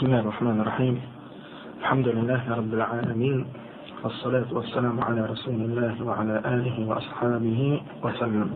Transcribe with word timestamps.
بسم 0.00 0.06
الله 0.06 0.20
الرحمن 0.20 0.60
الرحيم. 0.60 1.00
الحمد 1.80 2.08
لله 2.08 2.54
رب 2.56 2.74
العالمين 2.74 3.46
والصلاة 4.04 4.48
والسلام 4.52 5.00
على 5.00 5.20
رسول 5.26 5.54
الله 5.54 6.04
وعلى 6.04 6.40
آله 6.44 6.88
وأصحابه 6.88 7.80
وسلم. 8.04 8.48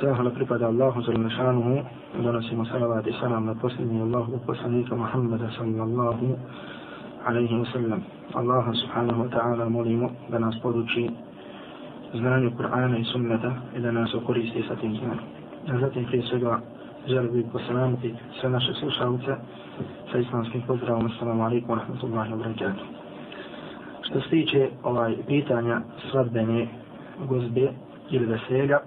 سلام 0.00 0.14
على 0.14 0.30
قريبة 0.30 0.68
الله 0.68 0.94
جل 1.06 1.20
نشانه 1.22 1.84
ونسي 2.18 2.54
مسلوات 2.56 3.08
السلام 3.08 3.50
لتوسلم 3.50 4.02
الله 4.06 4.26
وسلم 4.48 4.86
محمد 4.90 5.42
صلى 5.58 5.82
الله 5.82 6.36
عليه 7.26 7.60
وسلم 7.60 8.00
الله 8.36 8.72
سبحانه 8.72 9.16
وتعالى 9.22 9.64
مليم 9.70 10.02
بناس 10.34 10.58
بودوشي 10.58 11.06
زنان 12.14 12.42
القرآن 12.50 13.04
سنة 13.14 13.44
إذا 13.76 13.90
ناس 13.90 14.16
قريسي 14.26 14.62
ستنجان 14.66 15.18
نزلت 15.68 15.98
في 16.10 16.22
سجوة 16.22 16.58
جربي 17.06 17.46
بسلامتي 17.54 18.10
سنة 18.42 18.58
شخص 18.58 18.82
sa 20.12 20.18
islamskim 20.18 20.62
pozdravom. 20.66 21.06
Assalamu 21.06 21.42
alaikum 21.44 21.76
wa 21.76 21.78
rahmatullahi 21.84 22.32
wa 22.32 22.38
barakatuh. 22.38 22.84
Što 24.02 24.20
se 24.20 24.28
tiče 24.30 24.68
ovaj 24.82 25.16
pitanja 25.26 25.80
svadbene 26.10 26.68
gozbe 27.28 27.68
ili 28.10 28.26
veselja, 28.26 28.78
e, 28.78 28.84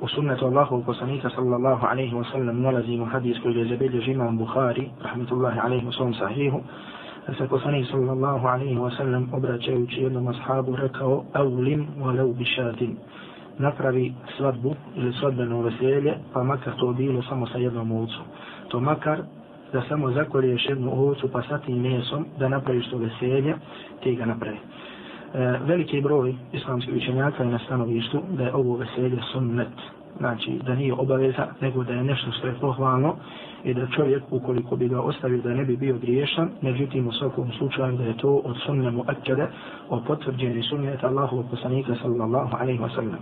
u 0.00 0.08
sunnetu 0.08 0.46
Allahu 0.46 0.82
poslanika 0.86 1.30
sallallahu 1.30 1.86
alaihi 1.86 2.14
wa 2.14 2.24
sallam 2.32 2.62
nalazimo 2.62 3.04
hadis 3.04 3.38
koji 3.42 3.54
je 3.54 3.68
zabilježi 3.68 4.10
imam 4.10 4.38
Bukhari, 4.38 4.90
rahmetullahi 5.02 5.58
alaihi 5.58 5.86
wa 5.86 5.96
sallam 5.96 6.14
sahihu, 6.14 6.60
da 7.26 7.34
se 7.34 7.48
poslanik 7.48 7.86
sallallahu 7.90 8.46
alaihi 8.46 8.76
wa 8.78 8.96
sallam 8.96 9.28
obraćajući 9.32 10.02
jednom 10.02 10.28
ashabu 10.28 10.76
rekao 10.76 11.24
Aulim 11.32 11.86
walau 12.00 12.34
bišatin 12.34 12.96
napravi 13.58 14.14
svadbu 14.36 14.74
ili 14.96 15.12
svadbeno 15.12 15.62
veselje, 15.62 16.14
pa 16.32 16.42
makar 16.42 16.72
to 16.76 16.92
bilo 16.92 17.22
samo 17.22 17.46
sa 17.46 17.58
jednom 17.58 17.92
ovcu. 17.92 18.20
To 18.68 18.80
makar 18.80 19.22
da 19.72 19.82
samo 19.88 20.10
zakoriješ 20.10 20.68
jednu 20.68 20.92
ovcu 20.92 21.28
pa 21.32 21.42
sa 21.42 21.58
tim 21.58 21.80
mesom 21.82 22.26
da 22.38 22.48
napraviš 22.48 22.90
to 22.90 22.98
veselje, 22.98 23.54
ti 24.02 24.16
ga 24.16 24.24
napravi. 24.26 24.56
E, 25.34 25.58
veliki 25.66 26.00
broj 26.00 26.34
islamskih 26.52 26.94
učenjaka 26.96 27.42
je 27.42 27.50
na 27.50 27.58
stanovištu 27.58 28.22
da 28.30 28.42
je 28.44 28.54
ovo 28.54 28.76
veselje 28.76 29.18
sunnet. 29.32 29.74
Znači 30.18 30.60
da 30.66 30.74
nije 30.74 30.92
obaveza, 30.94 31.46
nego 31.60 31.84
da 31.84 31.92
je 31.92 32.04
nešto 32.04 32.32
što 32.32 32.46
je 32.46 32.54
pohvalno 32.60 33.16
i 33.68 33.74
da 33.74 33.86
čovjek 33.96 34.22
ukoliko 34.30 34.76
bi 34.76 34.88
ga 34.88 35.00
ostavio 35.00 35.42
da 35.42 35.54
ne 35.54 35.64
bi 35.64 35.76
bio 35.76 35.98
griješan, 35.98 36.50
međutim 36.62 37.08
u 37.08 37.12
svakom 37.12 37.52
slučaju 37.58 37.96
da 37.96 38.04
je 38.04 38.16
to 38.16 38.30
od 38.44 38.56
sunnemu 38.66 39.04
akade, 39.06 39.46
o 39.88 40.00
potvrđeni 40.06 40.62
sunnet 40.62 41.04
Allahovog 41.04 41.46
poslanika 41.50 41.94
sallallahu 42.02 42.56
alaihi 42.60 42.80
wa 42.80 42.94
sallam. 42.94 43.18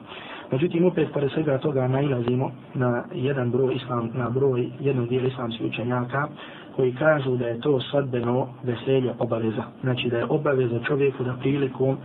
Međutim, 0.53 0.87
opet 0.87 1.13
pored 1.13 1.31
svega 1.31 1.59
toga 1.59 1.89
nailazimo 1.89 2.51
na 2.75 3.05
jedan 3.15 3.51
broj 3.51 3.75
islam, 3.75 4.11
na 4.15 4.31
broj 4.31 4.69
jednog 4.81 5.09
dijela 5.09 5.29
islamskih 5.29 5.67
učenjaka 5.67 6.29
koji 6.77 6.93
kažu 6.95 7.37
da 7.37 7.47
je 7.47 7.61
to 7.61 7.81
svadbeno 7.81 8.49
veselje 8.63 9.13
obaveza. 9.19 9.65
Znači 9.81 10.09
da 10.09 10.19
je 10.19 10.27
obaveza 10.29 10.81
čovjeku 10.87 11.25
da 11.25 11.37
prilikom 11.41 11.97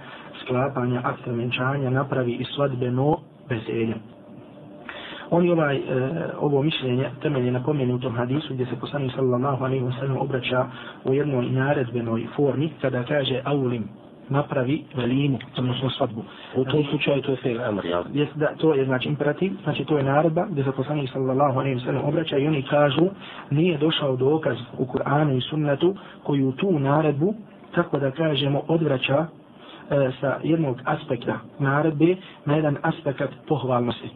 sklapanja 0.43 1.01
akta 1.03 1.31
venčanja 1.31 1.89
napravi 1.89 2.31
i 2.31 2.45
svadbeno 2.55 3.17
veselje. 3.49 3.95
Oni 5.31 5.49
ovaj, 5.51 5.75
e, 5.75 5.81
ovo 6.39 6.63
mišljenje 6.63 7.09
temelje 7.21 7.51
na 7.51 7.63
pomenutom 7.63 8.15
hadisu 8.15 8.53
gdje 8.53 8.65
se 8.65 8.75
poslani 8.79 9.09
sallallahu 9.15 9.65
alaihi 9.65 9.83
wa 9.85 9.99
sallam 9.99 10.17
obraća 10.17 10.65
u 11.05 11.13
jednoj 11.13 11.49
naredbenoj 11.49 12.27
formi 12.35 12.69
kada 12.81 13.03
kaže 13.03 13.41
aulim 13.43 13.83
napravi 14.29 14.83
velimu, 14.95 15.39
odnosno 15.57 15.89
svadbu. 15.89 16.23
U 16.55 16.65
tom 16.65 16.83
slučaju 16.89 17.21
to 17.21 17.31
je 17.31 17.37
fel 17.37 17.61
amr, 17.63 17.85
jel? 17.85 18.03
Jest 18.13 18.35
da, 18.35 18.47
to 18.57 18.73
je 18.73 18.85
znači 18.85 19.09
imperativ, 19.09 19.51
znači 19.63 19.85
to 19.85 19.97
je 19.97 20.03
naredba 20.03 20.45
gdje 20.49 20.63
se 20.63 20.71
poslanik 20.71 21.09
sallallahu 21.13 21.59
alaihi 21.59 21.79
wa 21.79 21.85
sallam 21.85 22.05
obraća 22.05 22.37
i 22.37 22.47
oni 22.47 22.63
kažu 22.63 23.05
nije 23.49 23.77
došao 23.77 24.15
dokaz 24.15 24.57
u 24.77 24.85
Kur'anu 24.85 25.37
i 25.37 25.41
sunnetu 25.41 25.95
koji 26.23 26.43
u 26.43 26.51
tu 26.51 26.79
naredbu, 26.79 27.33
tako 27.75 27.99
da 27.99 28.11
kažemo, 28.11 28.61
odvraća 28.67 29.25
e, 29.25 30.11
sa 30.21 30.39
jednog 30.43 30.77
aspekta 30.85 31.39
naredbe 31.59 32.15
na 32.45 32.55
jedan 32.55 32.77
aspekt 32.81 33.33
pohvalnosti 33.47 34.09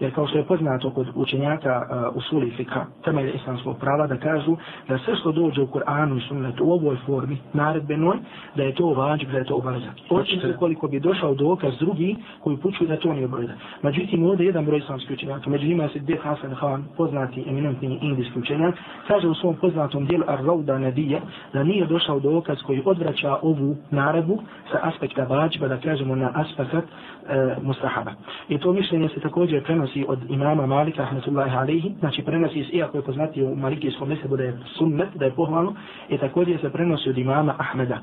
jer 0.00 0.14
kao 0.14 0.26
što 0.26 0.38
je 0.38 0.44
poznato 0.44 0.90
kod 0.90 1.06
učenjaka 1.14 1.82
uh, 2.10 2.16
usuli 2.16 2.50
fika, 2.56 2.84
temelje 3.04 3.32
islamskog 3.32 3.78
prava, 3.78 4.06
da 4.06 4.16
kažu 4.16 4.56
da 4.88 4.98
sve 4.98 5.16
što 5.16 5.32
dođe 5.32 5.62
u 5.62 5.66
Kur'anu 5.66 6.16
i 6.18 6.28
sunnetu 6.28 6.64
u 6.64 6.72
ovoj 6.72 6.96
formi, 7.06 7.38
naredbenoj, 7.52 8.16
da 8.56 8.62
je 8.62 8.74
to 8.74 8.86
vađib, 8.86 9.30
da 9.30 9.38
je 9.38 9.44
to 9.44 9.54
obaveza. 9.54 9.90
Očin 10.10 10.40
se 10.40 10.56
koliko 10.58 10.88
bi 10.88 11.00
došao 11.00 11.34
dokaz 11.34 11.72
drugi 11.78 12.16
koji 12.40 12.56
pučuju 12.56 12.88
da 12.88 12.96
to 12.96 13.12
nije 13.12 13.24
obaveza. 13.24 13.52
Međutim, 13.82 14.24
ovdje 14.24 14.46
jedan 14.46 14.64
broj 14.64 14.78
islamskih 14.78 15.10
učenjaka, 15.16 15.50
među 15.50 15.66
njima 15.66 15.88
se 15.88 15.98
Deh 15.98 16.20
Hasan 16.22 16.54
Khan, 16.54 16.84
poznati 16.96 17.44
eminentni 17.48 17.98
indijski 18.02 18.38
učenjak, 18.38 18.74
kaže 19.08 19.28
u 19.28 19.34
svom 19.34 19.54
poznatom 19.54 20.06
dijelu 20.06 20.24
Ar-Rawda 20.24 20.78
Nadija, 20.78 21.20
da 21.52 21.62
nije 21.64 21.86
došao 21.86 22.20
dokaz 22.20 22.58
koji 22.66 22.82
odvraća 22.84 23.36
ovu 23.42 23.76
naredbu 23.90 24.38
sa 24.72 24.78
aspekta 24.82 25.24
vađiba, 25.24 25.68
da 25.68 25.76
kažemo 25.80 26.14
na 26.16 26.30
aspekt 26.34 26.74
uh, 26.74 27.62
mustahaba. 27.62 28.12
I 28.48 28.58
to 28.58 28.72
mišljenje 28.72 29.08
se 29.08 29.20
također 29.20 29.64
prenosi 29.64 29.85
prenosi 29.86 30.04
od 30.08 30.30
imama 30.30 30.66
Malika, 30.66 31.02
rahmetullahi 31.02 31.56
alaihi, 31.56 31.94
znači 31.98 32.22
prenosi 32.22 32.58
iako 32.72 32.98
je 32.98 33.02
poznati 33.02 33.42
u 33.42 33.56
Malikijskom 33.56 34.08
mesebu 34.08 34.36
da 34.36 34.42
je 34.42 34.58
sunnet, 34.78 35.08
da 35.14 35.24
je 35.24 35.30
pohvalno, 35.30 35.74
i 36.08 36.18
također 36.18 36.60
se 36.60 36.70
prenosi 36.70 37.10
od 37.10 37.18
imama 37.18 37.54
Ahmeda. 37.58 37.98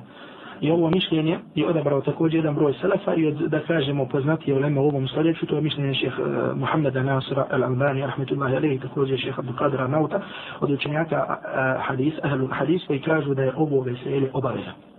I 0.61 0.71
ovo 0.71 0.89
mišljenje 0.89 1.39
je 1.55 1.67
odabrao 1.67 2.01
također 2.01 2.35
jedan 2.35 2.55
broj 2.55 2.73
selefa 2.81 3.16
i 3.16 3.27
od, 3.27 3.35
da 3.35 3.59
kažemo, 3.59 4.05
poznati 4.05 4.51
je 4.51 4.55
u 4.79 4.88
ovom 4.88 5.07
stoljeću, 5.07 5.45
to 5.45 5.55
je 5.55 5.61
mišljenje 5.61 5.94
šeha 5.94 6.21
uh, 6.21 6.27
eh, 6.29 6.53
Muhammeda 6.55 7.03
Nasra 7.03 7.47
al-Albani, 7.51 8.05
rahmetullahi 8.05 8.55
alaihi, 8.55 8.79
također 8.79 9.19
šeh 9.19 9.39
Abdu 9.39 9.53
Qadra 9.53 9.88
Nauta, 9.88 10.21
od 10.59 10.71
učenjaka 10.71 11.25
uh, 11.27 11.85
hadis, 11.88 12.13
ahlu 12.23 12.47
hadis, 12.51 12.81
koji 12.88 13.00
kažu 13.00 13.33
da 13.33 13.44
je 13.44 13.53
ovo 13.55 13.81
veselje 13.81 14.29
obaveza. 14.33 14.93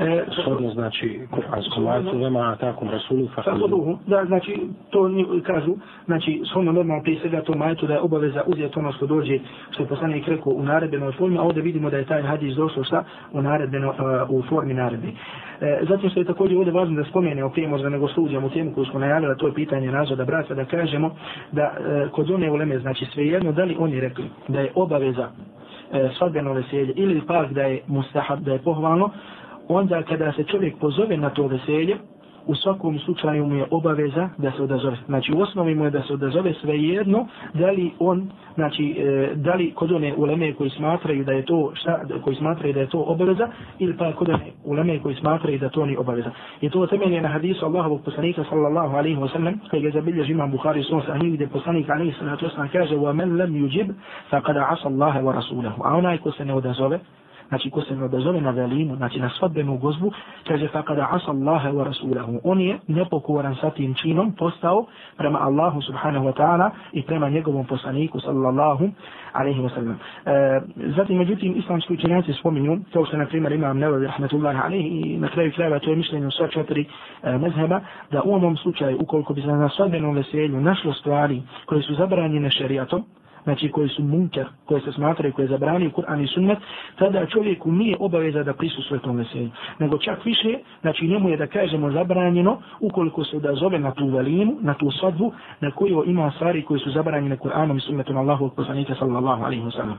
E, 0.00 0.24
Shodno 0.42 0.70
znači 0.70 1.20
kuranskom 1.30 1.88
ajtu, 1.88 2.18
vema 2.18 2.56
takom 2.56 2.88
rasulu, 2.88 3.28
fakuduhu. 3.34 3.98
Da, 4.06 4.24
znači, 4.24 4.60
to 4.90 5.10
kažu, 5.46 5.74
znači, 6.06 6.42
shodno 6.50 6.72
normalno 6.72 7.02
prije 7.02 7.20
svega 7.20 7.42
to 7.42 7.54
majtu 7.54 7.86
da 7.86 7.94
je 7.94 8.00
obaveza 8.00 8.42
uzeti 8.46 8.78
ono 8.78 8.92
što 8.92 9.06
dođe, 9.06 9.38
što 9.70 9.82
je 9.82 9.88
poslanik 9.88 10.28
rekao 10.28 10.52
u 10.52 10.62
naredbenoj 10.62 11.12
formi, 11.12 11.38
a 11.38 11.42
ovdje 11.42 11.62
vidimo 11.62 11.90
da 11.90 11.96
je 11.96 12.04
taj 12.04 12.22
hadis 12.22 12.54
došao 12.56 12.84
šta 12.84 13.04
u 13.32 13.42
naredbeno, 13.42 13.88
uh, 13.88 14.30
u 14.30 14.42
formi 14.42 14.74
naredbe. 14.74 15.08
E, 15.60 15.80
zatim 15.88 16.10
što 16.10 16.20
je 16.20 16.26
također 16.26 16.56
ovdje 16.56 16.72
važno 16.72 16.96
da 16.96 17.08
spomenemo 17.08 17.50
prije 17.50 17.68
možda 17.68 17.88
nego 17.88 18.08
sluđamo 18.08 18.48
temu 18.48 18.74
koju 18.74 18.84
smo 18.84 19.00
najavili, 19.00 19.36
to 19.38 19.46
je 19.46 19.54
pitanje 19.54 19.90
razvoda 19.90 20.24
brata, 20.24 20.54
da 20.54 20.64
kažemo 20.64 21.10
da 21.52 21.62
e, 21.62 22.08
kod 22.12 22.30
one 22.30 22.50
uleme, 22.50 22.78
znači 22.78 23.04
svejedno, 23.14 23.52
da 23.52 23.64
li 23.64 23.76
oni 23.78 24.00
rekli 24.00 24.24
da 24.48 24.60
je 24.60 24.72
obaveza 24.74 25.28
e, 25.92 26.08
svadbeno 26.18 26.52
veselje 26.52 26.92
ili 26.96 27.20
pak 27.26 27.52
da 27.52 27.62
je 27.62 27.80
mustahab, 27.86 28.40
da 28.40 28.52
je 28.52 28.58
pohvalno, 28.58 29.10
onda 29.74 30.02
kada 30.02 30.32
se 30.32 30.44
čovjek 30.44 30.78
pozove 30.78 31.16
na 31.16 31.30
to 31.30 31.46
veselje, 31.46 31.96
u 32.46 32.54
svakom 32.54 32.98
slučaju 32.98 33.46
mu 33.46 33.54
je 33.54 33.66
obaveza 33.70 34.28
da 34.38 34.50
se 34.52 34.62
odazove. 34.62 34.96
Znači 35.06 35.32
u 35.32 35.40
osnovi 35.40 35.74
mu 35.74 35.84
je 35.84 35.90
da 35.90 36.02
se 36.02 36.12
odazove 36.12 36.54
sve 36.54 36.82
jedno, 36.82 37.26
da 37.54 37.70
li 37.70 37.90
on, 37.98 38.30
znači 38.54 38.96
e, 38.98 39.34
da 39.34 39.54
li 39.54 39.72
kod 39.74 39.92
one 39.92 40.14
uleme 40.16 40.52
koji 40.54 40.70
smatraju 40.70 41.24
da 41.24 41.32
je 41.32 41.44
to 41.44 41.70
šta, 41.74 42.00
koji 42.24 42.36
smatraju 42.36 42.74
da 42.74 42.80
je 42.80 42.88
to 42.88 43.00
obaveza 43.00 43.48
ili 43.78 43.96
pa 43.96 44.12
kod 44.12 44.28
one 44.28 44.50
uleme 44.64 44.98
koji 44.98 45.14
smatraju 45.14 45.58
da 45.58 45.68
to 45.68 45.86
ni 45.86 45.96
obaveza. 45.96 46.30
I 46.60 46.70
to 46.70 46.86
temelje 46.86 47.20
na 47.20 47.28
hadisu 47.28 47.64
Allahovog 47.66 48.02
poslanika 48.04 48.44
sallallahu 48.50 48.96
alaihi 48.96 49.16
wa 49.16 49.32
sallam 49.32 49.60
koji 49.70 49.82
je 49.82 49.90
zabilježi 49.90 50.32
imam 50.32 50.50
Bukhari 50.50 50.82
svom 50.82 51.02
sahih 51.06 51.34
gdje 51.34 51.46
poslanik 51.46 51.90
alaihi 51.90 52.14
sallatu 52.18 52.46
wasallam 52.46 52.68
kaže 52.72 52.94
وَمَنْ 52.94 53.28
لَمْ 53.28 53.38
lam 53.38 53.54
yujib 53.54 53.88
faqad 54.30 54.56
اللَّهَ 54.84 55.22
وَرَسُولَهُ 55.22 55.72
wa. 55.78 55.84
A 55.84 55.96
onaj 55.96 56.18
ko 56.18 56.32
se 56.32 56.44
ne 56.44 56.54
odazove, 56.54 56.98
znači 57.50 57.70
ko 57.70 57.82
se 57.82 57.96
ne 57.96 58.04
odazove 58.04 58.40
na 58.40 58.50
velimu, 58.50 58.96
znači 58.96 59.20
na 59.20 59.30
svadbenu 59.38 59.76
gozbu, 59.76 60.12
kaže 60.48 60.68
fa 60.68 60.82
kada 60.82 61.08
asa 61.10 61.30
Allahe 61.30 61.68
wa 61.68 61.84
rasulahu. 61.84 62.40
On 62.44 62.60
je 62.60 62.78
nepokoran 62.86 63.54
sa 63.60 63.70
tim 63.70 63.94
činom 63.94 64.32
postao 64.32 64.86
prema 65.16 65.38
Allahu 65.38 65.82
subhanahu 65.82 66.26
wa 66.26 66.32
ta'ala 66.32 66.70
i 66.92 67.02
prema 67.02 67.28
njegovom 67.28 67.66
poslaniku 67.66 68.20
sallallahu 68.20 68.90
alaihi 69.32 69.60
wa 69.60 69.74
sallam. 69.74 69.98
E, 70.26 70.60
zatim, 70.96 71.18
međutim, 71.18 71.54
islamski 71.56 71.94
učenjaci 71.94 72.32
spominju, 72.32 72.78
kao 72.92 73.04
što 73.04 73.16
na 73.16 73.26
primjer 73.26 73.52
imam 73.52 73.78
Nevavi 73.78 74.06
rahmetullahi 74.06 74.58
alaihi 74.64 74.88
i 74.88 75.18
na 75.18 75.28
kraju 75.28 75.52
krajeva 75.52 75.78
to 75.78 75.90
je 75.90 75.96
mišljenje 75.96 76.26
u 76.26 76.30
sva 76.30 76.48
četiri 76.48 76.86
e, 77.22 77.38
mezheba, 77.38 77.80
da 78.10 78.22
u 78.22 78.34
ovom 78.34 78.56
slučaju, 78.56 78.98
ukoliko 79.00 79.34
bi 79.34 79.40
se 79.40 79.46
na 79.46 79.68
svadbenom 79.68 80.14
veselju 80.14 80.60
našlo 80.60 80.92
stvari 80.92 81.42
koje 81.66 81.82
su 81.82 81.94
zabranjene 81.94 82.50
šerijatom, 82.50 83.04
znači 83.44 83.70
koji 83.70 83.88
su 83.88 84.02
munker, 84.02 84.46
koje 84.64 84.80
se 84.80 84.92
smatraju, 84.92 85.32
koje 85.32 85.48
zabrani 85.48 85.90
Kur'an 85.90 86.24
i 86.24 86.26
sunnet, 86.26 86.58
tada 86.98 87.26
čovjeku 87.26 87.72
nije 87.72 87.96
obaveza 88.00 88.42
da 88.42 88.52
prisustvuje 88.52 89.00
tom 89.00 89.16
veselju. 89.16 89.50
Nego 89.78 89.98
čak 89.98 90.24
više, 90.24 90.58
znači 90.80 91.06
njemu 91.06 91.28
je 91.28 91.36
da 91.36 91.46
kažemo 91.46 91.90
zabranjeno, 91.90 92.58
ukoliko 92.80 93.24
se 93.24 93.38
da 93.38 93.54
zove 93.54 93.78
na 93.78 93.90
tu 93.90 94.06
velinu, 94.06 94.56
na 94.60 94.74
tu 94.74 94.90
svadbu, 94.90 95.32
na 95.60 95.70
koju 95.70 96.04
ima 96.06 96.30
stvari 96.30 96.62
koji 96.62 96.80
su 96.80 96.90
zabranjene 96.90 97.36
Kur'anom 97.36 97.76
i 97.76 97.80
sunnetom 97.80 98.16
Allahu 98.16 98.44
od 98.44 98.52
poslanika 98.52 98.94
sallallahu 98.94 99.44
alaihi 99.44 99.62
wa 99.62 99.72
sallam. 99.72 99.98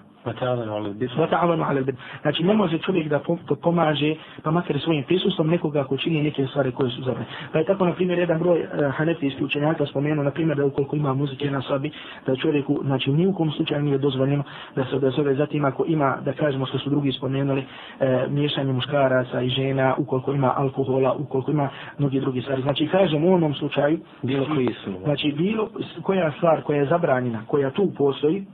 Vata'avanu 1.18 1.64
ala 1.64 1.82
bid. 1.82 1.96
Znači 2.22 2.44
ne 2.44 2.54
može 2.54 2.78
čovjek 2.78 3.08
da 3.08 3.20
pomaže, 3.62 4.16
pa 4.44 4.52
makar 4.52 4.80
svojim 4.80 5.04
prisustvom 5.04 5.50
nekoga 5.50 5.84
ko 5.84 5.98
čini 5.98 6.24
neke 6.24 6.48
stvari 6.48 6.72
koje 6.72 6.92
su 6.92 7.02
zabranjene. 7.02 7.36
Pa 7.52 7.60
je 7.60 7.66
tako, 7.66 7.86
na 7.86 7.94
primjer, 7.94 8.20
jedan 8.20 8.40
broj 8.40 8.60
uh, 8.60 8.68
hanefijskih 8.96 9.46
učenjaka 9.46 9.86
spomenuo, 9.86 10.24
na 10.24 10.32
primjer, 10.32 10.58
da 10.58 10.66
ukoliko 10.66 10.96
ima 10.96 11.14
muzike 11.14 11.52
na 11.52 11.62
sabi, 11.62 11.92
da 12.26 12.36
čovjeku, 12.36 12.80
znači, 12.84 13.12
nije 13.12 13.28
u 13.32 13.36
kom 13.36 13.52
slučaju 13.52 13.84
nije 13.84 13.98
dozvoljeno 13.98 14.44
da 14.76 14.86
se 14.86 14.96
odazove. 14.96 15.36
Zatim 15.36 15.66
ako 15.66 15.86
ima, 15.88 16.18
da 16.26 16.34
kažemo 16.34 16.66
što 16.66 16.78
su 16.78 16.90
drugi 16.90 17.12
spomenuli, 17.12 17.64
e, 18.00 18.26
miješanje 18.30 18.74
muškaraca 18.74 19.42
i 19.42 19.50
žena, 19.50 19.96
ukoliko 19.98 20.34
ima 20.34 20.54
alkohola, 20.58 21.14
ukoliko 21.14 21.52
ima 21.52 21.70
mnogi 21.98 22.20
drugi 22.20 22.42
stvari. 22.42 22.62
Znači 22.62 22.88
kažemo 22.88 23.28
u 23.28 23.34
onom 23.34 23.54
slučaju, 23.54 24.00
bilo 24.22 24.46
koji 24.56 24.68
su. 24.84 24.92
Znači 25.04 25.32
bilo 25.32 25.70
koja 26.04 26.32
stvar 26.32 26.62
koja 26.62 26.80
je 26.80 26.86
zabranjena, 26.86 27.42
koja 27.48 27.72
tu 27.72 27.92
postoji, 27.98 28.46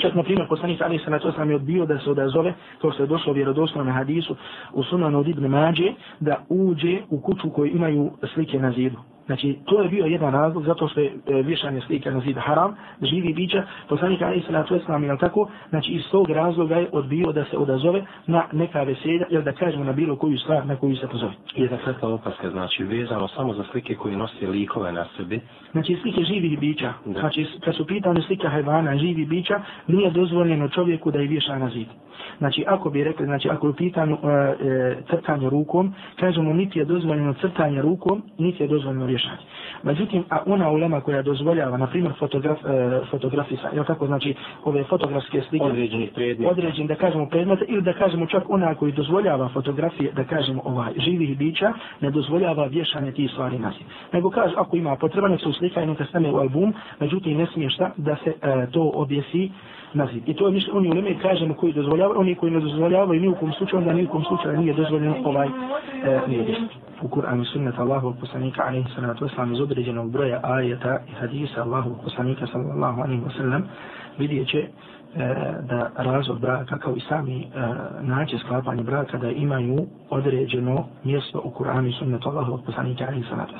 Čak, 0.00 0.14
na 0.14 0.22
primjer, 0.22 0.48
poslanik 0.48 0.80
Ali 0.82 0.98
se 0.98 1.10
na 1.10 1.18
to 1.18 1.32
sam 1.32 1.50
je 1.50 1.56
odbio 1.56 1.86
da 1.86 1.98
se 1.98 2.10
odazove, 2.10 2.54
to 2.80 2.92
što 2.92 3.02
je 3.02 3.06
došlo 3.06 3.32
vjerodostojno 3.32 3.84
na 3.84 3.92
hadisu 3.92 4.36
u 4.72 4.82
sunanu 4.82 5.18
od 5.18 5.28
Ibn 5.28 5.46
Mađe, 5.46 5.92
da 6.20 6.36
uđe 6.48 6.98
u 7.10 7.20
kuću 7.20 7.50
koju 7.50 7.72
imaju 7.76 8.10
slike 8.34 8.58
na 8.58 8.72
zidu. 8.72 8.96
Znači, 9.26 9.58
to 9.64 9.82
je 9.82 9.88
bio 9.88 10.04
jedan 10.04 10.32
razlog, 10.32 10.64
zato 10.64 10.88
što 10.88 11.00
je 11.00 11.06
e, 11.06 11.42
vješanje 11.42 11.80
slika 11.80 12.10
na 12.10 12.20
zid 12.20 12.36
haram, 12.38 12.76
živi 13.02 13.32
bića, 13.34 13.62
poslanik 13.88 14.22
Ali 14.22 14.44
na 14.48 14.62
to 14.62 14.74
je 14.74 14.80
tako, 15.20 15.48
znači 15.68 15.92
iz 15.92 16.02
tog 16.10 16.30
razloga 16.30 16.76
je 16.76 16.88
odbio 16.92 17.32
da 17.32 17.44
se 17.44 17.56
odazove 17.56 18.04
na 18.26 18.44
neka 18.52 18.82
veselja, 18.82 19.26
jer 19.30 19.42
da 19.42 19.52
kažemo 19.52 19.84
na 19.84 19.92
bilo 19.92 20.16
koju 20.16 20.38
stvar 20.38 20.66
na 20.66 20.76
koju 20.76 20.96
se 20.96 21.08
pozove. 21.08 21.32
Je 21.54 21.68
da 21.68 21.78
sve 21.84 21.94
to 22.00 22.14
opaska, 22.14 22.50
znači, 22.50 22.84
vezano 22.84 23.28
samo 23.28 23.54
za 23.54 23.64
slike 23.70 23.94
koji 23.94 24.16
nose 24.16 24.46
likove 24.46 24.92
na 24.92 25.06
sebi? 25.16 25.40
Znači, 25.72 25.96
slike 26.02 26.22
živih 26.22 26.58
bića, 26.60 26.92
da. 27.04 27.20
znači, 27.20 27.46
kad 27.64 27.74
su 27.74 27.86
pitane 27.86 28.22
slika 28.22 28.48
hajvana 28.48 28.96
živi 28.96 29.24
bića, 29.24 29.60
nije 29.86 30.10
dozvoljeno 30.10 30.68
čovjeku 30.68 31.10
da 31.10 31.18
je 31.18 31.28
vješa 31.28 31.58
na 31.58 31.70
zid. 31.70 31.86
Znači, 32.38 32.64
ako 32.66 32.90
bi 32.90 33.04
rekli, 33.04 33.26
znači, 33.26 33.48
ako 33.48 33.66
je 33.66 33.72
uh, 34.12 34.18
e, 34.60 34.96
crtanje 35.10 35.50
rukom, 35.50 35.94
kažemo, 36.20 36.52
niti 36.52 36.78
je 36.78 36.84
dozvoljeno 36.84 37.34
crtanje 37.40 37.82
rukom, 37.82 38.22
niti 38.38 38.62
je 38.62 38.68
dozvoljeno 38.68 39.06
rješanje. 39.14 39.44
Međutim, 39.82 40.24
a 40.30 40.38
ona 40.46 40.70
ulema 40.70 41.00
koja 41.00 41.22
dozvoljava, 41.22 41.76
na 41.76 41.86
primjer, 41.86 42.12
fotograf, 42.18 42.58
e, 42.64 43.00
fotografisa, 43.10 43.68
je 43.72 43.84
tako, 43.84 44.06
znači, 44.06 44.34
ove 44.64 44.84
fotografske 44.84 45.42
slike, 45.48 45.64
određeni 45.64 46.06
predmet, 46.14 46.50
određeni, 46.50 46.88
da 46.88 46.94
kažemo, 46.94 47.28
predmete, 47.28 47.64
ili 47.68 47.82
da 47.82 47.92
kažemo 47.92 48.26
čak 48.26 48.42
ona 48.48 48.74
koji 48.74 48.92
dozvoljava 48.92 49.48
fotografije, 49.48 50.12
da 50.12 50.24
kažemo, 50.24 50.62
ovaj, 50.64 50.92
živih 50.96 51.38
bića, 51.38 51.72
ne 52.00 52.10
dozvoljava 52.10 52.66
vješanje 52.66 53.12
tih 53.12 53.30
stvari 53.30 53.58
na 53.58 53.72
Nego 54.12 54.30
kaže, 54.30 54.54
ako 54.56 54.76
ima 54.76 54.96
potreba, 54.96 55.28
nek 55.28 55.40
se 55.40 55.48
uslika 55.48 55.82
i 55.82 55.86
neka 55.86 56.04
stane 56.04 56.32
u 56.32 56.36
album, 56.36 56.74
međutim, 57.00 57.38
ne 57.38 57.46
smije 57.46 57.70
šta 57.70 57.90
da 57.96 58.16
se 58.24 58.30
e, 58.42 58.66
to 58.72 58.90
objesi 58.94 59.50
na 59.94 60.06
zid. 60.12 60.28
I 60.28 60.34
to 60.34 60.46
je 60.46 60.52
mišlj, 60.52 60.70
oni 60.72 60.90
u 60.90 60.94
Leme 60.94 61.18
kažemo 61.22 61.54
koji 61.54 61.72
dozvoljavaju, 61.72 62.20
oni 62.20 62.34
koji 62.34 62.52
ne 62.52 62.60
dozvoljavaju 62.60 63.20
ni 63.20 63.28
u 63.28 63.34
kom 63.34 63.52
slučaju, 63.52 63.78
onda 63.78 63.92
ni 63.92 64.04
u 64.04 64.08
kom 64.08 64.24
slučaju 64.24 64.60
nije 64.60 64.74
dozvoljeno 64.74 65.16
ovaj 65.24 65.48
e, 65.48 66.20
nije 66.28 66.44
U 67.02 67.08
i 67.08 67.44
sunnata 67.44 67.82
Allahu 67.82 68.14
poslanika 68.20 68.62
alaihi 68.62 68.88
sallatu 68.94 69.24
wasallam 69.24 69.52
iz 69.54 69.60
određenog 69.60 70.10
broja 70.10 70.40
ajeta 70.42 70.98
i 71.08 71.12
hadisa 71.20 71.62
Allahu 71.62 71.96
poslanika 72.04 72.46
sallallahu 72.46 73.00
alaihi 73.00 73.22
wasallam 73.22 73.62
vidjet 74.18 74.48
će 74.48 74.66
E, 75.16 75.34
da 75.62 75.90
razvod 75.96 76.40
braka 76.40 76.78
kao 76.78 76.96
i 76.96 77.00
sami 77.00 77.40
e, 77.42 77.46
način 78.02 78.38
sklapanja 78.38 78.82
braka 78.82 79.18
da 79.18 79.30
imaju 79.30 79.86
određeno 80.10 80.84
mjesto 81.04 81.40
u 81.44 81.50
Kur'anu 81.50 81.88
i 81.88 81.92
sunnetu 81.92 82.28
Allahu 82.28 82.54
od 82.54 82.60
poslanika 82.66 83.12
i 83.12 83.22
sanata. 83.28 83.54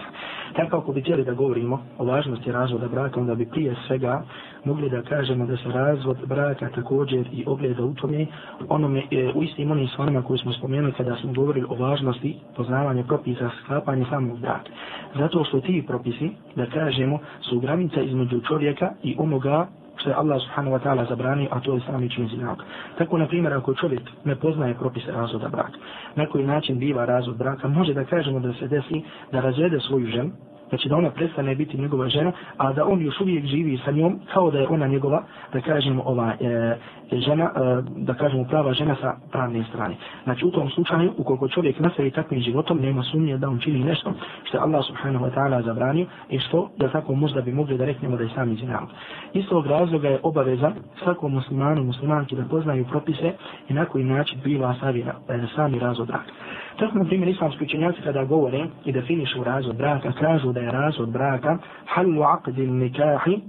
Tako 0.57 0.77
ako 0.77 0.93
bi 0.93 1.01
htjeli 1.01 1.25
da 1.25 1.33
govorimo 1.33 1.83
o 1.99 2.05
važnosti 2.05 2.53
razvoda 2.53 2.89
braka, 2.89 3.21
onda 3.21 3.35
bi 3.35 3.47
prije 3.47 3.75
svega 3.87 4.23
mogli 4.65 4.91
da 4.91 5.03
kažemo 5.03 5.47
da 5.47 5.57
se 5.57 5.69
razvod 5.69 6.17
braka 6.27 6.69
također 6.75 7.29
i 7.33 7.45
ogleda 7.47 7.85
u 7.85 7.95
tome 7.95 8.27
onome, 8.69 9.03
e, 9.11 9.33
u 9.35 9.43
istim 9.43 9.71
onim 9.71 9.89
stvarima 9.89 10.23
koje 10.23 10.39
smo 10.39 10.53
spomenuli 10.53 10.93
kada 10.93 11.17
smo 11.17 11.33
govorili 11.33 11.67
o 11.69 11.75
važnosti 11.75 12.37
poznavanja 12.57 13.03
propisa 13.03 13.51
sklapanja 13.65 14.07
samog 14.11 14.39
braka. 14.41 14.71
Zato 15.19 15.45
što 15.45 15.61
ti 15.61 15.85
propisi, 15.87 16.31
da 16.57 16.67
kažemo, 16.67 17.19
su 17.41 17.61
granica 17.61 18.01
između 18.01 18.41
čovjeka 18.41 18.93
i 19.03 19.17
onoga 19.19 19.67
što 19.97 20.11
je 20.11 20.17
Allah 20.17 20.41
subhanahu 20.43 20.77
wa 20.77 20.83
ta'ala 20.83 21.09
zabranio, 21.09 21.49
a 21.51 21.61
to 21.61 21.75
je 21.75 21.81
sami 21.87 22.11
čin 22.11 22.29
zinak. 22.29 22.59
Tako, 22.99 23.19
na 23.19 23.27
primjer, 23.27 23.53
ako 23.53 23.75
čovjek 23.75 24.03
ne 24.25 24.37
poznaje 24.37 24.75
propise 24.75 25.13
razvoda 25.13 25.49
braka, 25.49 25.79
na 26.15 26.27
koji 26.27 26.47
način 26.47 26.79
biva 26.79 27.05
razvod 27.05 27.37
braka, 27.37 27.69
može 27.69 27.95
da 27.95 28.05
kažemo 28.05 28.41
da 28.41 28.53
se 28.53 28.69
desi 28.69 29.03
da 29.33 29.41
razvede 29.41 29.81
svoju 29.81 30.07
ženu, 30.07 30.31
znači 30.75 30.89
da 30.89 30.97
ona 30.97 31.11
prestane 31.11 31.55
biti 31.55 31.79
njegova 31.79 32.09
žena, 32.09 32.33
a 32.57 32.73
da 32.73 32.87
on 32.87 33.03
još 33.03 33.21
uvijek 33.21 33.47
živi 33.47 33.79
sa 33.85 33.91
njom 33.91 34.21
kao 34.33 34.51
da 34.51 34.59
je 34.59 34.69
ona 34.69 34.87
njegova, 34.87 35.23
da 35.53 35.61
kažemo, 35.61 36.03
ova 36.07 36.33
e, 36.41 36.47
e, 36.47 36.77
žena, 37.21 37.45
e, 37.45 37.83
da 37.97 38.15
kažemo 38.15 38.45
prava 38.45 38.73
žena 38.73 38.97
sa 39.01 39.15
pravne 39.33 39.65
strane. 39.69 39.95
Znači 40.25 40.47
u 40.47 40.51
tom 40.51 40.71
slučaju, 40.71 41.13
ukoliko 41.17 41.49
čovjek 41.49 41.79
nastavi 41.81 42.11
takvim 42.11 42.41
životom, 42.41 42.79
nema 42.81 43.03
sumnje 43.03 43.39
da 43.39 43.49
on 43.49 43.59
čini 43.59 43.85
nešto 43.85 44.13
što 44.45 44.59
Allah 44.59 44.85
subhanahu 44.87 45.25
wa 45.25 45.35
ta'ala 45.35 45.65
zabranio 45.65 46.07
i 46.31 46.39
što, 46.39 46.71
da 46.77 46.89
tako 46.89 47.15
možda 47.15 47.41
bi 47.41 47.53
mogli 47.53 47.79
da 47.79 47.85
reknemo 47.85 48.17
da 48.17 48.23
je 48.23 48.31
sami 48.35 48.57
zinal. 48.57 48.87
Iz 49.33 49.45
tog 49.49 49.67
razloga 49.67 50.09
je 50.09 50.21
obaveza 50.23 50.73
svakom 51.05 51.33
muslimanu, 51.33 51.85
muslimanki 51.85 52.37
da 52.37 52.45
poznaju 52.45 52.85
propise 52.85 53.33
i 53.69 53.73
na 53.73 53.85
koji 53.85 54.05
način 54.05 54.39
biva 54.45 54.75
sami, 54.81 55.01
e, 55.01 55.41
sami 55.57 55.79
razvod 55.79 56.07
braka. 56.07 56.33
Tako, 56.79 56.99
na 56.99 57.05
primjer, 57.05 57.29
islamski 57.29 57.65
učenjaci 57.65 58.03
kada 58.05 58.25
govore 58.25 58.67
i 58.85 58.93
definišu 58.93 59.45
razvod 59.45 59.77
braka, 59.77 60.13
kažu 60.13 60.53
da 60.53 60.61
je 60.61 60.71
razvod 60.71 61.09
braka 61.09 61.59
halu 61.87 62.23
aqdi 62.23 62.67
nikahi 62.67 63.41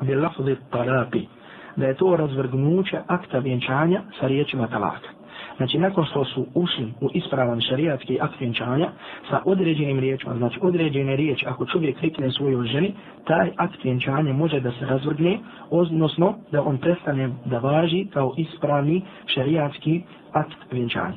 bi 0.00 0.14
lafzi 0.14 0.56
talaqi. 0.72 1.26
Da 1.76 1.86
je 1.86 1.94
to 1.94 2.16
razvrgnuće 2.16 2.98
akta 3.06 3.38
vjenčanja 3.38 4.02
sa 4.20 4.26
riječima 4.26 4.66
talaka. 4.66 5.08
Znači, 5.56 5.78
nakon 5.78 6.04
što 6.04 6.24
su 6.24 6.46
ušli 6.54 6.92
u 7.00 7.08
ispravan 7.12 7.60
šarijatski 7.60 8.18
akt 8.20 8.40
vjenčanja 8.40 8.88
sa 9.30 9.40
određenim 9.44 9.98
riječima, 9.98 10.34
znači 10.36 10.58
određene 10.62 11.16
riječi, 11.16 11.46
ako 11.48 11.66
čovjek 11.66 12.00
rikne 12.00 12.30
svojoj 12.30 12.66
ženi, 12.66 12.94
taj 13.24 13.50
akt 13.56 13.84
vjenčanja 13.84 14.32
može 14.32 14.60
da 14.60 14.70
se 14.70 14.86
razvrgne, 14.86 15.38
odnosno 15.70 16.34
da 16.52 16.62
on 16.62 16.78
prestane 16.78 17.30
da 17.44 17.58
važi 17.58 18.06
kao 18.12 18.34
ispravni 18.36 19.02
šarijatski 19.26 20.02
akt 20.32 20.72
vjenčanja. 20.72 21.14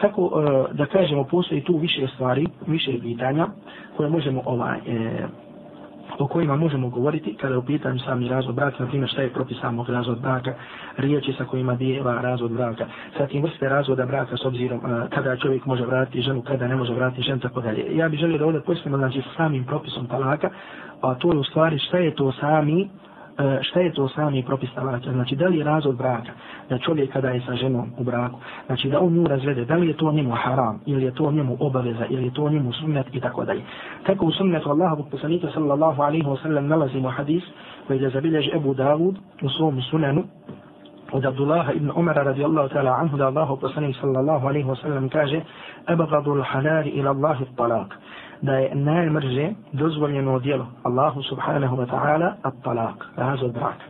Tako 0.00 0.22
uh, 0.22 0.76
da 0.76 0.86
kažemo, 0.86 1.24
postoji 1.24 1.64
tu 1.64 1.76
više 1.76 2.06
stvari, 2.14 2.46
više 2.66 2.92
pitanja 3.02 3.46
koje 3.96 4.10
možemo 4.10 4.42
ovaj, 4.44 4.78
e, 4.86 5.26
o 6.18 6.26
kojima 6.26 6.56
možemo 6.56 6.88
govoriti 6.88 7.36
kada 7.40 7.54
je 7.54 7.58
u 7.58 7.64
pitanju 7.64 7.98
sami 7.98 8.28
razvod 8.28 8.54
braka, 8.54 8.76
na 8.84 8.88
primjer 8.88 9.10
šta 9.10 9.22
je 9.22 9.32
propis 9.32 9.56
samog 9.60 9.88
razvod 9.88 10.20
braka, 10.20 10.54
riječi 10.96 11.32
sa 11.38 11.44
kojima 11.44 11.74
bijeva 11.74 12.20
razvod 12.20 12.52
braka, 12.52 12.86
sa 13.18 13.26
tim 13.26 13.42
vrste 13.42 13.68
razvoda 13.68 14.06
braka 14.06 14.36
s 14.36 14.44
obzirom 14.44 14.78
uh, 14.78 15.08
kada 15.10 15.36
čovjek 15.36 15.66
može 15.66 15.84
vratiti 15.86 16.22
ženu, 16.22 16.42
kada 16.42 16.68
ne 16.68 16.76
može 16.76 16.94
vratiti 16.94 17.22
ženu, 17.22 17.40
tako 17.40 17.60
dalje. 17.60 17.96
Ja 17.96 18.08
bih 18.08 18.20
želio 18.20 18.38
da 18.38 18.46
ovdje 18.46 18.60
pojasnimo 18.60 18.96
znači 18.96 19.22
samim 19.36 19.64
propisom 19.64 20.06
talaka, 20.06 20.50
a 21.00 21.14
to 21.14 21.32
je 21.32 21.38
u 21.38 21.44
stvari 21.44 21.78
šta 21.78 21.98
je 21.98 22.14
to 22.14 22.32
sami 22.32 22.88
E, 23.40 23.62
šta 23.62 23.80
je 23.80 23.92
to 23.92 24.08
sami 24.08 24.42
propis 24.42 24.70
talaka? 24.74 25.12
Znači, 25.12 25.36
da 25.36 25.48
li 25.48 25.58
je 25.58 25.64
razvod 25.64 25.96
braka, 25.96 26.32
da 26.68 26.78
čovjek 26.78 27.12
kada 27.12 27.28
je 27.30 27.40
sa 27.46 27.54
ženom 27.56 27.92
u 27.98 28.04
braku, 28.04 28.38
znači 28.66 28.88
da 28.88 29.00
on 29.00 29.12
nju 29.12 29.26
razvede, 29.26 29.64
da 29.64 29.74
li 29.74 29.88
je 29.88 29.96
to 29.96 30.12
njemu 30.12 30.34
haram, 30.34 30.80
ili 30.86 31.04
je 31.04 31.14
to 31.14 31.32
njemu 31.32 31.56
obaveza, 31.60 32.06
ili 32.10 32.24
je 32.24 32.34
to 32.34 32.50
njemu 32.50 32.72
sunnet 32.72 33.06
i 33.12 33.20
tako 33.20 33.44
dalje. 33.44 33.62
Tako 34.06 34.26
u 34.26 34.32
sunnetu 34.32 34.70
Allahovog 34.70 35.08
poslanika 35.10 35.48
sallallahu 35.54 36.02
alaihi 36.02 36.26
wa 36.26 36.42
sallam 36.42 36.66
nalazimo 36.66 37.08
hadis 37.08 37.42
koji 37.86 38.02
je 38.02 38.10
zabilježi 38.10 38.50
Ebu 38.54 38.74
Davud 38.74 39.18
u 39.42 39.48
svom 39.48 39.82
sunanu 39.82 40.24
od 41.12 41.26
Abdullaha 41.26 41.72
ibn 41.72 41.90
Umara 41.96 42.22
radijallahu 42.22 42.68
ta'ala 42.68 43.00
anhu 43.00 43.16
da 43.16 43.26
Allahu 43.26 43.56
poslanik 43.56 43.96
sallallahu 44.00 44.46
alaihi 44.46 44.68
wa 44.68 44.82
sallam 44.82 45.08
kaže 45.08 45.40
Ebagadu 45.88 46.34
l-halari 46.34 46.90
ila 46.90 47.10
Allahi 47.10 47.44
talak 47.56 47.94
da 48.42 48.52
je 48.52 48.74
najmrže 48.74 49.50
dozvoljeno 49.72 50.38
djelo 50.38 50.66
Allahu 50.82 51.22
subhanahu 51.22 51.76
wa 51.76 51.86
ta'ala 51.86 52.32
at 52.42 52.54
talak, 52.64 53.06
razod 53.16 53.52
braka. 53.52 53.84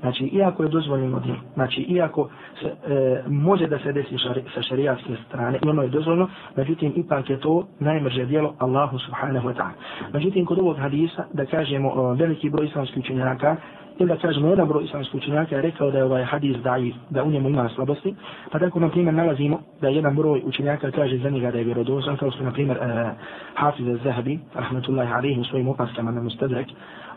Znači, 0.00 0.24
iako 0.24 0.62
je 0.62 0.68
dozvoljeno 0.68 1.20
djelo, 1.20 1.38
znači, 1.54 1.80
iako 1.80 2.28
se, 2.60 2.92
e, 2.94 3.22
može 3.28 3.66
da 3.66 3.78
se 3.78 3.92
desi 3.92 4.18
šari, 4.18 4.42
sa 4.54 4.62
šarijatske 4.62 5.16
strane, 5.28 5.58
i 5.64 5.68
ono 5.68 5.82
je 5.82 5.88
dozvoljeno, 5.88 6.28
međutim, 6.56 6.92
ipak 6.96 7.30
je 7.30 7.40
to 7.40 7.66
najmrže 7.78 8.24
djelo 8.24 8.54
Allahu 8.58 8.98
subhanahu 8.98 9.48
wa 9.48 9.54
ta'ala. 9.54 9.72
Međutim, 10.12 10.46
kod 10.46 10.58
ovog 10.58 10.76
hadisa, 10.78 11.24
da 11.32 11.46
kažemo, 11.46 11.90
o, 11.94 12.14
veliki 12.14 12.50
broj 12.50 12.66
islamskih 12.66 12.98
učenjaka 12.98 13.56
ili 14.00 14.08
da 14.08 14.16
kažemo 14.16 14.48
jedan 14.48 14.68
broj 14.68 14.84
islamskih 14.84 15.14
učenjaka 15.14 15.56
je 15.56 15.62
rekao 15.62 15.90
da 15.90 15.98
je 15.98 16.04
ovaj 16.04 16.24
hadis 16.24 16.56
daif, 16.56 16.94
da 17.10 17.24
u 17.24 17.30
njemu 17.30 17.48
ima 17.48 17.68
slabosti, 17.74 18.14
pa 18.52 18.58
tako 18.58 18.80
na 18.80 18.88
primjer 18.88 19.14
nalazimo 19.14 19.60
da 19.80 19.88
jedan 19.88 20.16
broj 20.16 20.42
učenjaka 20.44 20.90
kaže 20.90 21.18
za 21.18 21.30
njega 21.30 21.50
da 21.50 21.58
je 21.58 21.64
vjerodosan, 21.64 22.16
kao 22.16 22.30
što 22.30 22.44
na 22.44 22.52
primjer 22.52 22.78
uh, 22.78 23.10
Hafiz 23.54 23.86
al-Zahabi, 23.86 24.38
rahmatullahi 24.54 25.12
alaihi, 25.12 25.40
u 25.40 25.44
svojim 25.44 25.68
opaskama 25.68 26.10
na 26.10 26.22
Mustadrak, 26.22 26.66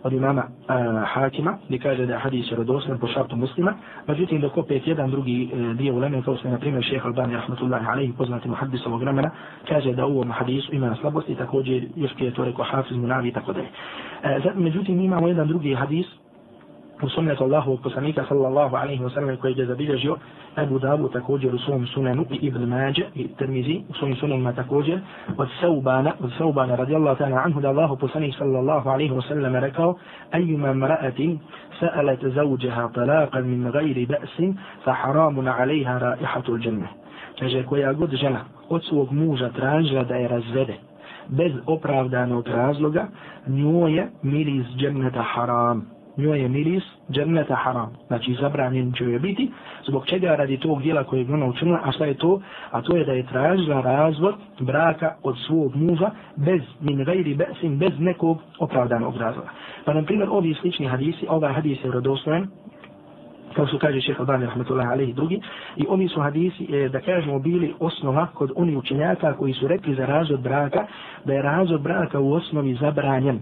od 0.03 0.13
imama 0.13 0.43
uh, 0.43 0.75
Hakima, 1.07 1.57
gdje 1.67 1.79
kaže 1.79 2.05
da 2.05 2.13
je 2.13 2.19
hadis 2.19 2.51
vjerodosan 2.51 2.99
po 2.99 3.07
šartu 3.07 3.35
muslima, 3.35 3.73
međutim 4.07 4.41
dok 4.41 4.57
opet 4.57 4.87
jedan 4.87 5.11
drugi 5.11 5.49
uh, 5.53 5.77
dio 5.77 5.93
uleme, 5.93 6.21
kao 6.21 6.37
što 6.37 6.47
je 6.47 6.51
na 6.51 6.59
primjer 6.59 6.83
šeha 6.83 7.07
Albani, 7.07 7.35
rahmatullahi 7.35 7.85
alaihi, 7.87 8.13
poznati 8.17 8.49
muhaddis 8.49 8.85
ovog 8.85 9.01
vremena, 9.01 9.31
kaže 9.67 9.93
da 9.93 10.05
u 10.05 10.11
ovom 10.11 10.31
hadisu 10.31 10.75
ima 10.75 10.95
slabosti, 11.01 11.35
također 11.35 11.87
još 11.95 12.13
prije 12.15 12.33
to 12.33 12.45
rekao 12.45 12.65
Hafiz 12.65 12.97
Munavi 12.97 13.29
i 13.29 13.33
tako 13.33 13.53
dalje. 13.53 13.67
Uh, 14.47 14.55
međutim 14.55 15.01
imamo 15.01 15.27
jedan 15.27 15.47
drugi 15.47 15.73
hadis, 15.73 16.05
u 17.03 17.09
sunnetu 17.09 17.43
Allahovog 17.43 17.81
poslanika 17.81 18.25
sallallahu 18.29 18.75
alaihi 18.75 19.03
wa 19.03 19.13
sallam 19.13 19.37
koji 19.37 19.53
je 19.57 19.65
zabilježio 19.65 20.17
Abu 20.55 20.79
Dabu 20.79 21.09
također 21.09 21.55
u 21.55 21.57
svom 21.57 21.87
sunanu 21.87 22.25
i 22.31 22.35
Ibn 22.35 22.63
Mađe 22.63 23.05
i 23.15 23.27
Tirmizi 23.27 23.81
u 23.89 23.93
svojim 23.93 24.15
sunanima 24.15 24.53
također 24.53 24.99
od 25.37 25.47
Saubana, 25.61 26.11
od 26.19 26.31
Saubana 26.37 26.75
radijallahu 26.75 27.23
ta'ala 27.23 27.41
anhu 27.45 27.61
da 27.61 27.69
Allahu 27.69 27.97
poslanik 27.97 28.35
sallallahu 28.37 28.89
alaihi 28.89 29.13
wa 29.13 29.27
sallam 29.27 29.55
rekao 29.55 29.95
أيما 30.33 30.71
امرأة 30.71 31.37
سألت 31.79 32.25
زوجها 32.25 32.87
طلاقا 32.87 33.39
من 33.41 33.67
غير 33.67 34.07
بأس 34.09 34.55
فحرام 34.85 35.49
عليها 35.49 35.97
رائحة 35.97 36.43
الجنة 36.49 36.87
kaže 37.39 37.63
koja 37.63 37.93
god 37.93 38.11
žena 38.11 38.39
od 38.69 38.83
svog 38.83 39.11
muža 39.11 39.49
tražila 39.49 40.03
da 40.03 40.15
je 40.15 40.27
razvede 40.27 40.75
bez 41.27 41.51
opravdanog 41.65 42.47
razloga 42.47 43.07
njoj 43.47 43.95
je 43.95 44.09
miris 44.23 44.65
dženneta 44.77 45.21
haram 45.21 45.92
njoj 46.17 46.41
je 46.41 46.49
miris 46.49 46.83
dženneta 47.11 47.55
haram. 47.55 47.93
Znači 48.07 48.37
zabranjen 48.41 48.93
će 48.93 49.03
joj 49.03 49.19
biti. 49.19 49.51
Zbog 49.87 50.05
čega 50.05 50.35
radi 50.35 50.57
tog 50.57 50.81
dijela 50.81 51.03
koje 51.03 51.19
je 51.19 51.33
ona 51.33 51.45
učinila, 51.45 51.79
a 51.83 51.91
šta 51.91 52.05
je 52.05 52.13
to? 52.13 52.41
A 52.71 52.81
to 52.81 52.97
je 52.97 53.05
da 53.05 53.11
je 53.13 53.27
tražila 53.27 53.81
razvod 53.81 54.35
braka 54.59 55.15
od 55.23 55.37
svog 55.47 55.75
muža 55.75 56.11
bez 56.35 56.61
min 56.81 57.03
gajri 57.03 57.35
besin, 57.35 57.77
bez 57.77 57.91
nekog 57.99 58.37
opravdanog 58.59 59.17
razloga. 59.17 59.49
Pa 59.85 59.93
na 59.93 60.03
primjer 60.03 60.29
ovi 60.31 60.53
slični 60.53 60.87
hadisi, 60.87 61.25
ovaj 61.29 61.53
hadis 61.53 61.83
je 61.83 61.91
rodostojen, 61.91 62.47
kao 63.55 63.67
su 63.67 63.79
kaže 63.79 64.01
šeha 64.01 64.23
Bani 64.23 64.45
rahmatullahi 64.45 64.89
alaihi 64.89 65.11
i 65.11 65.13
drugi, 65.13 65.41
i 65.75 65.85
oni 65.89 66.07
su 66.07 66.21
hadisi, 66.21 66.67
e, 66.75 66.89
da 66.89 66.99
kažemo, 66.99 67.39
bili 67.39 67.73
osnova 67.79 68.27
kod 68.33 68.51
oni 68.55 68.75
učenjaka 68.75 69.33
koji 69.33 69.53
su 69.53 69.67
rekli 69.67 69.95
za 69.95 70.05
razvod 70.05 70.41
braka, 70.41 70.85
da 71.25 71.33
je 71.33 71.41
razvod 71.41 71.81
braka 71.81 72.19
u 72.19 72.33
osnovi 72.33 72.73
zabranjen. 72.73 73.39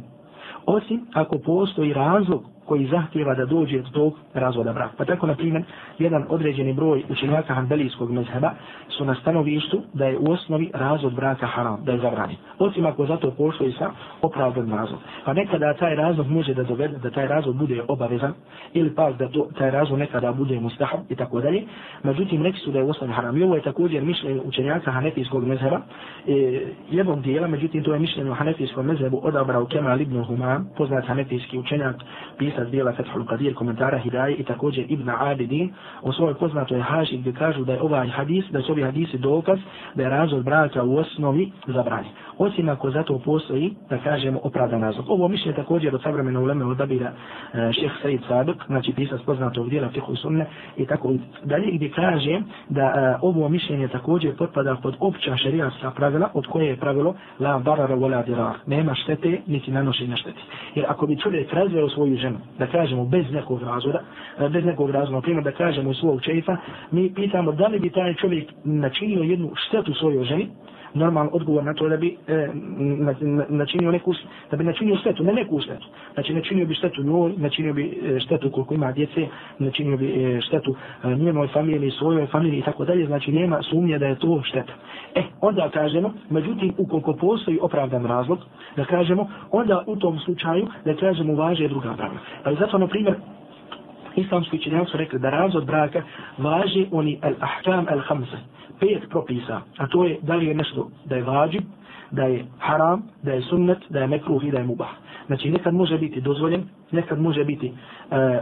Osim 0.66 1.08
ako 1.14 1.38
postoji 1.38 1.94
razlog 1.94 2.44
koji 2.72 2.88
zahtjeva 2.88 3.36
da 3.36 3.46
dođe 3.46 3.82
do 3.82 3.90
tog 3.90 4.14
razvoda 4.34 4.74
braka. 4.74 4.94
Pa 4.98 5.06
tako, 5.06 5.28
na 5.28 5.36
primjer, 5.36 5.64
jedan 6.00 6.26
određeni 6.30 6.74
broj 6.74 7.04
učenjaka 7.10 7.54
hanbelijskog 7.54 8.12
mezheba 8.12 8.52
su 8.98 9.06
na 9.06 9.16
stanovištu 9.16 9.82
da 9.94 10.06
je 10.06 10.18
u 10.18 10.32
osnovi 10.32 10.72
razvod 10.74 11.14
braka 11.14 11.48
haram, 11.48 11.84
da 11.86 11.92
je 11.92 12.00
zabranjen. 12.00 12.38
Osim 12.60 12.86
ako 12.86 13.06
zato 13.06 13.32
postoji 13.32 13.72
sa 13.72 13.92
opravdan 14.22 14.70
razvod. 14.72 15.00
Pa 15.26 15.34
nekada 15.34 15.74
taj 15.74 15.96
razvod 15.96 16.32
može 16.32 16.54
da 16.54 16.64
dovede, 16.64 16.98
da 16.98 17.10
taj 17.10 17.28
razvod 17.28 17.56
bude 17.56 17.82
obavezan, 17.88 18.34
ili 18.74 18.96
pa 18.96 19.12
da 19.12 19.28
to, 19.28 19.48
taj 19.58 19.72
razvod 19.72 20.00
nekada 20.00 20.32
bude 20.32 20.60
mustahab 20.60 21.00
i 21.10 21.16
tako 21.16 21.42
dalje. 21.42 21.64
Međutim, 22.04 22.42
neki 22.42 22.60
su 22.60 22.72
da 22.72 22.80
je 22.80 22.86
u 22.86 22.90
osnovi 22.90 23.14
haram. 23.14 23.38
I 23.38 23.44
ovo 23.44 23.56
je 23.56 23.62
također 23.62 24.04
mišljenje 24.04 24.42
učenjaka 24.46 24.92
hanefijskog 24.92 25.48
mezheba, 25.48 25.80
e, 26.28 26.62
jednom 26.92 27.22
dijela, 27.22 27.48
međutim, 27.48 27.84
to 27.84 27.94
je 27.94 28.00
mišljenje 28.00 28.32
u 28.32 28.34
hanefijskom 28.34 28.86
mezhebu 28.86 29.20
odabrao 29.24 29.66
Kemal 29.66 30.02
ibn 30.02 30.24
Humam, 30.24 30.70
poznat 30.78 31.06
hanefijski 31.08 31.58
učenjak, 31.58 31.96
pisac 32.38 32.61
dijela 32.70 32.94
Fethul 32.94 33.26
Qadir, 33.26 33.54
komentara 33.54 33.98
Hidaje 33.98 34.36
i 34.36 34.44
također 34.44 34.86
Ibn 34.90 35.10
Abidin 35.10 35.74
u 36.02 36.14
svojoj 36.14 36.34
poznatoj 36.34 36.82
haži 36.82 37.18
gdje 37.18 37.34
kažu 37.34 37.66
da 37.66 37.74
je 37.74 37.82
ovaj 37.82 38.08
hadis, 38.08 38.46
da 38.52 38.62
su 38.62 38.72
ovi 38.72 38.84
hadisi 38.84 39.18
dokaz 39.18 39.60
da 39.96 40.04
je 40.04 40.10
razvod 40.10 40.44
braka 40.44 40.84
u 40.84 40.98
osnovi 40.98 41.52
zabranjen. 41.68 42.12
Osim 42.42 42.70
ako 42.70 42.92
zato 42.92 43.20
postoji, 43.26 43.74
da 43.90 43.98
kažemo, 43.98 44.40
opravdan 44.44 44.82
razlog. 44.82 45.06
Ovo 45.10 45.28
mišljenje 45.28 45.56
također 45.56 45.96
od 45.96 46.02
savremena 46.02 46.40
uleme 46.40 46.66
odabira 46.66 47.12
e, 47.54 47.72
šeh 47.74 47.92
Said 48.02 48.22
Sadok, 48.28 48.58
znači 48.66 48.94
pisac 48.94 49.22
poznatog 49.26 49.70
dijela 49.70 49.90
Fihu 49.90 50.16
Sunne 50.16 50.46
i 50.78 50.86
tako 50.86 51.14
dalje, 51.44 51.72
gdje 51.72 51.92
kaže 51.92 52.42
da 52.70 52.82
e, 52.82 53.18
ovo 53.22 53.50
mišljenje 53.50 53.88
također 53.88 54.36
potpada 54.38 54.76
pod 54.84 54.96
opća 55.00 55.38
šerijatska 55.38 55.92
pravila, 55.92 56.30
od 56.34 56.48
koje 56.48 56.68
je 56.68 56.78
pravilo 56.78 57.16
la 57.40 57.60
barara 57.60 57.96
wala 57.96 58.26
dirar. 58.26 58.56
Nema 58.66 58.96
štete, 58.96 59.42
niti 59.48 59.72
nanošenja 59.72 60.16
štete. 60.16 60.40
Jer 60.76 60.86
ako 60.90 61.08
bi 61.08 61.18
čovjek 61.18 61.54
razveo 61.54 61.90
svoju 61.90 62.18
ženu, 62.18 62.38
da 62.60 62.68
kažemo 62.68 63.06
bez 63.06 63.26
nekog 63.32 63.62
razloga, 63.62 64.00
e, 64.40 64.50
bez 64.50 64.66
nekog 64.66 64.90
razloga, 64.90 65.16
na 65.16 65.22
primjer 65.22 65.44
da 65.44 65.52
kažemo 65.52 65.94
svog 65.94 66.22
čeifa, 66.22 66.58
mi 66.92 67.14
pitamo 67.14 67.52
da 67.52 67.68
li 67.68 67.80
bi 67.80 67.90
taj 67.90 68.14
čovjek 68.14 68.50
načinio 68.64 69.24
jednu 69.24 69.52
štetu 69.56 69.94
svojoj 69.94 70.24
ženi, 70.24 70.50
normalan 70.94 71.30
odgovor 71.34 71.64
na 71.64 71.74
to 71.74 71.90
da 71.90 71.98
bi 71.98 72.18
e, 72.28 72.48
načinio 73.50 73.92
neku 73.92 74.14
da 74.52 74.58
bi 74.58 74.64
načinio 74.64 74.98
štetu, 74.98 75.24
ne 75.24 75.34
neku 75.34 75.62
štetu. 75.62 75.86
Znači 76.14 76.34
načinio 76.34 76.66
bi 76.66 76.74
štetu 76.74 77.04
njoj, 77.04 77.34
načinio 77.38 77.74
bi 77.74 78.00
e, 78.04 78.20
štetu 78.20 78.52
koliko 78.52 78.74
ima 78.74 78.92
djece, 78.92 79.28
načinio 79.60 79.98
bi 79.98 80.08
e, 80.08 80.42
štetu 80.42 80.76
e, 81.04 81.16
njenoj 81.16 81.48
familiji, 81.48 81.92
svojoj 81.92 82.28
familiji 82.28 82.60
i 82.60 82.64
tako 82.64 82.86
dalje, 82.86 83.06
znači 83.06 83.32
nema 83.32 83.62
sumnje 83.62 84.00
da 84.00 84.08
je 84.08 84.20
to 84.20 84.42
šteta. 84.44 84.74
E, 85.16 85.24
onda 85.42 85.70
kažemo, 85.70 86.14
međutim, 86.30 86.74
ukoliko 86.78 87.14
postoji 87.14 87.60
opravdan 87.62 88.06
razlog, 88.06 88.40
da 88.76 88.86
kažemo, 88.86 89.30
onda 89.52 89.84
u 89.88 89.96
tom 89.96 90.20
slučaju, 90.20 90.68
da 90.86 90.96
kažemo, 90.96 91.36
važe 91.36 91.68
druga 91.68 91.94
pravila. 91.94 92.20
Ali 92.44 92.58
zato, 92.60 92.78
na 92.78 92.88
primjer, 92.88 93.16
islamski 94.16 94.58
učenjaci 94.58 94.92
su 94.92 94.98
rekli 94.98 95.20
da 95.20 95.30
razvod 95.30 95.66
braka 95.66 96.02
važi 96.38 96.88
oni 96.92 97.20
al-ahkam 97.22 97.86
al 97.92 98.02
khamsa 98.08 98.38
pet 98.80 99.10
propisa, 99.10 99.62
a 99.78 99.88
to 99.88 100.04
je 100.06 100.18
da 100.22 100.36
li 100.36 100.46
je 100.46 100.56
nešto 100.56 100.90
da 101.06 101.16
je 101.16 101.24
vađib, 101.24 101.64
da 102.12 102.24
je 102.24 102.46
haram, 102.60 103.04
da 103.24 103.32
je 103.32 103.42
sunnet, 103.42 103.78
da 103.90 104.00
je 104.00 104.08
mekruh 104.08 104.44
i 104.44 104.52
da 104.52 104.58
je 104.58 104.64
mubah. 104.66 104.90
Znači 105.28 105.50
nekad 105.50 105.74
može 105.74 105.98
biti 105.98 106.22
dozvoljen, 106.22 106.64
nekad 106.92 107.20
može 107.22 107.44
biti 107.46 107.68
e, 107.68 107.74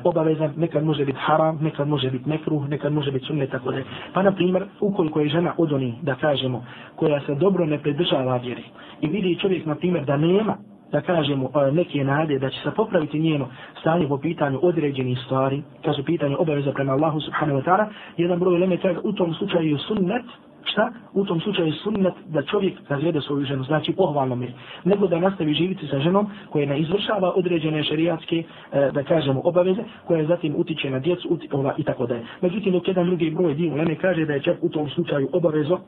obavezan, 0.04 0.54
nekad 0.58 0.84
može 0.84 1.06
biti 1.06 1.18
haram, 1.22 1.60
nekad 1.62 1.88
može 1.88 2.10
biti 2.12 2.30
mekruh, 2.30 2.70
nekad 2.70 2.94
može 2.94 3.12
biti 3.12 3.26
sunnet, 3.26 3.52
tako 3.52 3.72
da 3.72 3.78
Pa 4.14 4.24
na 4.24 4.32
primjer, 4.32 4.66
ukoliko 4.82 5.20
je 5.20 5.30
žena 5.30 5.54
od 5.58 5.70
da 6.02 6.16
kažemo, 6.16 6.66
koja 6.96 7.20
se 7.26 7.36
dobro 7.36 7.66
ne 7.66 7.78
pridržava 7.80 8.38
vjeri 8.38 8.64
i 9.02 9.08
vidi 9.08 9.38
čovjek 9.42 9.66
na 9.66 9.76
primjer 9.76 10.06
da 10.06 10.18
nema 10.18 10.58
da 10.91 11.01
kažemo 11.01 11.50
e, 11.55 11.72
neke 11.72 12.03
nade 12.03 12.39
da 12.39 12.50
će 12.50 12.60
se 12.63 12.72
popraviti 12.75 13.19
njeno 13.19 13.48
stanje 13.81 14.08
po 14.08 14.17
pitanju 14.17 14.60
određenih 14.62 15.19
stvari, 15.25 15.62
kad 15.86 15.96
su 15.96 16.03
pitanje 16.03 16.36
obaveza 16.38 16.72
prema 16.72 16.93
Allahu 16.93 17.19
subhanahu 17.19 17.60
wa 17.60 17.65
ta'ala, 17.65 17.86
jedan 18.17 18.39
broj 18.39 18.60
leme 18.60 18.77
kaže 18.77 19.00
u 19.03 19.13
tom 19.13 19.34
slučaju 19.34 19.77
sunnet, 19.77 20.25
šta? 20.63 20.91
U 21.13 21.25
tom 21.25 21.39
slučaju 21.41 21.72
sunnet 21.72 22.13
da 22.27 22.41
čovjek 22.41 22.74
razvede 22.89 23.22
svoju 23.22 23.46
ženu, 23.46 23.63
znači 23.63 23.93
pohvalno 23.93 24.36
mi, 24.36 24.53
nego 24.84 25.08
da 25.08 25.19
nastavi 25.19 25.53
živiti 25.53 25.88
sa 25.88 26.00
ženom 26.00 26.27
koja 26.50 26.65
ne 26.65 26.79
izvršava 26.79 27.34
određene 27.36 27.84
šerijatske, 27.84 28.43
e, 28.72 28.91
da 28.91 29.03
kažemo, 29.03 29.41
obaveze, 29.43 29.81
koja 30.08 30.25
zatim 30.25 30.55
utiče 30.58 30.89
na 30.89 31.00
djecu 31.00 31.27
uti, 31.31 31.48
ova, 31.51 31.74
i 31.77 31.84
tako 31.84 32.05
da 32.05 32.15
je. 32.15 32.25
Međutim, 32.41 32.74
dok 32.74 32.88
jedan 32.88 33.05
drugi 33.05 33.29
broj 33.29 33.53
dio 33.53 33.75
leme 33.75 33.96
kaže 33.96 34.25
da 34.25 34.34
je 34.34 34.41
čak 34.41 34.58
u 34.62 34.69
tom 34.69 34.89
slučaju 34.89 35.29
obavezo 35.34 35.79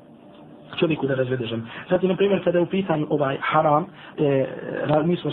čovjeku 0.80 1.08
da 1.08 1.16
razvede 1.16 1.46
ženu. 1.46 1.63
Zatim, 1.90 2.10
na 2.10 2.16
primjer, 2.16 2.44
kada 2.44 2.58
je 2.58 2.63
u 2.63 2.66
pitanju 2.66 3.08
ovaj 3.10 3.38
haram, 3.42 3.86
e, 4.18 4.46
mi 5.06 5.16
smo 5.16 5.32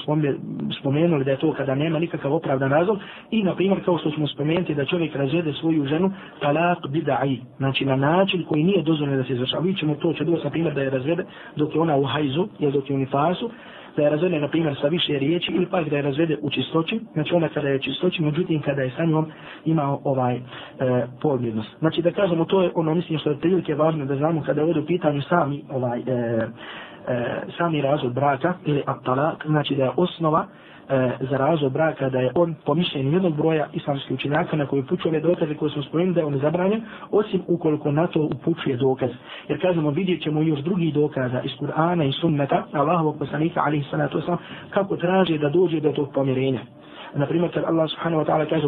spomenuli 0.80 1.24
da 1.24 1.30
je 1.30 1.36
to 1.36 1.52
kada 1.52 1.74
nema 1.74 1.98
nikakav 1.98 2.34
opravdan 2.34 2.70
razlog 2.70 2.98
i, 3.30 3.42
na 3.42 3.54
primjer, 3.54 3.84
kao 3.84 3.98
što 3.98 4.10
smo 4.10 4.26
spomenuti 4.26 4.74
da 4.74 4.84
čovjek 4.84 5.16
razvede 5.16 5.52
svoju 5.52 5.86
ženu 5.86 6.12
talak 6.40 6.78
bida'i, 6.78 7.38
znači 7.56 7.84
na 7.84 7.96
način 7.96 8.44
koji 8.48 8.64
nije 8.64 8.82
dozvoljeno 8.82 9.16
da 9.16 9.24
se 9.24 9.32
izvršava. 9.32 9.62
Vi 9.62 9.74
ćemo 9.76 9.94
to, 9.94 10.12
će 10.12 10.24
bilo 10.24 10.38
na 10.44 10.50
primjer, 10.50 10.74
da 10.74 10.82
je 10.82 10.90
razvede 10.90 11.24
dok 11.56 11.74
je 11.74 11.80
ona 11.80 11.96
u 11.96 12.04
hajzu, 12.04 12.48
jer 12.58 12.72
dok 12.72 12.90
je 12.90 12.96
u 12.96 12.98
nifasu, 12.98 13.50
da 13.98 14.04
je 14.04 14.10
razvede, 14.10 14.38
na 14.40 14.48
primjer, 14.48 14.76
sa 14.80 14.88
više 14.88 15.18
riječi 15.18 15.52
ili 15.52 15.66
pak 15.66 15.88
da 15.88 15.96
je 15.96 16.02
razvede 16.02 16.36
u 16.42 16.50
čistoći, 16.50 17.00
znači 17.12 17.34
ona 17.34 17.48
kada 17.48 17.68
je 17.68 17.76
u 17.76 17.82
čistoći, 17.82 18.22
međutim 18.22 18.62
kada 18.62 18.82
je 18.82 18.90
sa 18.96 19.04
njom 19.04 19.26
imao 19.64 20.00
ovaj 20.04 20.34
e, 20.36 20.40
podmjednost. 21.22 21.68
Znači 21.78 22.02
da 22.02 22.10
kažemo, 22.10 22.44
to 22.44 22.62
je 22.62 22.70
ono, 22.74 22.94
mislim 22.94 23.18
što 23.18 23.30
je 23.30 23.38
prilike 23.40 23.74
važno 23.74 24.04
da 24.04 24.16
znamo 24.16 24.42
kada 24.46 24.60
je 24.60 24.80
u 24.80 24.86
pitanju 24.86 25.22
sami 25.22 25.64
ovaj 25.70 25.98
e, 25.98 26.02
e, 26.06 26.46
sami 27.58 27.82
razvod 27.82 28.12
braka 28.12 28.54
ili 28.64 28.82
aptalak, 28.86 29.46
znači 29.46 29.74
da 29.74 29.84
je 29.84 29.90
osnova 29.96 30.46
e, 30.90 31.10
za 31.30 31.36
razvod 31.36 31.72
braka 31.72 32.10
da 32.10 32.18
je 32.20 32.32
on 32.34 32.54
pomišljen 32.66 33.12
jednog 33.12 33.36
broja 33.36 33.66
islamskih 33.72 34.10
učenjaka 34.14 34.56
na 34.56 34.66
koji 34.66 34.82
upućuje 34.82 35.10
ove 35.10 35.20
dokaze 35.20 35.54
koje 35.54 35.70
smo 35.70 35.82
spomenuli 35.82 36.14
da 36.14 36.20
je 36.20 36.26
on 36.26 36.38
zabranjen, 36.38 36.82
osim 37.10 37.42
ukoliko 37.46 37.90
na 37.92 38.06
to 38.06 38.20
upućuje 38.22 38.76
dokaz. 38.76 39.10
Jer 39.48 39.60
kažemo, 39.62 39.90
vidjet 39.90 40.22
ćemo 40.22 40.42
još 40.42 40.60
drugi 40.60 40.92
dokaza 40.92 41.40
iz 41.42 41.50
Kur'ana 41.60 42.08
i 42.08 42.12
sunneta, 42.12 42.64
Allahovog 42.72 43.18
poslanika, 43.18 43.62
ali 43.64 43.78
i 43.78 43.84
sanatu 43.90 44.20
kako 44.70 44.96
traže 44.96 45.38
da 45.38 45.48
dođe 45.48 45.80
do 45.80 45.92
tog 45.92 46.08
pomirenja. 46.14 46.60
Na 47.15 47.25
primjer, 47.25 47.51
kad 47.53 47.63
Allah 47.63 47.89
subhanahu 47.89 48.23
wa 48.23 48.27
ta'ala 48.27 48.45
kaže 48.49 48.65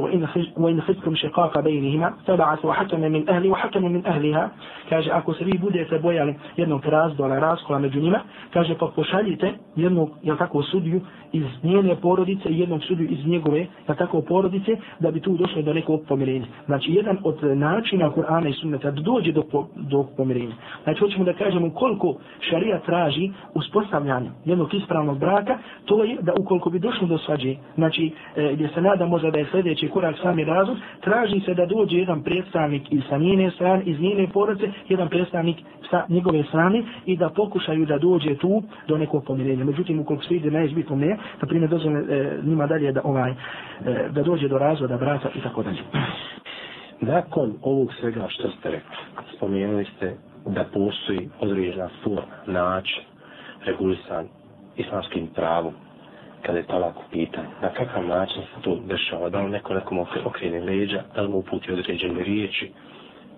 وَإِنْ 0.58 0.82
خِذْكُمْ 0.82 1.16
شِقَاقَ 1.16 1.60
بَيْنِهِمَا 1.60 2.14
تَبَعَثُوا 2.28 2.74
حَكَمًا 2.74 3.10
مِنْ 3.10 3.30
أَهْلِ 3.30 3.50
وَحَكَمًا 3.50 3.90
مِنْ 3.90 4.02
أَهْلِهَا 4.06 4.50
kaže, 4.90 5.12
ako 5.12 5.34
se 5.34 5.44
vi 5.44 5.58
budete 5.58 6.00
bojali 6.00 6.36
jednog 6.58 6.86
razdola, 6.86 7.40
raskola 7.40 7.80
među 7.80 8.00
njima, 8.00 8.20
kaže, 8.54 8.76
pa 8.80 8.88
pošaljite 8.96 9.54
jednog, 9.76 10.10
jel 10.24 10.38
tako, 10.38 10.64
sudiju 10.64 11.02
iz 11.32 11.46
njene 11.64 11.96
porodice 11.96 12.50
i 12.50 12.60
jednog 12.60 12.84
sudiju 12.84 13.08
iz 13.10 13.26
njegove, 13.28 13.60
jel 13.60 13.98
tako, 13.98 14.22
porodice, 14.22 14.78
da 15.00 15.12
bi 15.12 15.20
tu 15.20 15.38
došlo 15.38 15.62
do 15.62 15.74
nekog 15.74 16.02
pomirenja. 16.08 16.46
Znači, 16.66 16.92
jedan 16.92 17.18
od 17.24 17.44
načina 17.44 18.12
Kur'ana 18.12 18.50
i 18.50 18.54
sunneta 18.54 18.92
da 18.92 19.02
dođe 19.02 19.32
do, 19.32 19.44
do 19.76 20.06
pomirenja. 20.18 20.56
Znači, 20.84 21.00
hoćemo 21.00 21.24
da 21.26 21.34
kažemo 21.34 21.70
koliko 21.70 22.16
šarija 22.40 22.80
traži 22.80 23.32
uspostavljanje 23.54 24.30
jednog 24.46 24.74
ispravnog 24.74 25.20
braka, 25.20 25.58
to 25.86 26.04
je 26.04 26.18
da 26.22 26.34
ukoliko 26.40 26.70
bi 26.70 26.80
došlo 26.80 27.08
do 27.08 27.18
svađe, 27.18 27.56
znači, 27.76 28.12
e, 28.29 28.29
E, 28.37 28.53
gdje 28.53 28.69
se 28.69 28.81
nada 28.81 29.07
možda 29.07 29.31
da 29.31 29.39
je 29.39 29.47
sljedeći 29.51 29.89
korak 29.89 30.17
sami 30.23 30.45
razvod, 30.45 30.79
traži 31.01 31.41
se 31.41 31.55
da 31.55 31.67
dođe 31.67 31.97
jedan 31.99 32.23
predstavnik 32.23 32.93
iz 32.93 33.03
sa 33.09 33.19
njene 33.19 33.51
strane, 33.51 33.83
iz 33.85 34.01
njene 34.01 34.27
porodice, 34.33 34.73
jedan 34.89 35.09
predstavnik 35.09 35.57
sa 35.91 36.05
njegove 36.09 36.43
strane 36.43 36.83
i 37.07 37.17
da 37.17 37.29
pokušaju 37.29 37.87
da 37.87 37.99
dođe 37.99 38.35
tu 38.35 38.63
do 38.89 38.99
nekog 38.99 39.25
pomirenja. 39.25 39.65
Međutim, 39.65 40.01
ukoliko 40.01 40.25
se 40.25 40.35
ide 40.35 40.51
najizbitno 40.51 40.97
ne, 40.97 41.17
na 41.43 41.49
primjer, 41.49 41.71
dozvore 41.71 41.99
e, 41.99 42.39
njima 42.43 42.67
dalje 42.67 42.93
da, 42.93 43.01
ovaj, 43.05 43.31
e, 43.31 43.35
da 44.11 44.23
dođe 44.23 44.49
do 44.49 44.59
razvoda 44.59 44.97
brata 44.97 45.29
i 45.35 45.41
tako 45.41 45.63
dalje. 45.63 45.79
Nakon 47.01 47.53
ovog 47.63 47.93
svega 48.01 48.27
što 48.29 48.49
ste 48.51 48.71
rekli, 48.71 48.97
spomenuli 49.37 49.85
ste 49.97 50.15
da 50.47 50.65
postoji 50.75 51.29
određena 51.41 51.89
forma, 52.05 52.23
način, 52.47 53.03
regulisan 53.65 54.27
islamskim 54.77 55.27
pravom, 55.27 55.75
kada 56.47 56.59
je 56.59 56.67
talak 56.67 56.97
u 56.97 57.03
pitanju. 57.11 57.49
Na 57.63 57.69
kakav 57.69 58.07
način 58.07 58.43
se 58.43 58.63
to 58.63 58.77
dešava? 58.87 59.31
Da 59.31 59.41
li 59.41 59.51
neko 59.51 59.75
nekom 59.75 59.99
okrene 60.25 60.61
leđa, 60.61 61.03
da 61.15 61.23
li 61.23 61.29
mu 61.29 61.39
uputi 61.39 61.73
određene 61.73 62.23
riječi, 62.25 62.73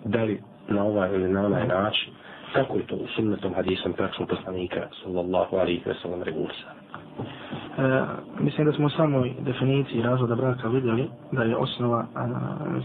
da 0.05 0.25
li 0.25 0.41
na 0.69 0.85
ovaj 0.85 1.15
ili 1.15 1.29
na 1.29 1.47
onaj 1.47 1.67
način, 1.67 2.13
kako 2.53 2.77
je 2.77 2.87
to 2.87 2.95
u 2.97 3.07
sunnetom 3.17 3.55
hadisom 3.55 3.93
praksom 3.93 4.27
poslanika, 4.27 4.89
sallallahu 5.03 5.57
alaihi 5.57 5.83
wa 5.87 5.95
sallam, 6.03 6.23
regulisan? 6.23 6.73
E, 7.79 8.03
mislim 8.41 8.67
da 8.67 8.73
smo 8.73 8.87
u 8.87 8.91
samoj 8.91 9.33
definiciji 9.41 10.03
razvoda 10.03 10.35
braka 10.35 10.69
vidjeli 10.69 11.09
da 11.33 11.43
je 11.43 11.57
osnova 11.57 12.07
a, 12.15 12.27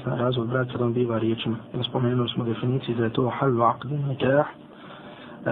za 0.06 0.16
razvod 0.16 0.48
braka 0.48 0.78
da 0.78 0.86
on 0.86 0.94
biva 0.94 1.18
riječima. 1.18 1.58
Ja 1.78 1.84
spomenuli 1.84 2.30
smo 2.30 2.44
definiciji 2.46 2.96
da 2.96 3.04
je 3.04 3.14
to 3.14 3.30
halva 3.30 3.74
aqdi 3.74 4.08
nikah 4.08 4.46
e, 4.46 5.52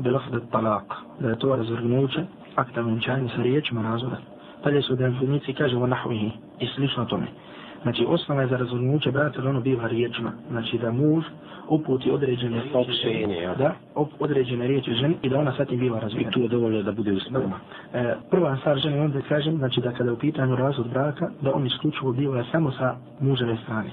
bilafde 0.00 0.38
talak. 0.52 0.84
Da 1.20 1.28
je 1.28 1.38
to 1.38 1.56
razvrgnuće 1.56 2.24
akta 2.60 2.80
venčanja 2.80 3.28
sa 3.36 3.42
riječima 3.42 3.82
razvoda. 3.82 4.16
Dalje 4.64 4.82
su 4.82 4.92
u 4.92 4.96
definiciji 4.96 5.54
kaže 5.54 5.76
o 5.76 5.86
nahvihi 5.86 6.30
i 6.60 6.66
slično 6.74 7.04
tome. 7.04 7.26
Znači 7.82 8.04
osnova 8.08 8.42
je 8.42 8.48
za 8.48 8.56
razvrgnuće 8.56 9.10
braka 9.10 9.42
da 9.42 9.48
ono 9.48 9.60
biva 9.60 9.88
riječima. 9.88 10.32
Znači 10.50 10.78
da 10.78 10.92
muž 10.92 11.24
uputi 11.68 12.10
određene 12.10 12.62
riječi, 12.74 13.26
da, 13.58 13.74
određene 14.18 14.66
riječi 14.66 14.94
ženi 14.94 15.14
i 15.22 15.28
da 15.28 15.38
ona 15.38 15.52
sad 15.56 15.72
im 15.72 15.78
bila 15.78 16.00
razvijena. 16.00 16.30
I 16.30 16.32
tu 16.32 16.40
je 16.40 16.48
dovoljno 16.48 16.82
da 16.82 16.92
bude 16.92 17.12
usmrma. 17.12 17.58
E, 17.92 18.14
prva 18.30 18.56
stvar 18.56 18.78
ženi, 18.78 18.98
onda 18.98 19.20
kažem, 19.28 19.56
znači 19.56 19.80
da 19.80 19.92
kada 19.92 20.10
je 20.10 20.12
u 20.12 20.18
pitanju 20.18 20.56
razvod 20.56 20.88
braka, 20.88 21.30
da 21.40 21.54
on 21.54 21.66
isključivo 21.66 22.12
biva 22.12 22.44
samo 22.52 22.72
sa 22.72 22.96
muževe 23.20 23.56
strane. 23.62 23.90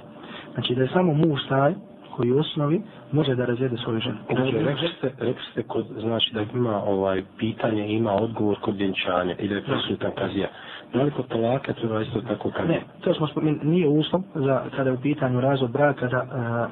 Znači 0.53 0.75
da 0.75 0.81
je 0.81 0.89
samo 0.93 1.13
muž 1.13 1.39
taj 1.49 1.73
koji 2.17 2.31
u 2.31 2.39
osnovi 2.39 2.81
može 3.11 3.35
da 3.35 3.45
razvede 3.45 3.77
svoju 3.77 3.99
ženu. 3.99 4.17
Znači, 4.35 4.57
rekli 4.57 4.87
ste, 4.97 5.11
rekli 5.19 5.43
ste 5.51 5.63
kod, 5.63 5.85
znači 5.99 6.33
da 6.33 6.41
ima 6.53 6.83
ovaj 6.83 7.23
pitanje, 7.37 7.87
ima 7.87 8.13
odgovor 8.13 8.57
kod 8.61 8.75
vjenčanja 8.75 9.35
ili 9.39 9.55
je 9.55 9.63
prisutan 9.63 10.11
kazija. 10.15 10.47
Da 10.93 11.03
li 11.03 11.11
kod 11.11 11.27
talaka 11.27 11.71
je 11.71 12.01
isto 12.01 12.21
tako 12.21 12.51
kazija? 12.51 12.77
Ne, 12.77 12.81
to 13.01 13.13
smo 13.13 13.27
spomenuli, 13.27 13.65
nije 13.65 13.87
uslov 13.87 14.21
za 14.35 14.63
kada 14.75 14.89
je 14.89 14.95
u 14.95 15.01
pitanju 15.01 15.41
razvod 15.41 15.71
braka 15.71 16.07
da 16.07 16.69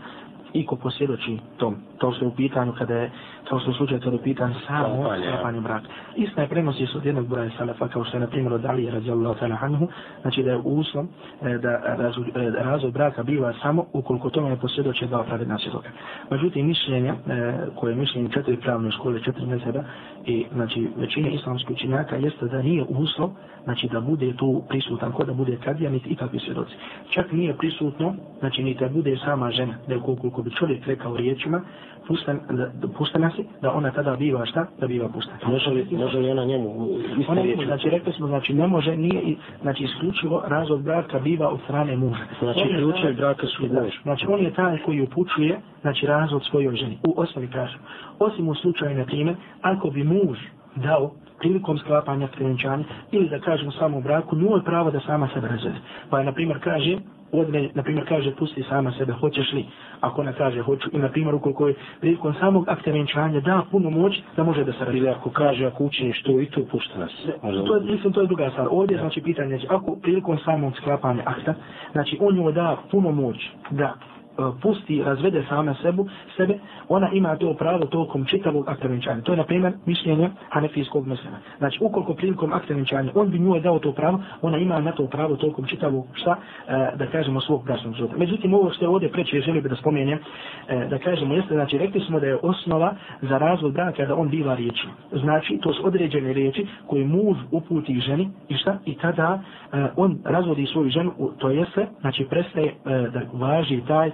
i 0.54 0.66
ko 0.66 0.76
posvjedoči 0.76 1.38
tom, 1.58 1.76
to 1.98 2.14
je 2.22 2.28
u 2.28 2.36
pitanju 2.36 2.74
kada 2.78 2.96
je, 2.96 3.12
što 3.46 3.56
je 3.58 3.74
slučaj 3.78 4.00
kada 4.00 4.12
je 4.12 4.20
u 4.20 4.24
pitanju 4.24 4.54
samo 4.68 5.10
sklapanje 5.28 5.62
braka. 5.62 5.88
Istina 6.16 6.42
je 6.42 6.50
prenosi 6.50 6.88
se 6.88 6.98
od 6.98 7.06
jednog 7.06 7.28
broja 7.28 7.50
salafa, 7.58 7.88
kao 7.88 8.04
što 8.04 8.18
je 8.18 8.22
na 8.22 8.28
primjer 8.28 8.54
od 8.54 8.66
Alije 8.66 8.92
radijallahu 8.92 9.40
ta'ala 9.40 9.58
anhu, 9.62 9.88
znači 10.22 10.44
da 10.44 10.52
je 10.52 10.58
uslov 10.64 11.06
e, 11.42 11.58
da 11.58 11.70
e, 11.70 12.64
razvoj 12.64 12.92
braka 12.92 13.24
biva 13.24 13.54
samo 13.62 13.86
ukoliko 13.94 14.30
tome 14.30 14.50
je 14.50 14.56
posvjedoče 14.56 15.08
dva 15.08 15.24
pravedna 15.24 15.58
svjedoka. 15.58 15.90
Međutim, 16.32 16.68
mišljenja, 16.68 17.16
e, 17.28 17.54
koje 17.76 17.92
je 17.92 17.96
mišljenje 17.96 18.30
četiri 18.30 18.58
pravne 18.58 18.92
škole, 18.92 19.24
četiri 19.24 19.46
mezeba, 19.46 19.84
i 20.26 20.46
znači 20.54 20.88
većina 20.98 21.30
islamskih 21.30 21.76
učinjaka 21.76 22.16
jeste 22.16 22.46
da 22.46 22.62
nije 22.62 22.84
uslov 22.90 23.30
znači 23.64 23.88
da 23.88 24.02
bude 24.02 24.34
tu 24.38 24.64
prisutan 24.70 25.12
ko 25.12 25.24
da 25.24 25.34
bude 25.34 25.58
kadija 25.64 25.90
niti 25.90 26.10
ikakvi 26.10 26.40
svjedoci 26.40 26.74
čak 27.10 27.32
nije 27.32 27.58
prisutno 27.58 28.16
znači 28.40 28.64
ni 28.64 28.74
da 28.74 28.90
bude 28.90 29.18
sama 29.26 29.52
žena 29.52 29.74
da 29.88 29.94
je 29.94 30.00
koliko 30.00 30.42
bi 30.46 30.52
čovjek 30.52 30.88
rekao 30.88 31.18
riječima 31.18 31.62
pustan, 32.08 32.40
da, 32.50 32.88
pustana 32.98 33.32
si 33.36 33.46
da 33.62 33.72
ona 33.72 33.92
tada 33.92 34.16
biva 34.16 34.46
šta? 34.46 34.66
Da 34.80 34.88
biva 34.88 35.10
pustana 35.10 35.40
može 35.48 35.70
li, 35.70 35.88
može 35.92 36.18
li 36.18 36.32
ona 36.32 36.46
njemu 36.46 36.88
ona 37.28 37.42
njemu 37.42 37.66
znači 37.66 37.90
rekli 37.90 38.14
smo 38.14 38.28
znači 38.28 38.54
ne 38.54 38.68
može 38.68 38.98
nije 38.98 39.36
znači 39.62 39.84
isključivo 39.84 40.44
razvod 40.48 40.82
braka 40.82 41.20
biva 41.20 41.50
od 41.50 41.60
strane 41.64 41.98
muža. 41.98 42.24
Znači 42.40 42.62
ključevi 42.78 43.14
braka 43.14 43.48
su 43.48 43.64
muž. 43.64 43.94
znači 44.04 44.26
on 44.30 44.40
je 44.40 44.54
taj 44.54 44.78
koji 44.86 45.02
upućuje 45.02 45.60
znači 45.82 46.06
razvod 46.06 46.44
svojoj 46.44 46.76
ženi. 46.76 46.98
U 47.08 47.14
osnovi 47.22 47.48
kažem 47.48 47.80
osim 48.20 48.48
u 48.48 48.56
slučaju 48.56 48.98
na 48.98 49.06
primjer 49.06 49.36
ako 49.62 49.90
bi 49.90 50.04
muž 50.04 50.38
dao 50.76 51.12
prilikom 51.40 51.78
sklapanja 51.78 52.28
trenčanja 52.28 52.84
ili 53.12 53.30
da 53.30 53.40
kažemo 53.40 53.72
samo 53.72 54.02
braku, 54.02 54.36
njoj 54.36 54.64
pravo 54.64 54.92
da 54.92 55.00
sama 55.00 55.30
sebe 55.34 55.48
razvede. 55.48 55.78
Pa 56.10 56.20
je, 56.20 56.26
na 56.26 56.32
primjer, 56.32 56.60
kaže, 56.64 56.98
odne, 57.40 57.70
na 57.74 57.84
primjer, 57.84 58.08
kaže, 58.08 58.36
pusti 58.36 58.64
sama 58.70 58.92
sebe, 58.92 59.14
hoćeš 59.14 59.54
li? 59.54 59.66
Ako 60.02 60.22
ona 60.22 60.34
kaže, 60.34 60.62
hoću. 60.62 60.90
I, 60.94 60.98
na 60.98 61.10
primjer, 61.10 61.36
ukoliko 61.36 61.68
je 61.68 61.76
prilikom 62.00 62.34
samog 62.40 62.70
akta 62.70 62.92
venčanja 62.92 63.40
da 63.40 63.66
puno 63.72 63.90
moć, 63.90 64.22
da 64.36 64.44
može 64.44 64.64
da 64.64 64.72
se 64.72 64.80
razvede. 64.80 64.98
Ili 64.98 65.10
ako 65.10 65.30
kaže, 65.30 65.66
ako 65.66 65.84
učiniš 65.84 66.24
to 66.24 66.40
i 66.40 66.46
to, 66.46 66.62
pušta 66.72 67.00
nas. 67.00 67.12
To 67.42 67.76
je, 67.76 67.82
mislim, 67.82 68.14
to 68.14 68.22
je 68.22 68.28
druga 68.28 68.50
stvar. 68.50 68.68
Ovdje, 68.72 68.98
znači, 68.98 69.22
pitanje, 69.22 69.50
znači, 69.50 69.68
ako 69.70 69.96
prilikom 70.02 70.38
samog 70.38 70.78
sklapanja 70.78 71.24
akta, 71.26 71.54
znači, 71.92 72.18
on 72.22 72.38
joj 72.38 72.54
da 72.54 72.78
puno 72.92 73.12
moć 73.12 73.38
da 73.72 73.94
E, 74.38 74.62
pusti 74.62 74.96
i 74.96 75.04
razvede 75.04 75.46
sama 75.50 75.76
sebu, 75.82 76.08
sebe, 76.38 76.60
ona 76.88 77.10
ima 77.14 77.36
to 77.36 77.54
pravo 77.54 77.86
tokom 77.86 78.26
čitavog 78.26 78.70
akta 78.70 78.88
venčanja. 78.88 79.22
To 79.22 79.32
je, 79.32 79.38
na 79.38 79.44
primjer, 79.44 79.74
mišljenje 79.86 80.30
hanefijskog 80.50 81.08
mesela. 81.08 81.38
Znači, 81.58 81.78
ukoliko 81.82 82.14
prilikom 82.14 82.54
akta 82.54 82.74
venčanja 82.74 83.12
on 83.16 83.30
bi 83.30 83.40
njoj 83.40 83.60
dao 83.60 83.80
to 83.80 83.92
pravo, 83.92 84.20
ona 84.42 84.58
ima 84.58 84.80
na 84.80 84.92
to 84.92 85.08
pravo 85.08 85.36
tokom 85.36 85.66
čitavog, 85.66 86.06
šta, 86.14 86.36
e, 86.68 86.96
da 86.96 87.08
kažemo, 87.08 87.42
svog 87.42 87.66
bračnog 87.66 87.94
života. 87.94 88.18
Međutim, 88.18 88.54
ovo 88.54 88.70
što 88.70 88.86
je 88.86 88.90
ovdje 88.90 89.12
preče, 89.12 89.42
želio 89.42 89.62
bi 89.62 89.70
da 89.70 89.76
spomenem, 89.76 90.20
e, 90.68 90.88
da 90.90 90.98
kažemo, 90.98 91.34
jeste, 91.34 91.54
znači, 91.54 91.78
rekli 91.78 92.02
smo 92.02 92.20
da 92.20 92.28
je 92.28 92.38
osnova 92.42 92.96
za 93.22 93.38
razvod 93.38 93.74
braka 93.74 94.06
da 94.06 94.16
on 94.16 94.30
biva 94.30 94.56
riječi. 94.56 94.88
Znači, 95.12 95.60
to 95.62 95.74
su 95.74 95.88
određene 95.88 96.34
riječi 96.34 96.68
koje 96.88 97.06
muž 97.06 97.38
uputi 97.52 98.00
ženi 98.00 98.30
i 98.50 98.58
šta, 98.58 98.78
i 98.86 98.98
tada 98.98 99.40
e, 99.74 99.88
on 99.96 100.18
razvodi 100.26 100.66
svoju 100.66 100.90
ženu, 100.90 101.12
to 101.38 101.50
jeste, 101.50 101.88
znači, 102.02 102.26
prestaje 102.30 102.68
e, 102.68 102.74
da 102.86 103.22
važi 103.34 103.82
taj 103.88 104.12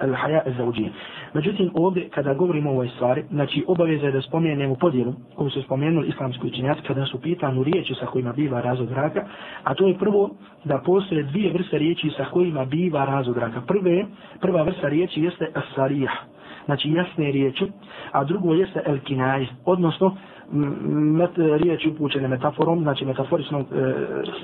al-haja 0.00 0.42
al-zawđije. 0.46 0.90
Međutim, 1.34 1.70
ovdje, 1.74 2.08
kada 2.08 2.34
govorimo 2.34 2.70
o 2.70 2.72
ovoj 2.72 2.88
stvari, 2.88 3.24
znači, 3.30 3.64
obaveza 3.66 4.06
je 4.06 4.12
da 4.12 4.22
spomenemo 4.22 4.74
podijelu, 4.74 5.12
koju 5.34 5.50
su 5.50 5.62
spomenuli 5.62 6.08
islamski 6.08 6.46
učenjaci, 6.46 6.82
kada 6.86 7.06
su 7.06 7.20
pitanu 7.20 7.62
riječi 7.62 7.94
sa 7.94 8.06
kojima 8.06 8.32
biva 8.32 8.60
razvod 8.60 8.88
braka, 8.88 9.24
a 9.64 9.74
to 9.74 9.86
je 9.86 9.98
prvo 9.98 10.30
da 10.64 10.78
postoje 10.78 11.22
dvije 11.22 11.52
vrste 11.52 11.78
riječi 11.78 12.10
sa 12.16 12.24
kojima 12.24 12.64
biva 12.64 13.04
razvod 13.04 13.36
braka. 13.36 13.60
Prve, 13.60 14.04
prva 14.40 14.62
vrsta 14.62 14.88
riječi 14.88 15.22
jeste 15.22 15.48
as-sarih, 15.54 16.10
znači 16.64 16.92
jasne 16.92 17.32
riječi, 17.32 17.66
a 18.12 18.24
drugo 18.24 18.54
jeste 18.54 18.82
el-kinaj, 18.86 19.46
odnosno 19.64 20.16
met, 20.50 21.30
riječi 21.36 21.88
upućene 21.88 22.28
metaforom, 22.28 22.82
znači 22.82 23.04
metaforično 23.04 23.58
e, 23.60 23.64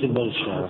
simbolično, 0.00 0.68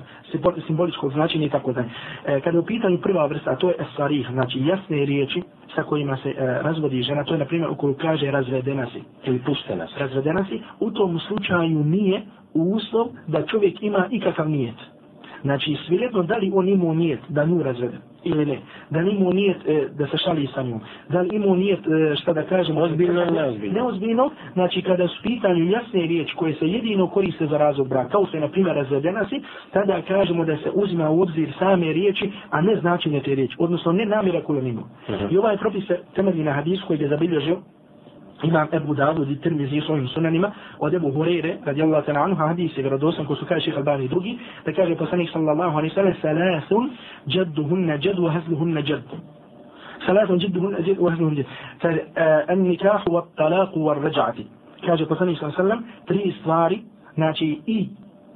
simboličko 0.66 1.10
značenje 1.10 1.46
i 1.46 1.50
tako 1.50 1.72
dalje. 1.72 1.88
E, 2.26 2.40
kada 2.40 2.56
je 2.56 2.60
u 2.60 2.66
pitanju 2.66 2.98
prva 2.98 3.26
vrsta, 3.26 3.56
to 3.56 3.68
je 3.68 3.74
esarih, 3.80 4.26
znači 4.32 4.58
jasne 4.66 5.04
riječi 5.04 5.42
sa 5.74 5.82
kojima 5.82 6.16
se 6.16 6.28
e, 6.30 6.34
razvodi 6.62 7.02
žena, 7.02 7.24
to 7.24 7.34
je 7.34 7.38
na 7.38 7.44
primjer 7.44 7.70
ukoliko 7.70 8.00
kaže 8.00 8.30
razvedena 8.30 8.86
si 8.86 9.02
ili 9.24 9.38
puštena 9.46 9.86
si, 9.86 9.94
razvedena 9.98 10.44
si, 10.44 10.60
u 10.80 10.90
tom 10.90 11.18
slučaju 11.18 11.84
nije 11.84 12.22
uslov 12.54 13.06
da 13.26 13.46
čovjek 13.46 13.82
ima 13.82 14.08
ikakav 14.10 14.48
nijet. 14.50 14.76
Znači, 15.42 15.76
svijetno 15.86 16.22
da 16.22 16.36
li 16.36 16.52
on 16.54 16.68
imao 16.68 16.94
nijet 16.94 17.20
da 17.28 17.44
nju 17.44 17.62
razvede 17.62 17.98
ili 18.28 18.46
ne. 18.46 18.58
Da 18.90 19.00
li 19.00 19.10
imao 19.10 19.32
nijet 19.32 19.56
e, 19.66 19.88
da 19.98 20.06
se 20.06 20.16
šali 20.24 20.48
sa 20.54 20.62
njom. 20.62 20.80
Da 21.08 21.20
li 21.20 21.28
imao 21.32 21.56
nijet, 21.56 21.80
e, 21.86 22.16
šta 22.16 22.32
da 22.32 22.42
kažem, 22.42 22.76
ozbiljno 22.76 23.22
ili 23.22 23.32
neozbiljno. 23.32 23.74
Neozbiljno, 23.74 24.30
znači 24.52 24.82
kada 24.82 25.08
su 25.08 25.22
pitanju 25.22 25.70
jasne 25.70 26.00
riječi 26.00 26.34
koje 26.36 26.54
se 26.54 26.66
jedino 26.68 27.06
koriste 27.06 27.46
za 27.46 27.58
razvod 27.58 27.88
braka, 27.88 28.08
kao 28.08 28.26
je 28.32 28.40
na 28.40 28.48
primjer 28.48 28.76
razvedena 28.76 29.28
si, 29.28 29.42
tada 29.72 30.02
kažemo 30.02 30.44
da 30.44 30.56
se 30.56 30.70
uzima 30.74 31.10
u 31.10 31.22
obzir 31.22 31.52
same 31.58 31.92
riječi, 31.92 32.30
a 32.50 32.60
ne 32.60 32.76
značenje 32.80 33.20
te 33.20 33.34
riječi. 33.34 33.56
Odnosno 33.58 33.92
ne 33.92 34.04
namjera 34.06 34.42
koju 34.42 34.58
on 34.58 34.66
imao. 34.66 34.84
Uh 34.84 35.14
mhm. 35.14 35.24
-huh. 35.24 35.34
I 35.34 35.38
ovaj 35.38 35.56
propis 35.56 35.86
se 35.86 35.98
temelji 36.14 36.44
na 36.44 36.52
hadis 36.52 36.80
koji 36.86 37.00
je 37.00 37.08
zabilježio 37.08 37.56
imam 38.42 38.68
Ebu 38.72 38.94
Dawud 38.94 39.31
i 39.31 39.40
Tirmizi 39.40 39.79
u 39.79 39.83
svojim 39.83 40.09
sunanima 40.09 40.51
od 40.79 40.94
Ebu 40.94 41.09
Hureyre 41.12 41.57
radijallahu 41.64 42.07
ta'ala 42.07 42.24
anhu 42.24 42.37
hadis 42.37 42.77
vjerodosan 42.77 43.27
ko 43.27 43.35
su 43.35 43.46
kaže 43.46 43.64
šeha 43.64 43.77
Albani 43.77 44.05
i 44.05 44.09
drugi 44.09 44.38
da 44.64 44.72
kaže 44.72 44.94
poslanik 44.94 45.31
sallallahu 45.31 45.79
alaihi 45.79 45.94
sallam 45.94 46.14
salasun 46.22 46.90
jadduhunna 47.27 47.98
jad 48.03 48.18
wa 48.18 48.31
hazluhunna 48.31 48.81
jad 48.81 49.03
salasun 50.07 50.40
jadduhunna 50.40 50.79
jad 50.87 50.98
wa 50.98 51.11
hazluhunna 51.11 51.38
jad 51.38 51.46
kaže 51.83 51.98
e, 52.16 52.44
an 52.48 52.59
nikahu 52.59 53.11
wa 53.11 53.22
talaku 53.37 53.81
wa 53.81 53.94
raja'ati 53.94 54.46
kaže 54.87 55.07
poslanik 55.07 55.38
sallallahu 55.38 55.62
alaihi 55.62 55.83
sallam 55.83 56.07
tri 56.07 56.35
stvari 56.40 56.83
znači 57.14 57.61
i 57.66 57.88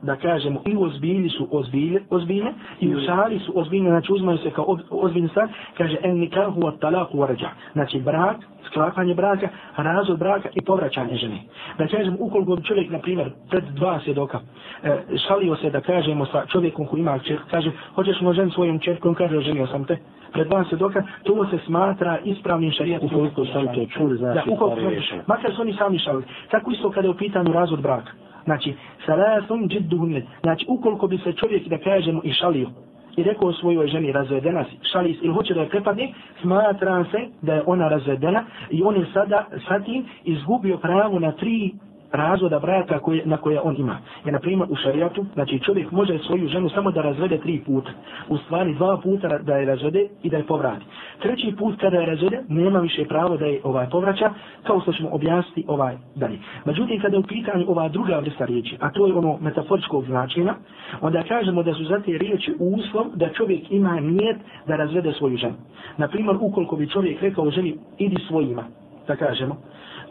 da 0.02 0.16
kažemo, 0.16 0.62
i 0.66 0.76
ozbilji 0.76 1.28
su 1.28 1.48
ozbilje, 1.50 2.02
ozbiljne, 2.10 2.52
i 2.80 2.94
u 2.94 3.00
šali 3.06 3.38
su 3.38 3.52
ozbiljne, 3.54 3.90
znači 3.90 4.12
uzmaju 4.12 4.38
se 4.38 4.50
kao 4.50 4.76
ozbiljne 4.90 5.28
stvar, 5.28 5.48
kaže, 5.78 5.96
en 6.02 6.18
nikahu 6.18 6.60
wa 6.60 6.78
talaku 6.78 7.18
wa 7.18 7.26
rađa. 7.26 7.48
Znači, 7.72 8.00
brak, 8.00 8.36
sklapanje 8.66 9.14
braka, 9.14 9.48
razvod 9.76 10.18
braka 10.18 10.48
i 10.54 10.60
povraćanje 10.60 11.16
žene. 11.16 11.42
Da 11.78 11.86
kažemo, 11.86 12.16
ukoliko 12.20 12.56
bi 12.56 12.64
čovjek, 12.64 12.90
na 12.90 12.98
primjer, 12.98 13.30
pred 13.50 13.64
dva 13.64 14.00
svjedoka, 14.04 14.40
e, 14.82 14.98
šalio 15.28 15.56
se 15.56 15.70
da 15.70 15.80
kažemo 15.80 16.26
sa 16.26 16.46
čovjekom 16.46 16.86
koji 16.86 17.00
ima 17.00 17.18
čer, 17.18 17.38
kaže, 17.50 17.70
hoćeš 17.94 18.20
mu 18.20 18.32
žen 18.32 18.50
svojom 18.50 18.78
čerkom, 18.78 19.14
kaže, 19.14 19.40
ženio 19.40 19.66
sam 19.66 19.84
te, 19.84 19.98
pred 20.32 20.46
dva 20.46 20.64
svjedoka, 20.64 21.02
to 21.22 21.46
se 21.50 21.58
smatra 21.66 22.18
ispravnim 22.24 22.70
šarijatom. 22.70 23.08
Ukoliko 23.12 23.44
sam 23.44 23.66
to 23.66 23.86
čuli, 23.86 24.16
znači, 24.16 24.48
da, 24.48 24.54
ukoliko, 24.54 24.90
makar 25.26 25.54
su 25.54 25.62
oni 25.62 25.74
sami 25.78 25.98
šalili. 25.98 26.24
Tako 26.50 26.70
isto 26.70 26.90
kada 26.90 27.06
je 27.06 27.10
u 27.10 27.16
pitanju 27.16 27.52
razvod 27.52 27.80
braka. 27.80 28.12
Znači, 28.44 28.74
salasun 29.06 29.68
džidduhunne. 29.68 30.22
Znači, 30.42 30.66
ukoliko 30.68 31.06
bi 31.06 31.18
se 31.18 31.32
čovjek, 31.32 31.68
da 31.68 31.78
kažemo, 31.78 32.20
i 32.24 32.32
šalio, 32.32 32.68
i 33.16 33.22
rekao 33.22 33.52
svojoj 33.52 33.86
ženi 33.86 34.12
razvedena 34.12 34.64
si, 34.64 34.88
šali 34.92 35.18
ili 35.22 35.34
hoće 35.34 35.54
da 35.54 35.60
je 35.60 35.68
prepadne, 35.68 36.12
smatra 36.40 37.04
se 37.04 37.18
da 37.42 37.54
je 37.54 37.62
ona 37.66 37.88
razvedena 37.88 38.44
i 38.70 38.82
on 38.82 38.96
je 38.96 39.06
sada 39.12 39.46
sa 39.68 39.80
tim 39.80 40.04
izgubio 40.24 40.76
pravo 40.76 41.18
na 41.18 41.32
tri 41.32 41.72
razvoda 42.12 42.58
braka 42.58 42.98
koje, 42.98 43.22
na 43.24 43.36
koje 43.36 43.60
on 43.60 43.76
ima. 43.78 43.98
Je 44.24 44.32
na 44.32 44.38
primjer 44.38 44.68
u 44.70 44.76
šarijatu, 44.76 45.26
znači 45.34 45.58
čovjek 45.58 45.90
može 45.90 46.18
svoju 46.18 46.48
ženu 46.48 46.68
samo 46.68 46.90
da 46.90 47.02
razvede 47.02 47.38
tri 47.38 47.62
puta. 47.66 47.90
U 48.28 48.36
stvari 48.38 48.74
dva 48.74 48.96
puta 49.02 49.38
da 49.38 49.56
je 49.56 49.66
razvede 49.66 50.08
i 50.22 50.30
da 50.30 50.36
je 50.36 50.46
povrati. 50.46 50.84
Treći 51.22 51.54
put 51.58 51.80
kada 51.80 51.96
je 51.96 52.06
razvede, 52.06 52.42
nema 52.48 52.80
više 52.80 53.04
pravo 53.04 53.36
da 53.36 53.46
je 53.46 53.60
ovaj 53.64 53.90
povraća, 53.90 54.30
kao 54.62 54.80
što 54.80 54.92
ćemo 54.92 55.08
objasniti 55.12 55.64
ovaj 55.68 55.96
dalje. 56.14 56.38
Međutim, 56.64 57.00
kada 57.00 57.16
je 57.16 57.20
u 57.20 57.26
pitanju 57.26 57.64
ova 57.68 57.88
druga 57.88 58.18
vrsta 58.18 58.44
riječi, 58.44 58.76
a 58.80 58.90
to 58.90 59.06
je 59.06 59.14
ono 59.14 59.38
metaforičkog 59.40 60.04
značenja, 60.04 60.54
onda 61.00 61.22
kažemo 61.22 61.62
da 61.62 61.74
su 61.74 61.84
za 61.84 62.00
te 62.00 62.18
riječi 62.18 62.54
uslov 62.58 63.06
da 63.14 63.28
čovjek 63.28 63.70
ima 63.70 64.00
nijet 64.00 64.36
da 64.66 64.76
razvede 64.76 65.12
svoju 65.12 65.36
ženu. 65.36 65.54
Na 65.96 66.08
primjer, 66.08 66.36
ukoliko 66.40 66.76
bi 66.76 66.88
čovjek 66.88 67.22
rekao 67.22 67.50
ženi, 67.50 67.76
idi 67.98 68.16
svojima, 68.28 68.64
da 69.06 69.16
kažemo, 69.16 69.56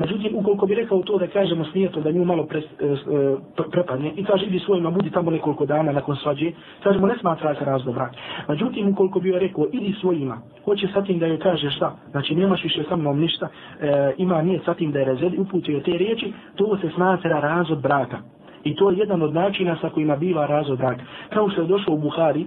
Međutim, 0.02 0.36
ukoliko 0.36 0.66
bi 0.66 0.76
rekao 0.76 1.02
to 1.02 1.18
da 1.18 1.28
kažemo 1.28 1.66
snijetom 1.66 2.04
da 2.04 2.12
nju 2.12 2.26
malo 2.26 2.44
pre, 2.46 2.60
e, 2.60 2.64
e 2.86 3.38
prepadne 3.72 4.12
i 4.16 4.24
kaže 4.24 4.46
idi 4.46 4.60
svojima, 4.60 4.92
budi 4.92 5.12
tamo 5.12 5.32
nekoliko 5.32 5.66
dana 5.66 5.92
nakon 5.92 6.16
svađe, 6.16 6.52
kažemo 6.84 7.08
ne 7.08 7.18
smatra 7.20 7.56
se 7.56 7.66
razlog 7.66 7.96
brak. 7.96 8.12
Međutim, 8.48 8.90
ukoliko 8.90 9.20
bi 9.20 9.30
joj 9.30 9.40
rekao 9.40 9.66
idi 9.72 9.94
svojima, 10.02 10.38
hoće 10.66 10.88
sa 10.94 11.02
tim 11.02 11.20
da 11.20 11.26
joj 11.26 11.40
kaže 11.40 11.70
šta, 11.70 11.96
znači 12.12 12.36
nemaš 12.36 12.64
više 12.64 12.84
sa 12.90 12.96
mnom 12.96 13.20
ništa, 13.20 13.48
e, 13.82 14.14
ima 14.18 14.42
nije 14.42 14.60
sa 14.66 14.74
tim 14.74 14.92
da 14.92 15.00
je 15.00 15.06
rezedi, 15.06 15.38
uputio 15.38 15.80
te 15.80 15.92
riječi, 15.92 16.34
to 16.56 16.78
se 16.78 16.90
smatra 16.96 17.40
razvod 17.40 17.82
braka. 17.82 18.18
I 18.64 18.76
to 18.76 18.90
je 18.90 18.98
jedan 18.98 19.22
od 19.22 19.34
načina 19.34 19.78
sa 19.82 19.90
kojima 19.90 20.16
biva 20.16 20.46
razvod 20.46 20.78
braka. 20.78 21.02
Kao 21.30 21.50
što 21.50 21.62
je 21.62 21.68
došlo 21.68 21.94
u 21.94 21.98
Buhari, 21.98 22.46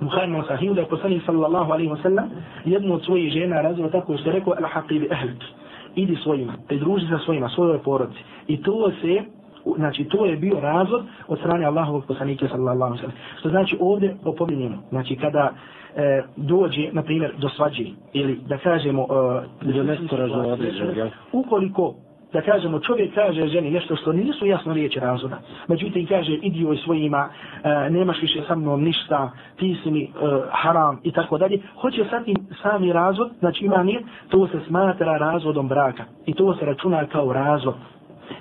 Buhari 0.00 0.30
na 0.30 0.44
sahiju 0.48 0.74
da 0.74 0.80
je 0.80 0.86
poslanik 0.86 1.22
sallallahu 1.26 1.72
alaihi 1.72 1.90
wa 1.90 2.02
sallam 2.02 2.30
jednu 2.64 2.94
od 2.94 3.04
svojih 3.04 3.32
žena 3.32 3.60
razvod 3.60 3.92
tako 3.92 4.16
što 4.16 4.30
je 4.30 4.34
rekao 4.34 4.54
al-haqi 4.54 5.00
bi 5.00 5.08
idi 5.94 6.16
svojima, 6.22 6.52
pridruži 6.68 7.06
sa 7.06 7.18
svojima, 7.24 7.48
svojoj 7.48 7.78
porodici. 7.78 8.20
I 8.46 8.62
to 8.62 8.90
se, 9.00 9.22
znači 9.76 10.04
to 10.04 10.24
je 10.24 10.36
bio 10.36 10.60
razvod 10.60 11.04
od 11.28 11.38
strane 11.38 11.64
Allahovog 11.64 12.04
poslanika 12.06 12.48
sallallahu 12.48 12.82
alejhi 12.82 13.06
ve 13.06 13.12
sellem. 13.12 13.38
Što 13.38 13.48
znači 13.48 13.76
ovdje 13.80 14.16
opominjeno, 14.24 14.78
znači 14.88 15.16
kada 15.16 15.52
e, 15.96 16.22
dođe 16.36 16.88
na 16.92 17.02
primjer 17.02 17.34
do 17.38 17.48
svađe 17.48 17.84
ili 18.12 18.40
da 18.48 18.58
kažemo 18.58 19.06
e, 19.62 19.72
do 19.72 19.82
nešto 19.82 20.16
razvode, 20.16 20.72
ukoliko 21.32 21.94
da 22.34 22.40
kažemo 22.40 22.80
čovjek 22.80 23.14
kaže 23.14 23.46
ženi 23.46 23.70
nešto 23.70 23.96
što 23.96 24.12
nisu 24.12 24.46
jasno 24.46 24.72
riječi 24.74 25.00
razvoda. 25.00 25.38
Međutim 25.68 26.06
kaže 26.06 26.32
idi 26.32 26.60
joj 26.60 26.76
svojima, 26.76 27.28
e, 27.28 27.90
nemaš 27.90 28.22
više 28.22 28.42
sa 28.48 28.54
mnom 28.54 28.82
ništa, 28.82 29.30
ti 29.56 29.76
si 29.82 29.90
mi 29.90 30.02
e, 30.02 30.08
haram 30.50 31.00
i 31.02 31.12
tako 31.12 31.38
dalje. 31.38 31.58
Hoće 31.80 32.04
sad 32.10 32.24
sami 32.62 32.92
razvod, 32.92 33.30
znači 33.38 33.64
ima 33.64 33.82
nije, 33.82 34.02
to 34.28 34.46
se 34.46 34.60
smatra 34.66 35.16
razvodom 35.16 35.68
braka. 35.68 36.04
I 36.26 36.34
to 36.34 36.54
se 36.54 36.64
računa 36.64 37.06
kao 37.06 37.32
razvod. 37.32 37.74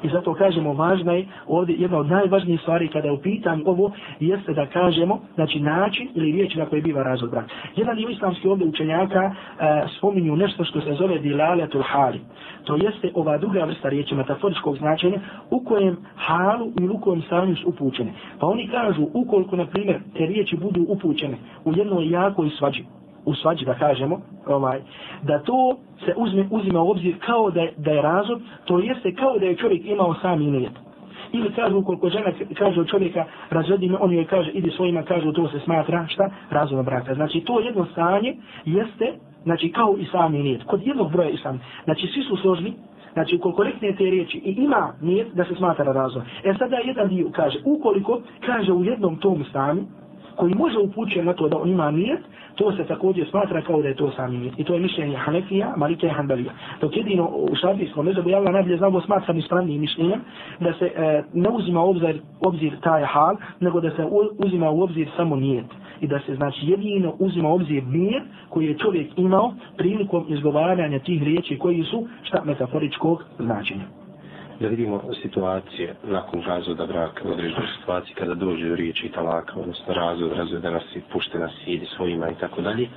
I 0.04 0.10
zato 0.10 0.34
kažemo 0.34 0.74
važna 0.74 1.14
je 1.14 1.26
ovdje 1.48 1.76
jedna 1.80 1.98
od 1.98 2.08
najvažnijih 2.08 2.62
stvari 2.62 2.88
kada 2.88 3.08
je 3.08 3.14
u 3.14 3.22
pitanju 3.22 3.64
ovo 3.66 3.92
jeste 4.20 4.54
da 4.54 4.66
kažemo 4.66 5.20
znači 5.36 5.60
način 5.60 6.10
ili 6.16 6.32
riječ 6.32 6.56
na 6.56 6.66
koje 6.66 6.82
biva 6.82 7.04
razvod 7.04 7.32
brak. 7.32 7.46
Jedan 7.76 7.96
dio 7.96 8.10
islamski 8.10 8.48
ovdje 8.48 8.68
učenjaka 8.68 9.24
e, 9.24 9.34
spominju 9.98 10.36
nešto 10.36 10.64
što 10.64 10.82
se 10.82 10.94
zove 10.94 11.20
dilaletul 11.20 11.82
hali. 11.82 12.20
To 12.64 12.76
jeste 12.76 13.12
ova 13.14 13.38
druga 13.38 13.64
vrsta 13.66 13.90
riječi 13.90 14.16
metaforičkog 14.16 14.78
značenja 14.78 15.20
u 15.50 15.60
kojem 15.64 15.98
halu 16.16 16.72
i 16.82 16.88
u 16.88 16.98
kojem 17.02 17.22
stanju 17.22 17.56
su 17.56 17.70
upućene. 17.70 18.12
Pa 18.40 18.48
oni 18.48 18.68
kažu 18.68 19.08
ukoliko 19.14 19.56
na 19.56 19.66
primjer 19.66 20.00
te 20.18 20.26
riječi 20.26 20.58
budu 20.58 20.86
upućene 20.88 21.38
u 21.66 21.74
jednoj 21.76 22.10
jakoj 22.10 22.50
svađi 22.50 22.84
u 23.26 23.36
svađi 23.36 23.66
da 23.66 23.74
kažemo, 23.74 24.22
ovaj, 24.48 24.80
da 25.22 25.40
to 25.40 25.78
se 26.06 26.14
uzme, 26.18 26.48
uzima 26.52 26.82
u 26.82 26.90
obzir 26.90 27.16
kao 27.26 27.52
da 27.52 27.68
da 27.78 27.92
je 27.92 28.02
razvod, 28.02 28.42
to 28.66 28.80
jeste 28.80 29.14
kao 29.16 29.40
da 29.40 29.46
je 29.46 29.56
čovjek 29.56 29.86
imao 29.86 30.16
sami 30.22 30.46
nijet. 30.46 30.74
Ili 31.32 31.54
kažu 31.54 31.78
ukoliko 31.78 32.10
žena 32.10 32.32
kaže 32.58 32.82
od 32.82 32.88
čovjeka 32.88 33.26
razvedi 33.50 33.90
me, 33.90 33.98
on 33.98 34.14
joj 34.14 34.26
kaže 34.26 34.52
idi 34.52 34.72
svojima, 34.72 35.04
kažu 35.04 35.32
to 35.32 35.48
se 35.48 35.60
smatra 35.60 36.08
šta? 36.08 36.30
Razvodno 36.50 36.84
braka. 36.84 37.14
Znači 37.14 37.40
to 37.40 37.60
jedno 37.60 37.86
stanje 37.86 38.36
jeste 38.66 39.14
znači 39.44 39.72
kao 39.72 39.96
i 40.00 40.06
sami 40.06 40.44
nijet. 40.44 40.64
Kod 40.64 40.88
jednog 40.88 41.12
broja 41.12 41.30
i 41.30 41.38
sami. 41.38 41.60
Znači 41.84 42.08
svi 42.08 42.24
su 42.24 42.38
složni, 42.38 42.74
Znači, 43.14 43.36
ukoliko 43.36 43.64
rekne 43.64 43.96
te 43.96 44.04
riječi 44.04 44.38
i 44.38 44.52
ima 44.52 44.94
nijet 45.02 45.28
da 45.34 45.46
se 45.46 45.56
smatra 45.56 45.92
razvod. 45.92 46.24
E 46.44 46.54
sada 46.60 46.76
jedan 46.76 47.08
dio 47.08 47.30
kaže, 47.32 47.60
ukoliko 47.66 48.22
kaže 48.46 48.72
u 48.72 48.84
jednom 48.84 49.18
tom 49.18 49.44
stanju, 49.50 49.84
koji 50.36 50.54
može 50.56 50.80
upućuje 50.80 51.26
na 51.26 51.34
to 51.34 51.50
da 51.50 51.58
on 51.58 51.70
ima 51.70 51.92
nijet, 51.92 52.20
to 52.56 52.72
se 52.72 52.84
također 52.84 53.28
smatra 53.30 53.62
kao 53.62 53.82
da 53.82 53.88
je 53.88 53.96
to 53.96 54.12
sami 54.12 54.38
nijet. 54.38 54.54
I 54.58 54.64
to 54.64 54.74
je 54.74 54.80
mišljenje 54.80 55.18
Hanefija, 55.18 55.74
Malike 55.78 56.08
i 56.08 56.10
Hanbalija. 56.10 56.52
Dok 56.82 56.98
jedino 56.98 57.30
u 57.34 57.56
šafijskom 57.56 58.06
mezobu, 58.06 58.30
ja 58.30 58.40
vam 58.40 58.54
najbolje 58.54 58.78
znam, 58.78 59.02
smatram 59.02 59.38
ispravnijim 59.38 59.82
mišljenjem, 59.82 60.22
da 60.60 60.74
se 60.74 60.86
e, 60.86 61.24
ne 61.34 61.50
uzima 61.50 61.84
u 61.84 61.90
obzir, 61.90 62.22
obzir 62.42 62.80
taj 62.84 63.04
hal, 63.04 63.36
nego 63.60 63.82
da 63.82 63.90
se 63.90 64.08
uzima 64.46 64.70
u 64.70 64.82
obzir 64.82 65.10
samo 65.18 65.36
nijet. 65.36 65.66
I 66.02 66.08
da 66.08 66.20
se 66.20 66.36
znači 66.36 66.60
jedino 66.62 67.14
uzima 67.20 67.50
u 67.50 67.56
obzir 67.56 67.84
nijet 67.84 68.24
koji 68.50 68.66
je 68.68 68.78
čovjek 68.78 69.18
imao 69.18 69.54
prilikom 69.78 70.26
izgovaranja 70.30 71.00
tih 71.00 71.24
riječi 71.24 71.58
koji 71.58 71.84
su 71.84 72.08
šta 72.24 72.42
metaforičkog 72.46 73.24
značenja 73.40 74.03
da 74.60 74.68
vidimo 74.68 75.02
situacije 75.22 75.96
nakon 76.04 76.42
razvoda 76.42 76.86
braka, 76.86 77.22
određene 77.26 77.68
situacije 77.80 78.16
kada 78.16 78.34
dođe 78.34 78.70
do 78.70 78.76
riječi 78.76 79.12
talaka, 79.16 79.54
odnosno 79.56 79.94
razvod, 79.94 80.32
razvodena 80.32 80.80
si, 80.80 81.02
puštena 81.14 81.50
si, 81.50 81.72
idi 81.72 81.86
svojima 81.86 82.30
i 82.30 82.36
tako 82.36 82.62
dalje. 82.62 82.84
E, 82.84 82.90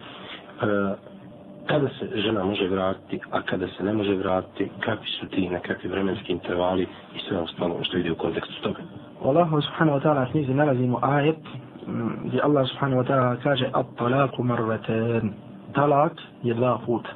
kada 1.66 1.88
se 1.88 2.21
žena 2.21 2.45
može 2.45 2.69
vratiti, 2.69 3.21
a 3.31 3.42
kada 3.42 3.66
se 3.69 3.85
ne 3.85 3.92
može 3.92 4.14
vratiti, 4.14 4.71
kakvi 4.81 5.07
su 5.21 5.27
ti 5.27 5.49
nekakvi 5.49 5.88
vremenski 5.88 6.33
intervali 6.33 6.83
i 7.14 7.19
sve 7.29 7.38
ostalo 7.38 7.79
što 7.83 7.99
ide 7.99 8.12
u 8.12 8.16
kontekstu 8.16 8.62
toga. 8.62 8.83
Allah 9.25 9.49
subhanahu 9.49 9.99
wa 9.99 10.03
ta'ala 10.03 10.31
knjizi 10.31 10.55
nalazimo 10.55 10.99
ajet 11.03 11.45
mm, 11.87 12.09
gdje 12.25 12.40
Allah 12.42 12.69
subhanahu 12.69 13.03
wa 13.03 13.07
ta'ala 13.09 13.37
kaže 13.42 13.71
at 13.73 13.87
talaku 13.99 14.42
marveten 14.42 15.33
talak 15.75 16.12
je 16.42 16.55
dva 16.55 16.79
puta. 16.87 17.09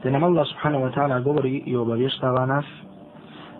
Gdje 0.00 0.10
nam 0.10 0.24
Allah 0.24 0.46
subhanahu 0.46 0.84
wa 0.84 0.94
ta'ala 0.94 1.20
govori 1.20 1.62
i 1.66 1.76
obavještava 1.76 2.46
nas 2.46 2.64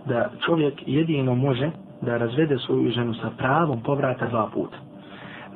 da 0.07 0.31
čovjek 0.47 0.75
jedino 0.87 1.35
može 1.35 1.71
da 2.03 2.17
razvede 2.17 2.59
svoju 2.59 2.91
ženu 2.91 3.15
sa 3.15 3.31
pravom 3.39 3.83
povrata 3.83 4.27
dva 4.27 4.51
puta. 4.55 4.77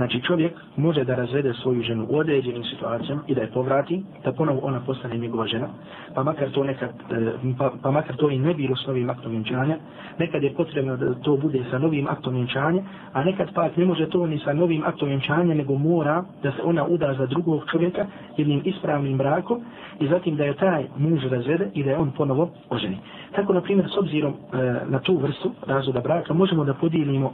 Znači 0.00 0.20
čovjek 0.22 0.52
može 0.76 1.04
da 1.04 1.14
razvede 1.14 1.52
svoju 1.54 1.82
ženu 1.82 2.06
u 2.08 2.18
određenim 2.18 2.64
situacijama 2.64 3.22
i 3.26 3.34
da 3.34 3.40
je 3.40 3.50
povrati, 3.50 4.02
da 4.24 4.32
ponovo 4.32 4.60
ona 4.62 4.80
postane 4.80 5.16
njegova 5.16 5.46
žena, 5.46 5.68
pa 6.14 6.22
makar 6.22 6.50
to 6.50 6.64
nekad, 6.64 6.90
e, 7.10 7.32
pa, 7.58 7.72
pa 7.82 7.90
makar 7.90 8.16
to 8.16 8.30
i 8.30 8.38
ne 8.38 8.54
bilo 8.54 8.76
s 8.76 8.86
novim 8.86 9.10
aktom 9.10 9.30
vjenčanja, 9.30 9.76
nekad 10.18 10.42
je 10.42 10.54
potrebno 10.54 10.96
da 10.96 11.14
to 11.14 11.36
bude 11.36 11.64
sa 11.70 11.78
novim 11.78 12.06
aktom 12.08 12.34
vjenčanja, 12.34 12.82
a 13.12 13.24
nekad 13.24 13.54
pak 13.54 13.76
ne 13.76 13.84
može 13.84 14.08
to 14.10 14.26
ni 14.26 14.38
sa 14.38 14.52
novim 14.52 14.82
aktom 14.86 15.08
vjenčanja, 15.08 15.54
nego 15.54 15.74
mora 15.74 16.24
da 16.42 16.52
se 16.52 16.62
ona 16.64 16.86
uda 16.86 17.14
za 17.18 17.26
drugog 17.26 17.62
čovjeka 17.72 18.06
jednim 18.36 18.62
ispravnim 18.64 19.18
brakom 19.18 19.60
i 20.00 20.08
zatim 20.08 20.36
da 20.36 20.44
je 20.44 20.54
taj 20.54 20.84
muž 20.96 21.24
razvede 21.30 21.70
i 21.74 21.84
da 21.84 21.90
je 21.90 21.98
on 21.98 22.10
ponovo 22.10 22.50
oženi. 22.70 22.98
Tako, 23.36 23.52
na 23.52 23.60
primjer, 23.60 23.88
s 23.94 23.98
obzirom 23.98 24.32
e, 24.32 24.56
na 24.88 24.98
tu 24.98 25.16
vrstu 25.16 25.50
razvoda 25.66 26.00
braka, 26.00 26.34
možemo 26.34 26.64
da 26.64 26.74
podijelimo 26.74 27.26
e, 27.26 27.32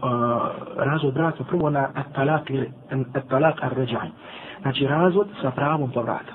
razvod 0.77 1.15
braka 1.15 1.45
prvo 1.45 1.71
na 1.71 1.89
talak 2.15 2.51
ili 2.57 2.71
talak 3.29 3.63
ar-ređaj. 3.63 4.09
Znači, 4.63 4.87
razvod 4.87 5.29
sa 5.43 5.51
pravom 5.51 5.91
povrata. 5.91 6.33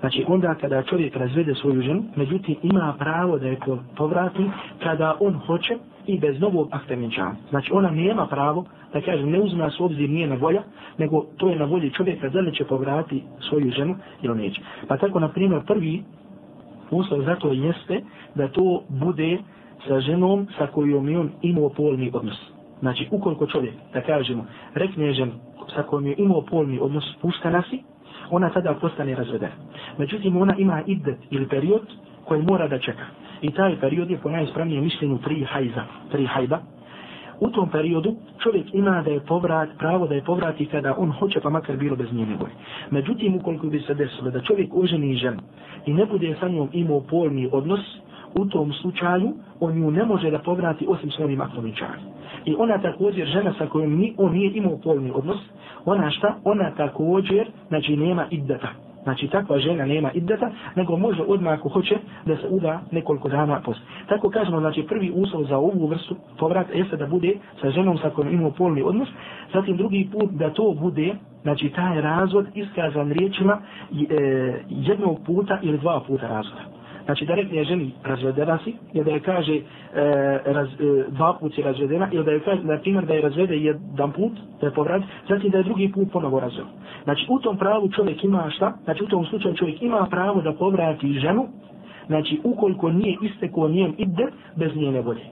Znači, 0.00 0.24
onda 0.28 0.54
kada 0.54 0.82
čovjek 0.82 1.16
razvede 1.16 1.54
svoju 1.54 1.82
ženu, 1.82 2.02
međutim, 2.16 2.56
ima 2.62 2.94
pravo 2.98 3.38
da 3.38 3.46
je 3.46 3.58
povrati 3.96 4.50
kada 4.82 5.16
on 5.20 5.34
hoće 5.46 5.76
i 6.06 6.18
bez 6.18 6.40
novog 6.40 6.68
akta 6.72 6.94
vjenčanja. 6.94 7.34
Znači, 7.50 7.70
ona 7.72 7.90
nema 7.90 8.26
pravo 8.26 8.64
da 8.92 9.00
kaže, 9.00 9.26
ne 9.26 9.40
uzme 9.40 9.58
nas 9.58 9.80
u 9.80 9.84
obzir 9.84 10.10
nije 10.10 10.26
na 10.26 10.34
volja, 10.34 10.62
nego 10.98 11.24
to 11.36 11.48
je 11.48 11.56
na 11.56 11.64
volji 11.64 11.90
čovjeka 11.90 12.28
da 12.28 12.40
li 12.40 12.54
će 12.54 12.64
povrati 12.64 13.22
svoju 13.48 13.70
ženu 13.70 13.96
ili 14.22 14.36
neće. 14.38 14.60
Pa 14.88 14.96
tako, 14.96 15.20
na 15.20 15.28
primjer, 15.28 15.60
prvi 15.66 16.02
uslov 16.90 17.22
zato 17.22 17.52
jeste 17.52 18.00
da 18.34 18.48
to 18.48 18.82
bude 18.88 19.38
sa 19.88 20.00
ženom 20.00 20.46
sa 20.58 20.66
kojom 20.66 21.08
je 21.08 21.18
on 21.18 21.30
imao 21.42 21.68
polni 21.68 22.10
odnos. 22.14 22.51
Znači, 22.82 23.08
ukoliko 23.10 23.46
čovjek, 23.46 23.74
da 23.92 24.00
kažemo, 24.00 24.46
rekne 24.74 25.12
žen 25.12 25.32
sa 25.74 25.82
kojom 25.82 26.06
je 26.06 26.14
imao 26.18 26.42
polni 26.42 26.78
odnos, 26.80 27.04
pušta 27.20 27.50
nasi, 27.50 27.78
ona 28.30 28.50
tada 28.50 28.74
postane 28.74 29.14
razvedena. 29.14 29.52
Međutim, 29.98 30.36
ona 30.36 30.54
ima 30.58 30.82
idet 30.86 31.18
ili 31.30 31.48
period 31.48 31.82
koji 32.24 32.42
mora 32.42 32.68
da 32.68 32.78
čeka. 32.78 33.04
I 33.42 33.50
taj 33.50 33.76
period 33.80 34.10
je 34.10 34.18
po 34.18 34.30
najispravnijem 34.30 34.84
mišljenju 34.84 35.18
tri 35.18 35.44
hajza, 35.44 35.84
tri 36.10 36.26
hajba. 36.26 36.58
U 37.40 37.50
tom 37.50 37.70
periodu 37.70 38.14
čovjek 38.42 38.74
ima 38.74 39.02
da 39.02 39.10
je 39.10 39.20
povrat, 39.20 39.68
pravo 39.78 40.06
da 40.06 40.14
je 40.14 40.24
povrati 40.24 40.66
kada 40.66 40.94
on 40.98 41.12
hoće 41.12 41.40
pa 41.40 41.50
makar 41.50 41.76
bilo 41.76 41.96
bez 41.96 42.12
njene 42.12 42.36
volje. 42.36 42.52
Međutim, 42.90 43.34
ukoliko 43.36 43.66
bi 43.66 43.80
se 43.80 43.94
desilo 43.94 44.30
da 44.30 44.40
čovjek 44.40 44.74
oženi 44.74 45.14
ženu 45.16 45.40
i 45.86 45.94
ne 45.94 46.06
bude 46.06 46.36
sa 46.40 46.48
njom 46.48 46.68
imao 46.72 47.00
polni 47.00 47.48
odnos, 47.52 47.80
u 48.34 48.44
tom 48.46 48.72
slučaju 48.72 49.32
on 49.60 49.78
ju 49.78 49.90
ne 49.90 50.04
može 50.04 50.30
da 50.30 50.38
povrati 50.38 50.86
osim 50.88 51.10
svojim 51.10 51.40
aktom 51.40 51.72
I 52.44 52.54
ona 52.58 52.78
također, 52.78 53.26
žena 53.26 53.54
sa 53.58 53.66
kojom 53.66 53.96
ni, 53.96 54.14
on 54.18 54.32
nije 54.32 54.52
imao 54.54 54.78
polni 54.84 55.10
odnos, 55.14 55.38
ona 55.84 56.10
šta? 56.10 56.34
Ona 56.44 56.70
također, 56.76 57.50
znači 57.68 57.96
nema 57.96 58.26
iddata. 58.30 58.68
Znači 59.02 59.28
takva 59.28 59.58
žena 59.58 59.86
nema 59.86 60.12
iddata, 60.12 60.50
nego 60.76 60.96
može 60.96 61.22
odmah 61.22 61.58
ako 61.58 61.68
hoće 61.68 61.96
da 62.26 62.36
se 62.36 62.46
uda 62.50 62.80
nekoliko 62.90 63.28
dana 63.28 63.60
poslije. 63.60 63.86
Tako 64.08 64.30
kažemo, 64.30 64.60
znači 64.60 64.82
prvi 64.82 65.12
uslov 65.14 65.44
za 65.44 65.58
ovu 65.58 65.86
vrstu 65.86 66.16
povrata 66.38 66.72
jeste 66.72 66.96
da 66.96 67.06
bude 67.06 67.34
sa 67.60 67.70
ženom 67.70 67.98
sa 67.98 68.10
kojom 68.10 68.34
imao 68.34 68.50
polni 68.50 68.82
odnos, 68.82 69.08
zatim 69.52 69.76
drugi 69.76 70.08
put 70.12 70.30
da 70.30 70.50
to 70.50 70.74
bude, 70.80 71.14
znači 71.42 71.68
taj 71.68 72.00
razvod 72.00 72.46
iskazan 72.54 73.12
riječima 73.12 73.58
e, 74.10 74.14
jednog 74.68 75.18
puta 75.26 75.58
ili 75.62 75.78
dva 75.78 76.00
puta 76.06 76.28
razvoda. 76.28 76.81
Znači 77.04 77.26
da 77.26 77.34
rekne 77.34 77.64
ženi 77.64 77.90
razvedena 78.04 78.58
si, 78.64 78.74
ili 78.92 79.04
da 79.04 79.10
je 79.10 79.20
kaže 79.20 79.54
e, 79.54 79.62
raz, 80.44 80.68
e, 80.68 81.04
dva 81.08 81.36
put 81.40 81.54
si 81.54 81.62
razvedena, 81.62 82.08
ili 82.12 82.24
da 82.24 82.30
je 82.30 82.40
kaže, 82.40 82.62
na 82.62 82.78
primjer, 82.78 83.06
da 83.06 83.14
je 83.14 83.20
razvede 83.20 83.56
jedan 83.56 84.12
put, 84.12 84.32
da 84.60 84.66
je 84.66 84.74
povrat, 84.74 85.02
zatim 85.28 85.50
da 85.50 85.58
je 85.58 85.64
drugi 85.64 85.92
put 85.94 86.12
ponovo 86.12 86.40
razvede. 86.40 86.70
Znači 87.04 87.26
u 87.28 87.38
tom 87.38 87.58
pravu 87.58 87.88
čovjek 87.88 88.24
ima 88.24 88.50
šta? 88.50 88.72
Znači 88.84 89.04
u 89.04 89.06
tom 89.06 89.24
slučaju 89.26 89.54
čovjek 89.54 89.82
ima 89.82 90.06
pravo 90.10 90.40
da 90.40 90.52
povrati 90.52 91.12
ženu, 91.12 91.48
znači 92.06 92.40
ukoliko 92.44 92.90
nije 92.90 93.16
istekao 93.22 93.68
njen 93.68 93.94
ide 93.98 94.26
bez 94.56 94.76
njene 94.76 95.00
volje. 95.00 95.24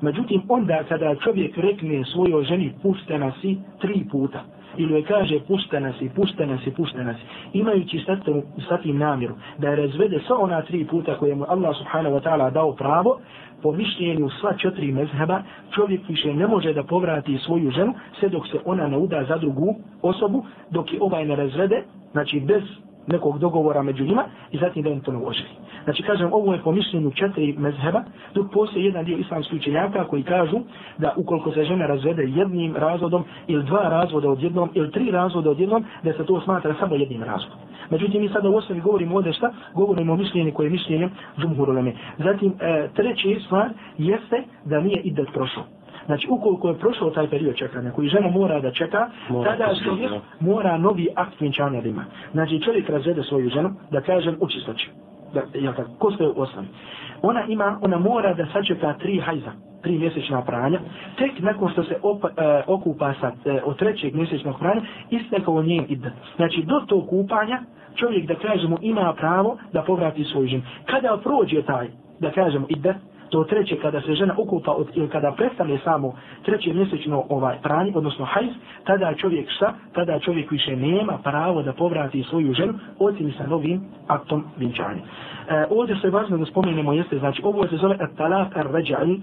Međutim, 0.00 0.42
onda 0.48 0.82
kada 0.88 1.14
čovjek 1.14 1.56
rekne 1.56 2.04
svojoj 2.04 2.44
ženi 2.44 2.72
puštena 2.82 3.32
si 3.40 3.56
tri 3.80 4.04
puta, 4.10 4.44
ili 4.76 4.92
joj 4.92 5.04
kaže 5.04 5.40
puste 5.40 5.80
nas 5.80 6.00
i 6.00 6.08
puste 6.16 6.46
nas 6.46 6.66
i 6.66 6.70
puste 6.70 7.04
nas, 7.04 7.16
imajući 7.52 8.04
sa 8.68 8.78
tim 8.78 8.98
namjeru 8.98 9.34
da 9.58 9.68
je 9.68 9.76
razvede 9.76 10.20
sva 10.26 10.36
ona 10.38 10.62
tri 10.62 10.84
puta 10.84 11.18
koje 11.18 11.34
mu 11.34 11.44
Allah 11.48 11.76
subhanahu 11.76 12.16
wa 12.16 12.22
ta'ala 12.22 12.50
dao 12.50 12.72
pravo, 12.72 13.20
po 13.62 13.72
mišljenju 13.72 14.28
sva 14.40 14.54
četiri 14.56 14.92
mezheba, 14.92 15.42
čovjek 15.74 16.08
više 16.08 16.34
ne 16.34 16.46
može 16.46 16.72
da 16.72 16.82
povrati 16.82 17.38
svoju 17.38 17.70
ženu, 17.70 17.94
sve 18.18 18.28
dok 18.28 18.46
se 18.46 18.58
ona 18.64 18.88
ne 18.88 18.98
uda 18.98 19.24
za 19.28 19.36
drugu 19.36 19.74
osobu, 20.02 20.44
dok 20.70 20.92
je 20.92 20.98
ovaj 21.02 21.24
ne 21.24 21.36
razvede, 21.36 21.82
znači 22.12 22.40
bez 22.40 22.62
nekog 23.08 23.38
dogovora 23.38 23.82
među 23.82 24.04
njima, 24.04 24.24
i 24.52 24.58
zatim 24.58 24.82
da 24.82 24.90
im 24.90 25.00
to 25.00 25.12
ne. 25.12 25.18
Znači, 25.84 26.02
kažem, 26.02 26.28
ovo 26.32 26.52
je 26.52 26.62
po 26.62 26.72
mišljenju 26.72 27.10
četiri 27.10 27.54
mezheba, 27.58 28.02
dok 28.34 28.52
postoji 28.52 28.84
jedan 28.84 29.04
dio 29.04 29.16
islamskih 29.16 29.58
učenjaka 29.60 30.04
koji 30.04 30.22
kažu 30.22 30.58
da 30.98 31.12
ukoliko 31.16 31.52
se 31.52 31.64
žena 31.64 31.86
razvede 31.86 32.22
jednim 32.22 32.76
razvodom 32.76 33.24
ili 33.46 33.64
dva 33.64 33.82
razvoda 33.88 34.30
od 34.30 34.42
jednom 34.42 34.70
ili 34.74 34.92
tri 34.92 35.10
razvoda 35.10 35.50
od 35.50 35.60
jednom, 35.60 35.84
da 36.02 36.12
se 36.12 36.26
to 36.26 36.40
smatra 36.40 36.74
samo 36.80 36.94
jednim 36.94 37.22
razvodom. 37.22 37.58
Međutim, 37.90 38.22
mi 38.22 38.28
sada 38.28 38.48
u 38.48 38.56
osnovi 38.56 38.80
govorimo 38.80 39.16
ovdje 39.16 39.32
šta? 39.32 39.52
Govorimo 39.74 40.12
o 40.12 40.16
mišljenju 40.16 40.52
koje 40.52 40.66
je 40.66 40.70
mišljenje 40.70 41.08
džumhuruleme. 41.40 41.92
Zatim, 42.18 42.52
e, 42.60 42.88
treći 42.94 43.40
stvar 43.46 43.68
jeste 43.98 44.42
da 44.64 44.80
nije 44.80 45.00
idet 45.00 45.28
prošlo. 45.32 45.77
Znači, 46.08 46.26
ukoliko 46.30 46.68
je 46.68 46.78
prošlo 46.78 47.10
taj 47.10 47.28
period 47.28 47.56
čekanja 47.56 47.90
koji 47.90 48.08
žena 48.08 48.28
mora 48.30 48.60
da 48.60 48.72
čeka, 48.72 49.10
mora 49.28 49.56
tada 49.56 49.74
čovjek 49.84 50.10
mora 50.40 50.78
novi 50.78 51.08
akt 51.14 51.40
vjenčanja 51.40 51.80
da 51.80 51.88
ima. 51.88 52.04
Znači, 52.32 52.60
čovjek 52.64 52.88
razvede 52.90 53.22
svoju 53.22 53.50
ženu, 53.50 53.70
da 53.90 54.00
kažem, 54.00 54.36
učistoći 54.40 54.90
da, 55.34 55.42
jel 55.54 55.74
tako, 55.74 55.90
ko 55.98 56.10
stoje 56.10 56.30
u 56.30 56.40
osnovi. 56.40 56.68
Ona 57.22 57.44
ima, 57.48 57.78
ona 57.82 57.98
mora 57.98 58.34
da 58.34 58.46
sačeka 58.52 58.94
tri 58.98 59.20
hajza, 59.20 59.52
tri 59.82 59.98
mjesečna 59.98 60.42
pranja, 60.42 60.80
tek 61.18 61.32
nakon 61.38 61.72
što 61.72 61.84
se 61.84 61.96
op, 62.02 62.24
e, 62.24 62.28
okupa 62.66 63.14
sa 63.20 63.32
e, 63.44 63.60
od 63.64 63.78
trećeg 63.78 64.14
mjesečnog 64.14 64.58
pranja, 64.58 64.82
istekao 65.10 65.62
njen 65.62 65.84
ide. 65.88 66.12
Znači, 66.36 66.62
do 66.62 66.80
tog 66.86 67.08
kupanja, 67.08 67.62
čovjek, 67.94 68.26
da 68.26 68.34
kažemo, 68.34 68.78
ima 68.80 69.14
pravo 69.16 69.56
da 69.72 69.82
povrati 69.82 70.24
svoj 70.24 70.46
žen. 70.46 70.62
Kada 70.86 71.18
prođe 71.22 71.62
taj, 71.62 71.88
da 72.20 72.30
kažemo, 72.30 72.66
ide, 72.68 72.94
to 73.30 73.44
treće 73.44 73.76
kada 73.76 74.00
se 74.00 74.14
žena 74.14 74.34
okupa 74.38 74.72
od, 74.72 74.88
ili 74.94 75.08
kada 75.08 75.32
prestane 75.32 75.78
samo 75.84 76.14
treće 76.44 76.72
mjesečno 76.72 77.24
ovaj 77.28 77.56
pranje, 77.62 77.92
odnosno 77.94 78.24
hajz, 78.24 78.50
tada 78.84 79.14
čovjek 79.14 79.50
šta? 79.50 79.74
Tada 79.92 80.18
čovjek 80.18 80.50
više 80.50 80.76
nema 80.76 81.18
pravo 81.24 81.62
da 81.62 81.72
povrati 81.72 82.22
svoju 82.22 82.54
ženu 82.54 82.74
osim 82.98 83.32
sa 83.38 83.46
novim 83.46 83.80
aktom 84.06 84.44
vinčanja. 84.56 85.02
E, 85.48 85.66
ovdje 85.70 85.96
se 85.96 86.10
važno 86.10 86.36
da 86.38 86.44
spomenemo 86.44 86.92
jeste, 86.92 87.18
znači 87.18 87.42
ovo 87.44 87.66
se 87.68 87.76
zove 87.76 87.96
talak 88.16 88.56
ar-rađali, 88.56 89.20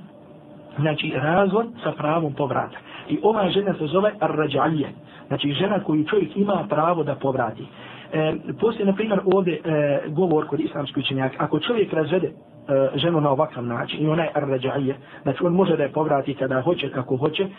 znači 0.79 1.13
razvod 1.15 1.67
sa 1.83 1.91
pravom 1.91 2.33
povrata. 2.33 2.77
I 3.09 3.19
ova 3.23 3.49
žena 3.49 3.73
se 3.73 3.87
zove 3.87 4.11
ar-rađalije, 4.19 4.89
znači 5.27 5.51
žena 5.51 5.83
koju 5.83 6.05
čovjek 6.05 6.37
ima 6.37 6.65
pravo 6.69 7.03
da 7.03 7.15
povrati. 7.15 7.65
E, 8.13 8.35
poslije, 8.61 8.85
na 8.85 8.93
primjer, 8.93 9.19
ovdje 9.33 9.61
e, 9.63 10.01
govor 10.07 10.47
kod 10.47 10.59
islamskih 10.59 10.97
učenjaka, 10.97 11.35
ako 11.39 11.59
čovjek 11.59 11.93
razvede 11.93 12.31
E, 12.67 12.97
ženu 12.97 13.21
na 13.21 13.29
ovakav 13.29 13.65
način. 13.65 14.05
I 14.05 14.07
ona 14.07 14.23
je 14.23 14.31
arrađaje, 14.33 14.95
znači 15.23 15.43
on 15.43 15.53
može 15.53 15.77
da 15.77 15.83
je 15.83 15.91
povrati 15.91 16.33
kada 16.33 16.61
hoće, 16.61 16.89
kako 16.89 17.17
hoće, 17.17 17.43
e, 17.43 17.49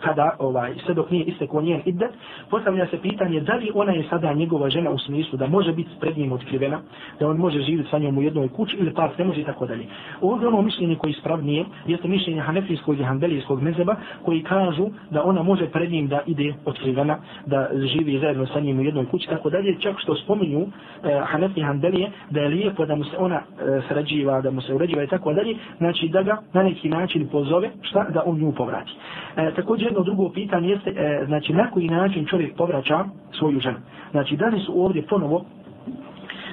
kada 0.00 0.36
ovaj, 0.38 0.74
sve 0.84 0.94
dok 0.94 1.10
nije 1.10 1.24
isteko 1.24 1.60
njen 1.62 1.80
idet, 1.84 2.10
postavlja 2.50 2.86
se 2.86 2.98
pitanje 3.02 3.40
da 3.40 3.54
li 3.54 3.70
ona 3.74 3.92
je 3.92 4.04
sada 4.10 4.32
njegova 4.32 4.70
žena 4.70 4.90
u 4.90 4.98
smislu 4.98 5.38
da 5.38 5.46
može 5.46 5.72
biti 5.72 5.90
pred 6.00 6.18
njim 6.18 6.32
otkrivena, 6.32 6.80
da 7.20 7.28
on 7.28 7.36
može 7.36 7.62
živjeti 7.62 7.90
sa 7.90 7.98
njom 7.98 8.18
u 8.18 8.22
jednoj 8.22 8.48
kući 8.48 8.76
ili 8.76 8.94
pak 8.94 9.18
ne 9.18 9.24
može 9.24 9.40
i 9.40 9.44
tako 9.44 9.66
dalje. 9.66 9.86
Ovdje 10.20 10.48
ono 10.48 10.62
mišljenje 10.62 10.96
koji 10.96 11.10
ispravnije 11.10 11.64
jeste 11.86 12.08
mišljenje 12.08 12.40
hanefijskog 12.40 13.00
i 13.00 13.04
hanbelijskog 13.04 13.62
mezeba 13.62 13.96
koji 14.24 14.42
kažu 14.42 14.88
da 15.10 15.24
ona 15.24 15.42
može 15.42 15.66
pred 15.66 15.90
njim 15.90 16.08
da 16.08 16.20
ide 16.26 16.54
otkrivena, 16.64 17.18
da 17.46 17.68
živi 17.72 18.18
zajedno 18.18 18.46
sa 18.46 18.60
njim 18.60 18.78
u 18.78 18.82
jednoj 18.82 19.06
kući, 19.06 19.28
tako 19.28 19.50
dalje, 19.50 19.80
čak 19.80 19.94
što 19.98 20.14
spominju 20.14 20.60
e, 20.60 20.66
hanefi 21.24 21.60
i 21.60 21.62
hanbelije 21.62 22.10
da 22.30 22.40
je 22.40 22.48
lijepo 22.48 22.86
da 22.86 22.94
mu 22.94 23.04
se 23.04 23.16
ona 23.18 23.36
e, 23.36 23.80
srađiva, 23.88 24.41
da 24.42 24.50
mu 24.50 24.60
se 24.60 24.74
uređiva 24.74 25.02
i 25.02 25.06
tako 25.06 25.32
dalje, 25.32 25.56
znači 25.78 26.08
da 26.08 26.22
ga 26.22 26.38
na 26.52 26.62
neki 26.62 26.88
način 26.88 27.28
pozove, 27.28 27.70
šta 27.82 28.06
da 28.10 28.22
on 28.26 28.38
nju 28.38 28.52
povrati. 28.52 28.92
E, 29.36 29.54
također 29.54 29.86
jedno 29.86 30.02
drugo 30.02 30.28
pitanje 30.28 30.68
jeste, 30.68 30.90
e, 30.90 31.24
znači 31.26 31.52
na 31.52 31.70
koji 31.70 31.88
način 31.88 32.26
čovjek 32.26 32.56
povraća 32.56 33.04
svoju 33.38 33.60
ženu. 33.60 33.78
Znači 34.10 34.36
da 34.36 34.46
li 34.46 34.60
su 34.60 34.82
ovdje 34.84 35.02
ponovo, 35.02 35.44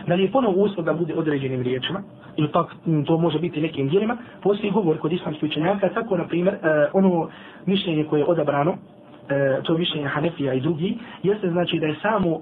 da 0.07 0.15
li 0.15 0.23
je 0.23 0.31
ponovo 0.31 0.63
uslov 0.63 0.85
da 0.85 0.93
bude 0.93 1.15
određenim 1.15 1.61
riječima, 1.61 2.01
ili 2.37 2.47
pak 2.47 2.75
to 3.05 3.17
može 3.17 3.39
biti 3.39 3.61
nekim 3.61 3.89
dijelima, 3.89 4.17
postoji 4.43 4.71
govor 4.71 4.97
kod 4.97 5.11
islamskih 5.13 5.49
učenjaka, 5.49 5.89
tako 5.89 6.17
na 6.17 6.27
primjer, 6.27 6.53
e, 6.53 6.57
ono 6.93 7.29
mišljenje 7.65 8.03
koje 8.03 8.19
je 8.19 8.25
odabrano, 8.25 8.77
e, 9.29 9.59
to 9.63 9.77
mišljenje 9.77 10.07
Hanefija 10.07 10.53
i 10.53 10.61
drugi, 10.61 10.97
jeste 11.23 11.49
znači 11.49 11.79
da 11.79 11.85
je 11.85 11.95
samo 12.01 12.29
e, 12.29 12.39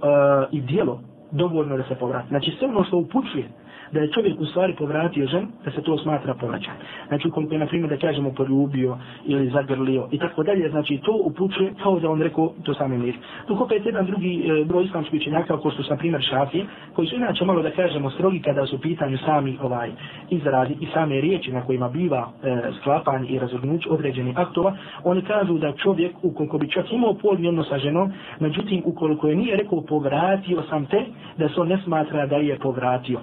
i 0.52 0.62
dijelo 0.62 1.00
dovoljno 1.32 1.78
da 1.78 1.84
se 1.84 1.96
povrati. 1.96 2.28
Znači 2.28 2.52
sve 2.60 2.68
ono 2.68 2.84
što 2.84 2.98
upućuje 2.98 3.48
da 3.92 4.00
je 4.00 4.12
čovjek 4.12 4.40
u 4.40 4.46
stvari 4.46 4.76
povratio 4.78 5.28
žen, 5.28 5.48
da 5.66 5.72
se 5.72 5.82
to 5.82 5.98
smatra 5.98 6.34
povraćan. 6.34 6.74
Znači, 7.08 7.28
ukoliko 7.28 7.54
je, 7.54 7.60
na 7.60 7.66
primjer, 7.68 7.90
da 7.90 7.98
kažemo 7.98 8.32
poljubio 8.32 8.98
ili 9.26 9.50
zagrlio 9.50 10.08
i 10.12 10.18
tako 10.20 10.44
dalje, 10.44 10.70
znači, 10.70 11.00
to 11.06 11.22
upućuje 11.24 11.74
kao 11.84 12.00
da 12.00 12.10
on 12.10 12.22
rekao 12.22 12.54
to 12.64 12.74
sami 12.74 12.98
mir. 12.98 13.16
Dok 13.48 13.62
opet 13.62 13.86
jedan 13.86 14.06
drugi 14.06 14.44
e, 14.46 14.66
broj 14.66 14.84
islamskih 14.84 15.20
učenjaka, 15.22 15.62
kao 15.62 15.72
što 15.72 15.84
su, 15.84 15.90
na 15.90 15.98
primjer, 15.98 16.22
šafi, 16.22 16.64
koji 16.96 17.08
su 17.08 17.16
inače 17.16 17.46
malo, 17.46 17.62
da 17.62 17.72
kažemo, 17.72 18.10
strogi 18.10 18.40
kada 18.40 18.66
su 18.66 18.82
pitanju 18.82 19.18
sami 19.18 19.58
ovaj 19.62 19.92
izradi 20.30 20.78
i 20.80 20.88
same 20.94 21.22
riječi 21.22 21.52
na 21.52 21.62
kojima 21.66 21.90
biva 21.90 22.30
e, 22.44 22.62
sklapan 22.80 23.26
i 23.30 23.40
razvrnuć 23.40 23.88
određenih 23.90 24.38
aktova, 24.38 24.78
oni 25.04 25.22
kažu 25.22 25.58
da 25.58 25.72
čovjek, 25.72 26.12
ukoliko 26.24 26.58
bi 26.58 26.72
čak 26.72 26.92
imao 26.92 27.14
polni 27.14 27.48
odnos 27.48 27.70
sa 27.70 27.78
ženom, 27.78 28.12
međutim, 28.40 28.82
ukoliko 28.86 29.28
je 29.28 29.36
nije 29.36 29.58
rekao 29.58 29.82
povratio 29.82 30.64
sam 30.70 30.86
te, 30.86 31.06
da 31.38 31.50
se 31.50 31.62
on 31.62 31.68
ne 31.68 31.78
smatra 31.84 32.26
da 32.26 32.36
je 32.36 32.60
povratio. 32.60 33.20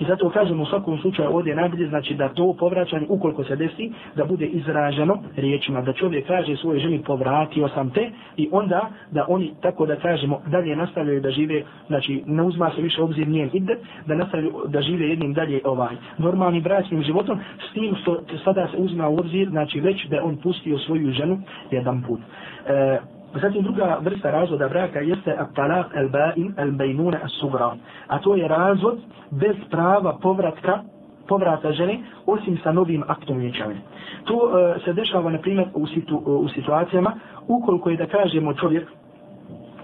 I 0.00 0.04
zato 0.04 0.30
kažemo 0.30 0.62
u 0.62 0.66
svakom 0.66 0.98
slučaju 0.98 1.28
ovdje 1.36 1.54
najbolje 1.56 1.88
znači 1.88 2.14
da 2.14 2.28
to 2.28 2.56
povraćanje 2.58 3.06
ukoliko 3.08 3.44
se 3.44 3.56
desi 3.56 3.92
da 4.16 4.24
bude 4.24 4.46
izraženo 4.46 5.18
riječima 5.36 5.80
da 5.80 5.92
čovjek 5.92 6.26
kaže 6.26 6.56
svoje 6.56 6.80
ženi 6.80 7.02
povratio 7.02 7.68
sam 7.68 7.90
te 7.90 8.10
i 8.36 8.48
onda 8.52 8.90
da 9.10 9.24
oni 9.28 9.52
tako 9.62 9.86
da 9.86 9.96
kažemo 9.96 10.40
dalje 10.46 10.76
nastavljaju 10.76 11.20
da 11.20 11.30
žive 11.30 11.62
znači 11.86 12.22
ne 12.26 12.42
uzma 12.42 12.70
se 12.76 12.82
više 12.82 13.02
obzir 13.02 13.28
njen 13.28 13.50
ide 13.52 13.76
da 14.06 14.14
nastavljaju 14.14 14.52
da 14.68 14.82
žive 14.82 15.08
jednim 15.08 15.32
dalje 15.34 15.60
ovaj 15.64 15.94
normalnim 16.18 16.62
bračnim 16.62 17.02
životom 17.02 17.38
s 17.70 17.72
tim 17.74 17.94
što 18.02 18.20
sada 18.44 18.68
se 18.70 18.76
uzma 18.76 19.08
u 19.08 19.18
obzir 19.18 19.48
znači 19.48 19.80
već 19.80 20.06
da 20.06 20.24
on 20.24 20.36
pustio 20.36 20.78
svoju 20.78 21.10
ženu 21.12 21.38
jedan 21.70 22.02
put. 22.02 22.20
E, 22.66 22.98
Zatim 23.42 23.62
druga 23.62 23.98
vrsta 24.00 24.30
razvoda 24.30 24.68
braka 24.68 25.00
jeste 25.00 25.36
at-talaq 25.38 25.86
al-ba'in 25.94 26.54
al-baynuna 26.56 27.18
as-sugra, 27.24 27.76
A 28.08 28.18
to 28.18 28.34
je 28.34 28.48
razvod 28.48 28.98
bez 29.30 29.56
prava 29.70 30.18
povratka 30.22 30.82
povrata 31.28 31.72
žene 31.72 31.98
osim 32.26 32.58
sa 32.62 32.72
novim 32.72 33.02
aktom 33.08 33.38
vjenčanja. 33.38 33.80
To 34.24 34.34
uh, 34.34 34.84
se 34.84 34.92
dešava 34.92 35.30
na 35.30 35.38
primjer 35.38 35.68
u, 35.74 35.86
situ, 35.86 36.16
uh, 36.16 36.44
u 36.44 36.48
situacijama 36.48 37.12
ukoliko 37.48 37.90
je 37.90 37.96
da 37.96 38.06
kažemo 38.06 38.54
čovjek 38.54 38.88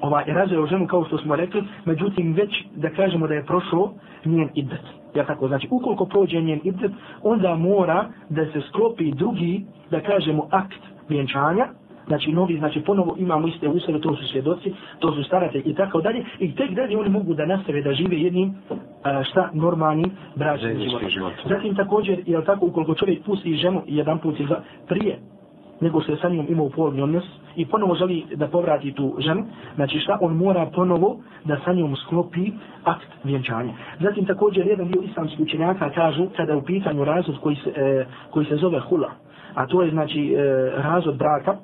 ovaj, 0.00 0.24
razveo 0.26 0.66
ženu 0.66 0.86
kao 0.86 1.04
što 1.04 1.18
smo 1.18 1.36
rekli, 1.36 1.64
međutim 1.84 2.32
već 2.32 2.50
da 2.76 2.90
kažemo 2.90 3.26
da 3.26 3.34
je 3.34 3.46
prošlo 3.46 3.92
njen 4.24 4.48
idet. 4.54 4.84
Ja 5.14 5.26
tako, 5.26 5.48
znači 5.48 5.68
ukoliko 5.70 6.06
prođe 6.06 6.40
njen 6.40 6.60
idet, 6.64 6.92
onda 7.22 7.54
mora 7.54 8.04
da 8.28 8.44
se 8.44 8.60
sklopi 8.68 9.12
drugi, 9.12 9.64
da 9.90 10.00
kažemo, 10.00 10.48
akt 10.50 10.80
vjenčanja, 11.08 11.66
znači 12.10 12.32
novi, 12.32 12.58
znači 12.58 12.80
ponovo 12.80 13.16
imamo 13.18 13.48
iste 13.48 13.68
usove, 13.68 14.00
to 14.00 14.16
su 14.16 14.28
svjedoci, 14.28 14.72
to 14.98 15.12
su 15.14 15.22
staratelji 15.22 15.64
i 15.66 15.74
tako 15.74 16.00
dalje, 16.00 16.24
i 16.38 16.54
tek 16.54 16.70
dalje 16.70 16.98
oni 16.98 17.08
mogu 17.08 17.34
da 17.34 17.46
nastave 17.46 17.82
da 17.82 17.92
žive 17.94 18.20
jednim 18.20 18.54
a, 19.02 19.24
šta 19.24 19.50
normalnim 19.54 20.10
bračnim 20.34 20.78
životom. 21.08 21.48
Zatim 21.48 21.74
također, 21.74 22.22
je 22.26 22.44
tako, 22.44 22.66
ukoliko 22.66 22.94
čovjek 22.94 23.24
pusti 23.24 23.54
ženu 23.54 23.82
jedan 23.86 24.18
put 24.18 24.34
za, 24.48 24.56
prije 24.88 25.18
nego 25.80 26.00
što 26.00 26.12
je 26.12 26.18
sa 26.18 26.28
njom 26.28 26.46
imao 26.48 26.68
polni 26.68 27.02
odnos 27.02 27.24
i 27.56 27.66
ponovo 27.66 27.94
želi 27.94 28.24
da 28.34 28.48
povrati 28.48 28.92
tu 28.92 29.16
ženu, 29.18 29.44
znači 29.74 29.98
šta 29.98 30.18
on 30.20 30.36
mora 30.36 30.70
ponovo 30.74 31.16
da 31.44 31.56
sa 31.64 31.72
njom 31.72 31.96
sklopi 31.96 32.52
akt 32.84 33.08
vjenčanja. 33.24 33.72
Zatim 34.00 34.26
također 34.26 34.66
jedan 34.66 34.88
dio 34.88 35.02
islamskih 35.02 35.40
učenjaka 35.40 35.90
kažu 35.90 36.26
kada 36.36 36.52
je 36.52 36.58
u 36.58 36.64
pitanju 36.64 37.04
razvod 37.04 37.38
koji 37.40 37.56
se, 37.56 37.70
e, 37.76 38.06
koji 38.30 38.46
se 38.46 38.56
zove 38.56 38.80
hula, 38.80 39.10
a 39.54 39.66
to 39.66 39.82
je 39.82 39.90
znači 39.90 40.34
e, 40.34 40.70
razvod 40.76 41.16
braka, 41.16 41.56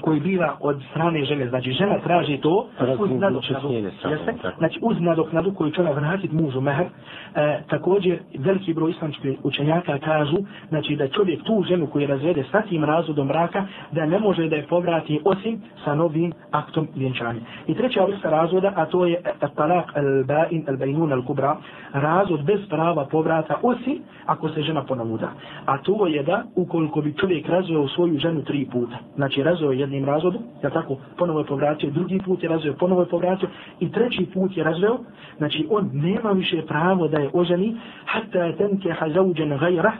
koji 0.00 0.20
biva 0.20 0.56
od 0.60 0.82
strane 0.90 1.24
žene, 1.24 1.48
znači 1.48 1.72
žena 1.72 1.98
traži 1.98 2.36
to 2.36 2.66
uz 2.98 3.10
nadoknadu, 3.10 3.70
jeste? 3.70 4.34
Znači 4.58 4.78
uz 4.82 4.96
nadoknadu 5.00 5.54
koju 5.54 5.70
će 5.70 5.80
ona 5.80 5.90
vratiti 5.90 6.34
mužu 6.34 6.60
mehr, 6.60 6.86
e, 7.34 7.60
također 7.68 8.18
veliki 8.38 8.74
broj 8.74 8.90
islamskih 8.90 9.38
učenjaka 9.42 9.98
kažu, 9.98 10.36
znači 10.68 10.96
da 10.96 11.08
čovjek 11.08 11.42
tu 11.42 11.64
ženu 11.68 11.86
koju 11.86 12.06
razvede 12.06 12.44
sa 12.52 12.62
tim 12.62 12.84
razvodom 12.84 13.28
braka, 13.28 13.66
da 13.92 14.06
ne 14.06 14.18
može 14.18 14.48
da 14.48 14.56
je 14.56 14.66
povrati 14.66 15.20
osim 15.24 15.60
sa 15.84 15.94
novim 15.94 16.32
aktom 16.50 16.88
vjenčanja. 16.94 17.40
I 17.66 17.74
treća 17.74 18.04
vrsta 18.04 18.30
razvoda, 18.30 18.72
a 18.76 18.86
to 18.86 19.06
je 19.06 19.20
talak 19.56 19.92
al-ba'in 19.94 20.64
al-bajnun 20.66 21.12
al-kubra, 21.12 21.56
razvod 21.92 22.44
bez 22.44 22.60
prava 22.68 23.04
povrata 23.04 23.58
osim 23.62 23.98
ako 24.26 24.48
se 24.48 24.62
žena 24.62 24.84
ponavuda. 24.84 25.30
A 25.66 25.78
to 25.78 26.06
je 26.06 26.22
da 26.22 26.44
ukoliko 26.54 27.00
bi 27.00 27.14
čovjek 27.20 27.48
razveo 27.48 27.88
svoju 27.88 28.18
ženu 28.18 28.42
tri 28.44 28.66
puta, 28.72 28.96
znači 29.16 29.42
razveo 29.42 29.72
jedni 29.72 29.85
jednim 29.86 30.04
razvodom, 30.04 30.42
ja 30.62 30.70
tako, 30.70 30.96
ponovo 31.18 31.38
je 31.40 31.46
povratio, 31.46 31.90
drugi 31.90 32.20
put 32.24 32.42
je 32.42 32.48
razveo, 32.48 32.74
ponovo 32.74 33.00
je 33.00 33.08
povratio 33.08 33.48
i 33.80 33.92
treći 33.92 34.26
put 34.34 34.56
je 34.56 34.64
razveo, 34.64 34.98
znači 35.38 35.66
on 35.70 35.90
nema 35.92 36.30
više 36.30 36.62
pravo 36.66 37.08
da 37.08 37.18
je 37.18 37.30
oženi, 37.32 37.76
hatta 38.04 38.38
je 38.38 38.56
tenke 38.56 38.92
hazauđen 38.92 39.58
gajra, 39.58 39.92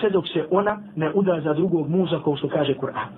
sve 0.00 0.10
dok 0.10 0.28
se 0.28 0.46
ona 0.50 0.78
ne 0.96 1.10
uda 1.14 1.40
za 1.40 1.54
drugog 1.54 1.88
muža, 1.88 2.20
kao 2.24 2.36
što 2.36 2.48
kaže 2.48 2.74
Kur'an. 2.74 3.08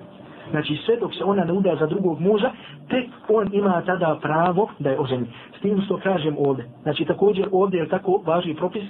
Znači 0.50 0.76
sve 0.86 0.96
dok 0.96 1.14
se 1.14 1.24
ona 1.24 1.44
ne 1.44 1.52
uda 1.52 1.76
za 1.76 1.86
drugog 1.86 2.20
muža, 2.20 2.50
tek 2.88 3.06
on 3.28 3.48
ima 3.52 3.82
tada 3.86 4.18
pravo 4.22 4.68
da 4.78 4.90
je 4.90 5.00
oženi. 5.00 5.26
S 5.58 5.60
tim 5.60 5.80
što 5.84 5.96
kažem 5.96 6.36
ovdje. 6.38 6.64
Znači 6.82 7.04
također 7.04 7.48
ovdje 7.52 7.80
je 7.80 7.88
tako 7.88 8.22
važni 8.26 8.54
propis 8.54 8.82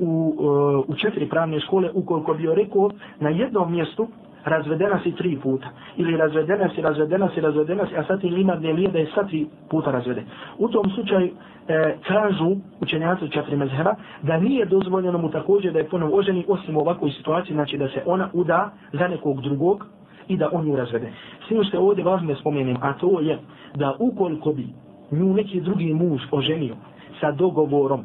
u, 0.00 0.34
e, 0.40 0.92
u 0.92 0.94
četiri 0.96 1.28
pravne 1.28 1.60
škole, 1.60 1.90
ukoliko 1.94 2.34
bi 2.34 2.54
rekao 2.54 2.90
na 3.20 3.28
jednom 3.28 3.72
mjestu, 3.72 4.08
razvedena 4.44 5.00
si 5.02 5.12
tri 5.12 5.38
puta. 5.42 5.66
Ili 5.96 6.16
razvedena 6.16 6.68
si, 6.74 6.82
razvedena 6.82 7.28
si, 7.34 7.40
razvedena 7.40 7.86
si, 7.86 7.96
a 7.96 8.04
sad 8.04 8.20
ti 8.20 8.26
ima 8.26 8.56
dnevije 8.56 8.90
da 8.90 8.98
je 8.98 9.10
sad 9.14 9.28
tri 9.28 9.46
puta 9.70 9.90
razvede. 9.90 10.22
U 10.58 10.68
tom 10.68 10.90
slučaju 10.90 11.30
e, 11.68 11.96
kažu 12.06 12.56
učenjaci 12.80 13.30
četiri 13.30 13.56
mezheba 13.56 13.94
da 14.22 14.40
nije 14.40 14.64
dozvoljeno 14.66 15.18
mu 15.18 15.30
također 15.30 15.72
da 15.72 15.78
je 15.78 15.88
ponovo 15.88 16.16
oženi 16.16 16.44
osim 16.48 16.76
u 16.76 16.80
ovakvoj 16.80 17.10
situaciji, 17.10 17.54
znači 17.54 17.78
da 17.78 17.88
se 17.88 18.02
ona 18.06 18.28
uda 18.32 18.70
za 18.92 19.08
nekog 19.08 19.40
drugog 19.40 19.86
i 20.28 20.36
da 20.36 20.48
on 20.52 20.68
ju 20.68 20.76
razvede. 20.76 21.12
Svim 21.48 21.64
što 21.64 21.76
je 21.76 21.80
ovdje 21.80 22.04
važno 22.04 22.28
da 22.28 22.40
spomenem, 22.40 22.76
a 22.80 22.92
to 22.92 23.20
je 23.20 23.38
da 23.74 23.96
ukoliko 23.98 24.52
bi 24.52 24.66
nju 25.10 25.34
neki 25.34 25.60
drugi 25.60 25.94
muž 25.94 26.22
oženio 26.30 26.74
sa 27.20 27.32
dogovorom, 27.32 28.02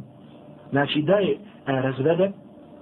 znači 0.71 1.01
da 1.01 1.13
je 1.13 1.31
e, 1.31 1.37
razvede, 1.65 2.31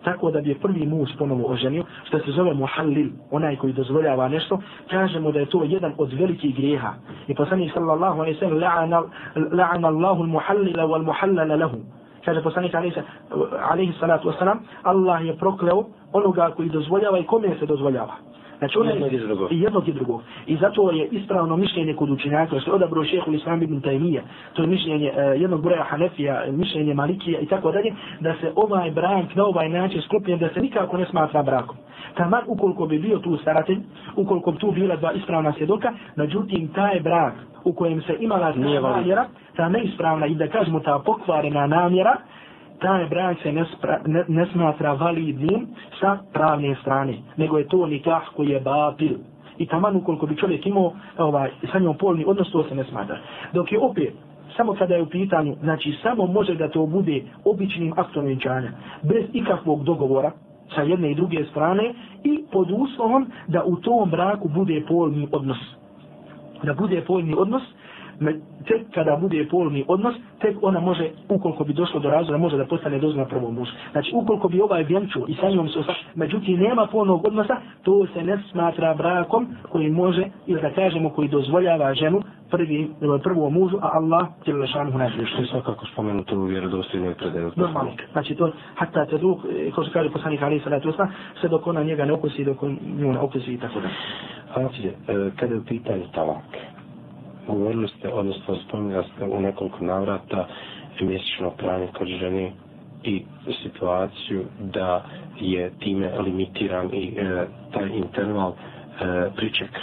tako 0.08 0.32
da 0.32 0.42
bi 0.42 0.50
je 0.50 0.60
prvi 0.60 0.86
muž 0.86 1.10
ponovo 1.18 1.52
oženio, 1.52 1.84
što 2.04 2.20
se 2.20 2.32
zove 2.32 2.54
muhallil, 2.54 3.10
onaj 3.32 3.56
koji 3.56 3.74
dozvoljava 3.74 4.28
nešto, 4.28 4.60
kažemo 4.90 5.32
da 5.32 5.40
je 5.40 5.46
to 5.46 5.64
jedan 5.64 5.94
od 5.98 6.14
velikih 6.14 6.56
grijeha. 6.56 6.94
I 7.28 7.36
poslanik 7.36 7.74
sallallahu 7.74 8.20
alaihi 8.22 8.40
sallam, 8.40 8.60
la'ana 9.52 9.88
Allahu 9.88 10.24
al-muhallila 10.24 10.84
wal 10.88 11.04
muhallala 11.04 11.56
lahu. 11.56 11.78
Kaže 12.26 12.42
poslanik 12.42 12.76
alaihi 12.76 13.94
salatu 14.00 14.30
wasalam, 14.32 14.58
Allah 14.84 15.26
je 15.26 15.38
prokleo 15.38 15.84
onoga 16.14 16.52
koji 16.56 16.70
dozvoljava 16.70 17.20
i 17.20 17.24
kome 17.24 17.56
se 17.60 17.66
dozvoljava. 17.66 18.16
Znači 18.60 18.80
ono 18.80 18.92
i. 18.92 19.56
I 19.56 19.62
jednog 19.62 19.88
i 19.88 19.94
drugog. 19.94 20.22
I 20.48 20.58
zato 20.58 20.92
je 20.92 21.08
ispravno 21.12 21.58
mišljenje 21.58 21.94
kod 21.94 22.10
učenjaka, 22.10 22.60
što 22.60 22.72
je 22.72 22.76
odabro 22.76 23.04
šehu 23.04 23.34
Islam 23.34 23.64
ibn 23.64 23.82
Taymiya, 23.82 24.22
to 24.54 24.62
je 24.62 24.68
mišljenje 24.68 25.12
uh, 25.12 25.42
jednog 25.42 25.62
broja 25.62 25.84
Hanefija, 25.84 26.44
mišljenje 26.52 26.94
Malikija 26.94 27.40
i 27.40 27.46
tako 27.46 27.72
dalje, 27.72 27.94
da 28.20 28.34
se 28.42 28.52
ovaj 28.56 28.92
brak 28.92 29.36
na 29.36 29.46
ovaj 29.46 29.70
način 29.70 30.02
sklopljen, 30.02 30.40
da 30.40 30.50
se 30.54 30.62
nikako 30.62 30.98
ne 30.98 31.06
smatra 31.06 31.44
brakom. 31.44 31.76
Taman 32.16 32.44
ukoliko 32.48 32.86
bi 32.86 33.00
bio 33.00 33.20
tu 33.20 33.38
staratelj, 33.38 33.80
ukoliko 34.16 34.52
bi 34.52 34.58
tu 34.58 34.72
bila 34.72 34.96
dva 34.96 35.12
ispravna 35.12 35.54
svjedoka, 35.54 35.94
međutim 36.16 36.68
taj 36.68 37.00
brak 37.00 37.34
u 37.64 37.74
kojem 37.74 38.02
se 38.02 38.16
imala 38.20 38.54
ta 38.54 38.60
namjera, 38.82 39.26
ta 39.56 39.70
neispravna 39.70 40.26
i 40.26 40.36
da 40.36 40.48
kažemo 40.48 40.80
ta 40.80 41.00
pokvarena 41.06 41.68
namjera, 41.68 42.16
taj 42.80 43.06
brak 43.10 43.38
se 43.44 43.52
ne, 43.52 43.66
spra, 43.78 44.00
ne, 44.06 44.26
ne 44.28 44.46
smatra 44.46 44.94
validnim 44.94 45.68
sa 46.00 46.18
pravne 46.34 46.76
strane, 46.82 47.18
nego 47.38 47.58
je 47.58 47.68
to 47.68 47.86
nikah 47.88 48.24
koji 48.36 48.50
je 48.50 48.60
batil. 48.60 49.18
I 49.58 49.66
taman 49.66 49.96
ukoliko 49.96 50.26
bi 50.26 50.38
čovjek 50.38 50.66
imao 50.66 50.94
ovaj, 51.18 51.50
sa 51.72 51.80
njom 51.80 51.98
polni 51.98 52.26
odnos, 52.28 52.52
to 52.52 52.64
se 52.64 52.76
ne 52.76 52.84
smatra. 52.84 53.18
Dok 53.54 53.72
je 53.72 53.80
opet, 53.80 54.14
samo 54.58 54.74
kada 54.74 54.96
je 54.96 55.02
u 55.02 55.10
pitanju, 55.10 55.56
znači 55.64 55.98
samo 56.04 56.26
može 56.26 56.56
da 56.56 56.70
to 56.70 56.86
bude 56.86 57.24
običnim 57.46 57.94
aktom 57.98 58.26
vjenčanja, 58.26 58.72
bez 59.04 59.26
ikakvog 59.34 59.84
dogovora 59.84 60.32
sa 60.76 60.82
jedne 60.82 61.12
i 61.12 61.16
druge 61.16 61.46
strane 61.46 61.94
i 62.24 62.44
pod 62.52 62.68
uslovom 62.72 63.28
da 63.48 63.64
u 63.64 63.76
tom 63.76 64.10
braku 64.10 64.50
bude 64.50 64.84
polni 64.88 65.28
odnos. 65.32 65.58
Da 66.64 66.74
bude 66.74 67.02
polni 67.02 67.34
odnos, 67.38 67.64
tek 68.68 68.82
kada 68.94 69.16
bude 69.16 69.48
polni 69.52 69.86
odnos, 69.88 70.16
tek 70.42 70.58
ona 70.62 70.80
može, 70.80 71.10
ukoliko 71.30 71.64
bi 71.64 71.74
došlo 71.74 72.00
do 72.00 72.10
razvoja, 72.10 72.38
može 72.38 72.58
da 72.58 72.66
postane 72.66 73.00
dozna 73.00 73.26
prvom 73.26 73.56
mužu. 73.56 73.72
Znači, 73.92 74.12
ukoliko 74.14 74.48
bi 74.48 74.62
ovaj 74.62 74.84
vjenču 74.84 75.20
i 75.28 75.34
sa 75.34 75.50
njom 75.50 75.70
se 75.70 75.80
osa, 75.80 75.94
međutim, 76.16 76.60
nema 76.60 76.88
polnog 76.92 77.28
odnosa, 77.28 77.56
to 77.84 78.08
se 78.14 78.24
ne 78.24 78.40
smatra 78.52 78.94
brakom 78.94 79.48
koji 79.70 79.90
može, 79.90 80.24
ili 80.48 80.62
da 80.62 80.70
kažemo, 80.70 81.10
koji 81.10 81.28
dozvoljava 81.28 81.94
ženu 81.94 82.22
prvi, 82.52 82.90
prvom 83.24 83.54
mužu, 83.54 83.78
a 83.82 83.90
Allah 83.94 84.28
će 84.46 84.54
li 84.54 84.60
lešanu 84.60 84.92
hu 84.92 84.98
najbolje. 84.98 85.26
Što 85.26 85.42
je 85.42 85.48
svakako 85.48 85.86
spomenuto 85.86 86.36
u 86.36 86.44
vjerodostojnoj 86.44 87.16
predaju? 87.16 87.52
Normalno. 87.56 87.92
Znači, 88.12 88.36
to, 88.36 88.52
hatta 88.76 89.06
te 89.06 89.18
duh, 89.18 89.38
ko 89.76 89.84
se 89.84 89.92
kaže 89.94 90.10
poslanik 90.10 90.42
Ali 90.42 90.60
Salatu 90.60 90.90
Osma, 90.90 91.08
sve 91.40 91.50
dok 91.50 91.68
ona 91.68 91.84
njega 91.84 92.06
ne 92.06 92.14
okusi, 92.14 92.46
dok 92.46 92.64
on 92.64 92.78
nju 92.98 93.14
ne 93.14 93.20
okusi 93.20 93.54
i 93.54 93.58
tako 93.58 93.80
da. 93.80 93.90
Znači, 94.54 94.92
kada 95.36 95.54
je 95.54 95.60
u 95.60 95.66
pitanju 95.66 96.04
talak, 96.14 96.58
govorili 97.48 97.88
ste, 97.90 98.10
odnosno 98.10 98.56
spominjali 98.58 99.06
ste 99.06 99.26
u 99.26 99.42
nekoliko 99.42 99.86
navrata 99.86 100.48
mjesečno 101.02 101.50
pranje 101.52 101.88
kod 101.88 102.08
žene 102.10 102.52
i 103.04 103.24
situaciju 103.64 104.44
da 104.62 105.06
je 105.36 105.72
time 105.80 106.20
limitiran 106.20 106.90
i 106.94 107.14
e, 107.18 107.46
taj 107.74 107.90
interval 107.90 108.52
e, 108.52 108.56
pričeka. 109.36 109.80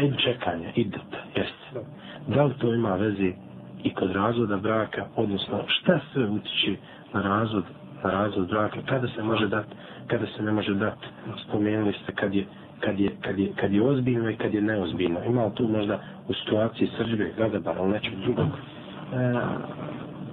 I 0.00 0.12
čekanje, 0.18 0.72
idet, 0.74 1.00
jeste. 1.36 1.88
Da 2.28 2.44
li 2.44 2.54
to 2.54 2.74
ima 2.74 2.94
vezi 2.94 3.32
i 3.84 3.94
kod 3.94 4.10
razvoda 4.10 4.56
braka, 4.56 5.06
odnosno 5.16 5.64
šta 5.68 6.00
sve 6.12 6.24
utiče 6.26 6.76
na 7.12 7.22
razvod, 7.22 7.64
na 8.04 8.10
razvod 8.10 8.48
braka, 8.48 8.78
kada 8.82 9.08
se 9.08 9.22
može 9.22 9.48
dati, 9.48 9.74
kada 10.06 10.26
se 10.26 10.42
ne 10.42 10.52
može 10.52 10.74
dati. 10.74 11.06
Spomenuli 11.48 11.92
ste 11.92 12.12
kad 12.12 12.34
je 12.34 12.46
kad 12.80 13.00
je, 13.00 13.10
kad 13.20 13.38
je, 13.38 13.52
kad 13.56 13.72
je 13.72 13.82
ozbiljno 13.82 14.30
i 14.30 14.36
kad 14.36 14.54
je 14.54 14.60
neozbiljno. 14.60 15.24
Ima 15.24 15.50
tu 15.50 15.68
možda 15.68 15.98
u 16.28 16.32
situaciji 16.32 16.88
srđbe, 16.96 17.32
gadabara 17.38 17.80
ili 17.80 17.92
nečeg 17.92 18.14
drugog? 18.24 18.46
E, 18.46 19.34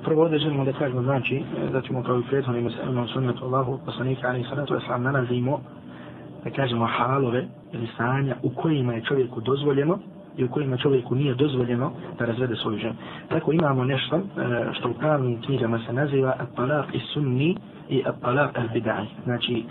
prvo 0.04 0.24
ovdje 0.24 0.40
želimo 0.40 0.66
da 0.66 0.74
kažemo, 0.74 1.02
znači, 1.02 1.44
da 1.72 1.82
ćemo 1.82 2.04
kao 2.04 2.20
i 2.20 2.24
prethodno 2.30 2.72
imam 2.90 3.08
sunnetu 3.08 3.46
Allahu, 3.46 3.80
poslanika, 3.86 4.28
ali 4.28 4.42
i 4.42 4.44
sallatu 4.44 4.74
wasalam, 4.74 4.98
nalazimo, 4.98 5.60
da 6.44 6.50
kažemo, 6.50 6.86
halove 6.86 7.46
ili 7.74 7.88
stanja 7.94 8.36
u 8.44 8.50
kojima 8.50 8.94
je 8.94 9.02
čovjeku 9.02 9.42
dozvoljeno 9.42 10.00
i 10.38 10.44
u 10.44 10.50
kojima 10.50 10.78
čovjeku 10.78 11.16
nije 11.16 11.36
dozvoljeno 11.36 11.92
da 12.20 12.26
razvede 12.26 12.56
svoju 12.56 12.78
ženu. 12.78 12.96
Tako 13.30 13.52
imamo 13.52 13.84
nešto 13.84 14.16
e, 14.16 14.22
što 14.74 14.90
u 14.90 14.94
pravnim 14.94 15.42
knjigama 15.42 15.80
se 15.88 15.94
naziva 15.94 16.36
at-talaq 16.40 16.86
i 16.94 17.00
sunni 17.14 17.56
i 17.90 18.04
at-talaq 18.04 18.50
al-bidai. 18.54 19.06
Znači, 19.24 19.64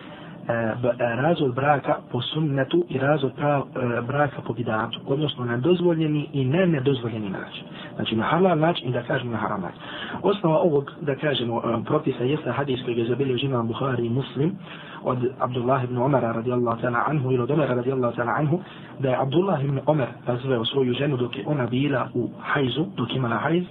E, 0.50 0.52
e, 0.52 1.16
razvod 1.16 1.54
braka 1.54 1.96
po 2.12 2.22
sunnetu 2.22 2.84
i 2.88 2.98
razvod 2.98 3.32
prav, 3.36 3.60
e, 3.60 4.00
braka 4.00 4.42
po 4.46 4.52
bidatu, 4.52 5.00
odnosno 5.06 5.44
na 5.44 5.56
dozvoljeni 5.56 6.28
i 6.32 6.44
ne 6.44 6.66
nedozvoljeni 6.66 7.30
način. 7.30 7.64
Znači 7.94 8.16
na 8.16 8.24
halal 8.24 8.58
način 8.58 8.88
i 8.88 8.92
da 8.92 9.02
kažemo 9.02 9.32
na 9.32 9.38
haram 9.38 9.60
način. 9.60 9.80
Osnova 10.22 10.58
ovog, 10.58 10.90
da 11.00 11.14
kažemo, 11.14 11.62
e, 11.64 11.84
propisa 11.84 12.24
jeste 12.24 12.50
hadis 12.50 12.80
koji 12.84 12.98
je 12.98 13.06
zabilio 13.06 13.36
živan 13.36 13.66
Buhari 13.66 14.06
i 14.06 14.10
Muslim 14.10 14.58
od 15.02 15.18
Abdullah 15.38 15.84
ibn 15.84 15.98
Omara 15.98 16.32
radijallahu 16.32 16.80
ta'ala 16.80 17.04
anhu 17.06 17.32
ili 17.32 17.42
od 17.42 17.50
Omara 17.50 17.74
radijallahu 17.74 18.16
ta'ala 18.16 18.34
anhu 18.38 18.60
da 18.98 19.08
je 19.08 19.16
Abdullah 19.20 19.64
ibn 19.64 19.80
Umar 19.86 20.08
razveo 20.26 20.64
svoju 20.64 20.94
ženu 20.94 21.16
dok 21.16 21.36
je 21.36 21.44
ona 21.46 21.66
bila 21.66 22.08
u 22.14 22.28
hajzu, 22.40 22.84
dok 22.96 23.14
imala 23.14 23.36
hajz, 23.36 23.64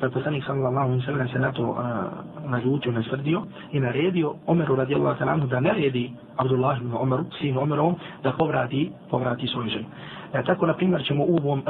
pa 0.00 0.06
je 0.06 0.10
poslanik 0.12 0.44
sallallahu 0.44 0.86
alaihi 0.88 1.04
sallam 1.06 1.28
se 1.28 1.38
na 1.38 1.52
to 1.52 1.76
e, 1.76 2.48
naljutio, 2.48 2.92
nasrdio 2.92 3.42
i 3.72 3.80
naredio 3.80 4.34
Omeru 4.46 4.76
radijallahu 4.76 5.18
ta'ala 5.18 5.46
da 5.46 5.60
naredi 5.60 6.10
Abdullah 6.36 6.80
ibn 6.80 6.94
Omeru, 6.94 7.24
sinu 7.40 7.60
Omerovom, 7.60 7.94
da 8.22 8.32
povrati, 8.32 8.90
povrati 9.10 9.46
svoju 9.46 9.68
ženu. 9.68 9.86
E, 10.32 10.42
tako, 10.44 10.66
na 10.66 10.74
primjer, 10.74 11.04
ćemo 11.04 11.24
u 11.24 11.36
ovom 11.36 11.58
uh, 11.58 11.64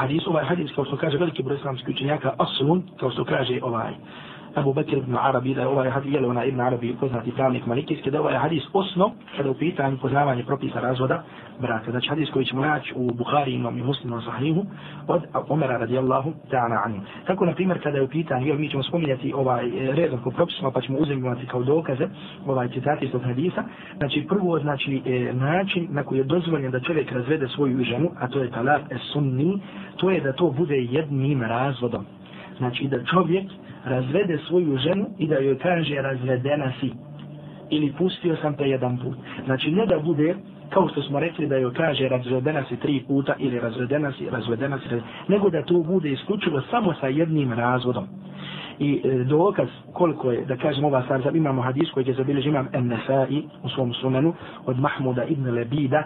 hadisu, 0.00 0.30
ovaj 0.30 0.44
hadis, 0.44 0.70
kao 0.74 0.84
što 0.84 0.96
kaže 0.96 1.18
veliki 1.18 1.42
broj 1.42 1.56
islamskih 1.56 1.94
učenjaka, 1.94 2.34
aslun, 2.38 2.82
kao 3.00 3.10
što 3.10 3.24
kaže 3.24 3.58
ovaj, 3.62 3.90
uh, 3.90 4.31
Abu 4.54 4.72
Bakr 4.72 4.96
ibn 4.96 5.16
Arabi, 5.16 5.54
da 5.54 5.60
je 5.60 5.66
ovaj 5.66 5.90
hadis, 5.90 6.12
jel 6.12 6.30
ona 6.30 6.44
ibn 6.44 6.60
Arabi 6.60 6.96
poznati 7.00 7.32
pravnik 7.32 7.66
malikijski, 7.66 8.10
da 8.10 8.16
je 8.16 8.20
ovaj 8.20 8.34
hadis 8.34 8.62
osno 8.72 9.10
kada 9.36 9.50
u 9.50 9.54
pitanju 9.54 9.98
poznavanje 9.98 10.44
propisa 10.44 10.80
razvoda 10.80 11.22
braka. 11.60 11.90
Znači 11.90 12.08
hadis 12.08 12.30
koji 12.30 12.44
ćemo 12.44 12.62
naći 12.62 12.92
u 12.96 13.10
Bukhari 13.14 13.52
imam 13.52 13.78
i 13.78 13.82
muslimom 13.82 14.22
sahihu 14.22 14.64
od 15.08 15.22
Omera 15.48 15.76
radijallahu 15.76 16.32
ta'ala 16.50 16.84
anhu. 16.84 17.00
Tako 17.26 17.46
na 17.46 17.54
primjer 17.54 17.82
kada 17.82 17.96
je 17.98 18.04
u 18.04 18.08
pitanju, 18.08 18.46
jel 18.46 18.58
mi 18.58 18.70
ćemo 18.70 18.82
spominjati 18.82 19.32
ovaj 19.32 19.66
e, 19.66 19.92
redom 19.92 20.20
po 20.24 20.30
propisima 20.30 20.70
pa 20.70 20.80
ćemo 20.80 20.98
uzimati 20.98 21.46
kao 21.46 21.62
dokaze 21.62 22.08
ovaj 22.46 22.68
citat 22.68 23.02
iz 23.02 23.10
tog 23.10 23.22
hadisa. 23.22 23.64
Znači 23.96 24.26
prvo 24.28 24.58
znači 24.58 25.02
e, 25.06 25.32
način 25.32 25.88
na 25.90 26.02
koji 26.02 26.18
je 26.18 26.24
dozvoljen 26.24 26.70
da 26.70 26.80
čovjek 26.80 27.12
razvede 27.12 27.48
svoju 27.48 27.84
ženu, 27.84 28.10
a 28.20 28.28
to 28.28 28.38
je 28.38 28.50
talak 28.50 28.82
es 28.90 29.00
sunni, 29.12 29.58
to 29.96 30.10
je 30.10 30.20
da 30.20 30.32
to 30.32 30.50
bude 30.50 30.76
jednim 30.76 31.42
razvodom. 31.42 32.04
Znači 32.58 32.88
da 32.88 33.04
čovjek 33.04 33.44
razvede 33.84 34.38
svoju 34.48 34.76
ženu 34.78 35.06
i 35.18 35.26
da 35.26 35.38
joj 35.38 35.58
kaže 35.58 35.94
razvedena 35.94 36.72
si. 36.80 36.90
Ili 37.70 37.92
pustio 37.98 38.36
sam 38.36 38.54
te 38.56 38.68
jedan 38.68 38.98
put. 38.98 39.16
Znači 39.44 39.70
ne 39.70 39.86
da 39.86 39.98
bude 39.98 40.34
kao 40.72 40.88
što 40.88 41.02
smo 41.02 41.20
rekli 41.20 41.46
da 41.46 41.56
joj 41.56 41.74
kaže 41.74 42.08
razvedena 42.08 42.64
si 42.68 42.76
tri 42.76 43.04
puta 43.08 43.34
ili 43.38 43.60
razvedena 43.60 44.12
si, 44.12 44.30
razvedena 44.30 44.78
si, 44.78 45.00
nego 45.28 45.50
da 45.50 45.62
to 45.62 45.74
bude 45.82 46.10
isključivo 46.10 46.60
samo 46.70 46.94
sa 47.00 47.06
jednim 47.06 47.52
razvodom. 47.52 48.06
I 48.78 49.00
e, 49.04 49.24
dokaz 49.24 49.68
koliko 49.92 50.32
je, 50.32 50.44
da 50.44 50.56
kažem 50.56 50.84
ova 50.84 51.02
stvar, 51.02 51.36
imamo 51.36 51.62
hadis 51.62 51.90
koji 51.90 52.06
je 52.06 52.14
zabilježi 52.14 52.48
imam 52.48 52.68
Nesai 52.72 53.42
u 53.62 53.68
svom 53.68 53.92
sunenu 53.92 54.34
od 54.66 54.80
Mahmuda 54.80 55.24
ibn 55.24 55.50
Lebida, 55.50 56.02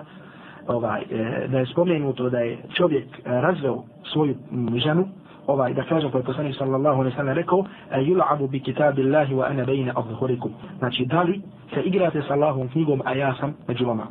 ovaj, 0.66 1.01
e, 1.01 1.49
da 1.49 1.59
je 1.59 1.66
spomenuto 1.66 2.31
da 2.31 2.39
je 2.39 2.59
čovjek 2.74 3.05
e, 3.05 3.20
razveo 3.24 3.83
svoju 4.12 4.35
ženu, 4.77 5.09
ovaj 5.47 5.74
da 5.74 5.82
kažem 5.82 6.11
koji 6.11 6.24
poslanik 6.24 6.57
sallallahu 6.57 7.01
alejhi 7.01 7.16
ve 7.16 7.16
sellem 7.16 7.34
rekao 7.34 7.64
yul'abu 7.92 8.49
bi 8.51 8.61
kitabillahi 8.61 9.34
wa 9.34 9.51
ana 9.51 9.64
bayna 9.64 9.92
adhhurikum. 9.97 10.53
Znači 10.78 11.05
da 11.05 11.22
li 11.22 11.40
se 11.74 11.82
igrate 11.82 12.22
sa 12.22 12.34
Allahom 12.34 12.68
knjigom 12.68 13.03
a 13.05 13.14
ja 13.14 13.34
sam 13.40 13.55
među 13.68 13.86
vama? 13.86 14.07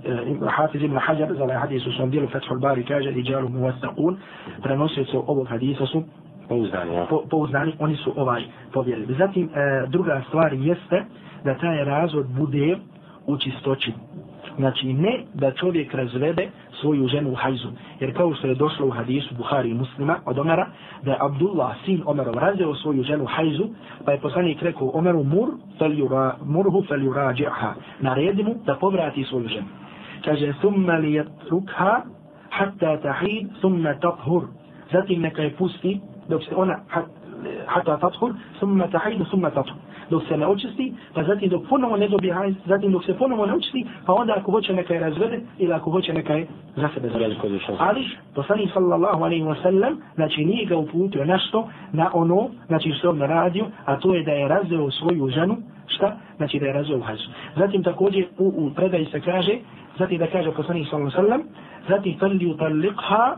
Hafiz 0.50 0.84
ibn 0.84 0.98
Hajar 0.98 1.34
za 1.34 1.44
ovaj 1.44 1.58
hadis 1.58 1.88
u 1.88 1.92
svom 1.92 2.10
dijelu 2.10 2.28
Fathul 2.28 2.60
Bari 2.60 2.84
kaže 2.84 3.10
rijalu 3.10 3.50
muwaththaqun. 3.50 4.16
Prenosioci 4.64 5.18
ovog 5.28 5.48
hadisa 5.48 5.86
su 5.86 6.04
pouzdani, 6.50 6.92
po, 7.10 7.24
pouzdani 7.30 7.74
oni 7.80 7.96
su 7.96 8.14
ovaj 8.16 8.44
povjerili. 8.74 9.16
Zatim 9.18 9.50
e, 9.54 9.88
druga 9.88 10.22
stvar 10.28 10.54
jeste 10.54 11.06
da 11.44 11.58
taj 11.58 11.86
razvod 11.86 12.26
bude 12.28 12.78
u 13.28 13.38
čistoći. 13.38 13.92
Znači 14.58 14.94
ne 14.94 15.24
da 15.34 15.52
čovjek 15.52 15.94
razvede 15.94 16.50
svoju 16.82 17.08
ženu 17.08 17.32
u 17.32 17.36
hajzu. 17.36 17.68
Jer 18.00 18.18
kao 18.18 18.34
što 18.34 18.48
je 18.48 18.56
došlo 18.56 18.88
u 18.88 18.90
hadisu 18.92 19.36
Buhari 19.36 19.70
i 19.70 19.74
muslima 19.74 20.16
od 20.26 20.40
Omera, 20.40 20.68
da 21.04 21.12
je 21.12 21.18
Abdullah, 21.22 21.76
sin 21.86 22.02
Omerov, 22.06 22.34
razveo 22.34 22.76
svoju 22.76 23.04
ženu 23.04 23.24
u 23.24 23.28
hajzu, 23.28 23.64
pa 24.06 24.12
je 24.12 24.20
poslanik 24.20 24.62
rekao 24.62 24.92
Omeru 24.94 25.24
mur, 25.24 25.50
feljura, 25.80 26.36
murhu 26.46 26.84
feljurađi'ha, 26.90 27.74
naredi 28.00 28.44
mu 28.44 28.56
da 28.66 28.76
povrati 28.76 29.24
svoju 29.24 29.48
ženu. 29.48 29.68
Kaže, 30.26 30.54
thumma 30.60 30.94
li 30.94 31.14
jatrukha, 31.14 32.02
hatta 32.50 32.98
tahid, 33.02 33.48
thumma 33.60 33.94
tathur. 34.00 34.44
Zatim 34.92 35.22
neka 35.22 35.42
je 35.42 35.56
pusti, 35.56 36.00
dok 36.30 36.44
se 36.44 36.56
ona, 36.56 36.80
hatta 37.68 37.98
tathur, 37.98 38.34
thumma 38.60 38.88
tahid, 38.88 39.22
thumma 39.30 39.50
tathur 39.50 39.85
dok 40.10 40.24
se 40.28 40.38
ne 40.38 40.48
očisti, 40.48 40.94
pa 41.14 41.24
zatim 41.24 41.50
dok 41.50 41.64
ponovo 41.70 41.98
ne 41.98 42.08
dobije 42.08 42.34
hajz, 42.34 42.56
zatim 42.66 42.92
dok 42.92 43.06
se 43.06 43.14
ponovo 43.14 43.46
ne 43.46 43.54
očisti, 43.54 43.86
pa 44.06 44.14
onda 44.14 44.34
ako 44.38 44.52
hoće 44.52 44.74
neka 44.74 44.94
je 44.94 45.00
razvede 45.00 45.40
ili 45.58 45.74
ako 45.74 45.92
hoće 45.92 46.14
neka 46.14 46.34
je 46.34 46.48
za 46.76 46.90
sebe 46.94 47.10
zavede. 47.10 47.36
Ali, 47.80 48.06
poslanik 48.36 48.70
sallallahu 48.74 49.24
alaihi 49.24 49.44
wa 49.44 49.62
sallam, 49.62 50.02
znači 50.16 50.46
nije 50.46 50.66
ga 50.66 50.78
uputio 50.78 51.26
nešto 51.26 51.68
na 51.92 52.10
ono, 52.14 52.50
znači 52.68 52.92
što 52.92 53.10
on 53.10 53.20
radio, 53.20 53.66
a 53.86 54.00
to 54.00 54.16
je 54.16 54.24
da 54.24 54.32
je 54.32 54.48
razveo 54.48 54.92
svoju 54.92 55.30
ženu, 55.30 55.58
šta? 55.88 56.18
Znači 56.38 56.60
da 56.60 56.66
je 56.66 56.74
razveo 56.74 57.00
hajz. 57.00 57.20
Zatim 57.56 57.84
također 57.84 58.26
u, 58.38 58.54
u 58.58 58.72
predaji 58.76 59.06
se 59.06 59.22
kaže, 59.22 59.58
zatim 60.00 60.18
da 60.18 60.28
kaže 60.28 60.52
poslanik 60.52 60.88
sallallahu 60.90 61.18
alaihi 61.18 61.30
wa 61.30 61.38
sallam, 61.38 61.42
zatim 61.90 62.20
falli 62.20 62.46
utalliqha, 62.46 63.36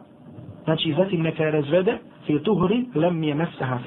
znači 0.64 0.94
zatim 0.98 1.22
neka 1.22 1.44
je 1.44 1.52
razvede, 1.52 1.98
fi 2.26 2.40
tuhri 2.44 2.86
lam 2.96 3.24
je 3.24 3.36
mesaha 3.36 3.80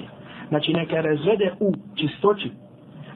Znači 0.48 0.72
neka 0.72 0.96
je 0.96 1.02
razvede 1.02 1.52
u 1.60 1.72
čistoći, 1.94 2.50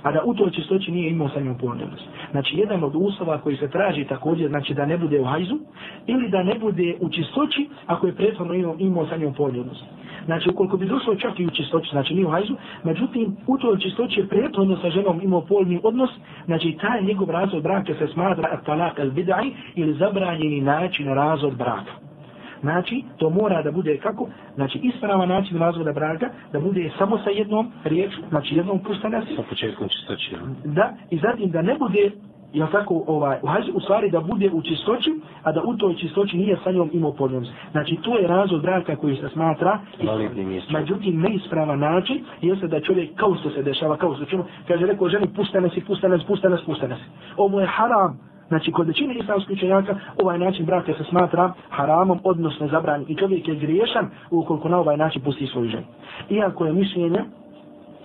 a 0.04 0.12
da 0.12 0.22
u 0.24 0.34
toj 0.34 0.50
čistoći 0.50 0.92
nije 0.92 1.10
imao 1.10 1.28
sa 1.28 1.40
njom 1.40 1.58
ponovnost. 1.58 2.04
Znači, 2.30 2.56
jedan 2.56 2.84
od 2.84 2.92
uslova 2.94 3.38
koji 3.38 3.56
se 3.56 3.70
traži 3.70 4.04
također, 4.04 4.48
znači 4.48 4.74
da 4.74 4.86
ne 4.86 4.98
bude 4.98 5.20
u 5.20 5.24
hajzu, 5.24 5.58
ili 6.06 6.28
da 6.28 6.42
ne 6.42 6.54
bude 6.58 6.94
u 7.00 7.08
čistoći, 7.08 7.68
ako 7.86 8.06
je 8.06 8.14
prethodno 8.14 8.54
imao, 8.54 8.76
imao 8.78 9.06
sa 9.06 9.16
njom 9.16 9.34
ponovnost. 9.34 9.84
Znači, 10.24 10.50
ukoliko 10.50 10.76
bi 10.76 10.86
došlo 10.86 11.14
čak 11.14 11.40
i 11.40 11.46
u 11.46 11.50
čistoći, 11.50 11.90
znači 11.90 12.14
nije 12.14 12.26
u 12.26 12.30
hajzu, 12.30 12.54
međutim, 12.84 13.36
u 13.46 13.58
toj 13.58 13.78
čistoći 13.78 14.20
je 14.20 14.28
prethodno 14.28 14.76
sa 14.76 14.90
ženom 14.90 15.20
imao 15.22 15.40
polni 15.40 15.80
odnos, 15.82 16.10
znači, 16.46 16.76
taj 16.80 17.02
njegov 17.02 17.30
razvod 17.30 17.62
braka 17.62 17.94
se 17.98 18.06
smatra 18.12 18.60
talak 18.66 18.98
al-bidai 18.98 19.50
ili 19.74 19.94
zabranjeni 19.94 20.60
način 20.60 21.06
razvod 21.06 21.56
braka. 21.56 21.92
Znači, 22.64 23.04
to 23.18 23.30
mora 23.30 23.62
da 23.62 23.70
bude 23.70 23.98
kako? 23.98 24.28
Znači, 24.54 24.78
ispravan 24.82 25.28
način 25.28 25.58
razvoda 25.58 25.92
braka, 25.92 26.28
da 26.52 26.60
bude 26.60 26.90
samo 26.98 27.18
sa 27.18 27.30
jednom 27.30 27.72
riječu, 27.84 28.20
znači 28.28 28.56
jednom 28.56 28.78
pustanasi. 28.78 29.36
Sa 29.36 29.42
početkom 29.48 29.88
čistoći. 29.88 30.36
Da, 30.64 30.94
i 31.10 31.18
zatim 31.18 31.50
da 31.50 31.62
ne 31.62 31.74
bude, 31.78 32.10
jel 32.52 32.68
tako, 32.72 33.04
ovaj, 33.06 33.38
u, 33.42 33.46
hađu, 33.46 33.72
u 33.74 33.80
stvari 33.80 34.10
da 34.10 34.20
bude 34.20 34.50
u 34.52 34.62
čistoći, 34.62 35.10
a 35.42 35.52
da 35.52 35.62
u 35.62 35.76
toj 35.76 35.94
čistoći 35.96 36.36
nije 36.36 36.56
sa 36.64 36.72
njom 36.72 36.90
imao 36.92 37.12
podnost. 37.12 37.52
Znači, 37.70 37.96
to 38.02 38.18
je 38.18 38.26
razvod 38.26 38.62
braka 38.62 38.96
koji 38.96 39.16
se 39.16 39.28
smatra, 39.28 39.78
međutim, 40.72 41.20
neispravan 41.20 41.78
način, 41.78 42.24
jeste 42.40 42.66
da 42.66 42.80
čovjek, 42.80 43.14
kao 43.16 43.34
što 43.40 43.50
se 43.50 43.62
dešava, 43.62 43.96
kao 43.96 44.14
što 44.14 44.24
ćemo, 44.24 44.46
kaže, 44.68 44.86
rekao 44.86 45.08
ženi, 45.08 45.26
pustanasi, 45.36 45.80
pustanasi, 45.80 46.24
pustanasi, 46.26 46.64
pustanasi. 46.66 47.04
Ovo 47.36 47.60
je 47.60 47.66
haram, 47.66 48.33
Znači, 48.54 48.72
kod 48.72 48.86
većine 48.86 49.14
islamskih 49.14 49.56
učenjaka, 49.56 49.94
ovaj 50.22 50.38
način 50.38 50.66
braka 50.66 50.92
se 50.94 51.04
smatra 51.04 51.52
haramom, 51.70 52.20
odnosno 52.24 52.68
zabranjen. 52.68 53.06
I 53.10 53.16
čovjek 53.16 53.48
je 53.48 53.54
griješan 53.54 54.10
ukoliko 54.30 54.68
na 54.68 54.78
ovaj 54.78 54.96
način 54.96 55.22
pusti 55.22 55.46
svoju 55.46 55.68
ženu. 55.68 55.86
Iako 56.30 56.66
je 56.66 56.72
mišljenje 56.72 57.20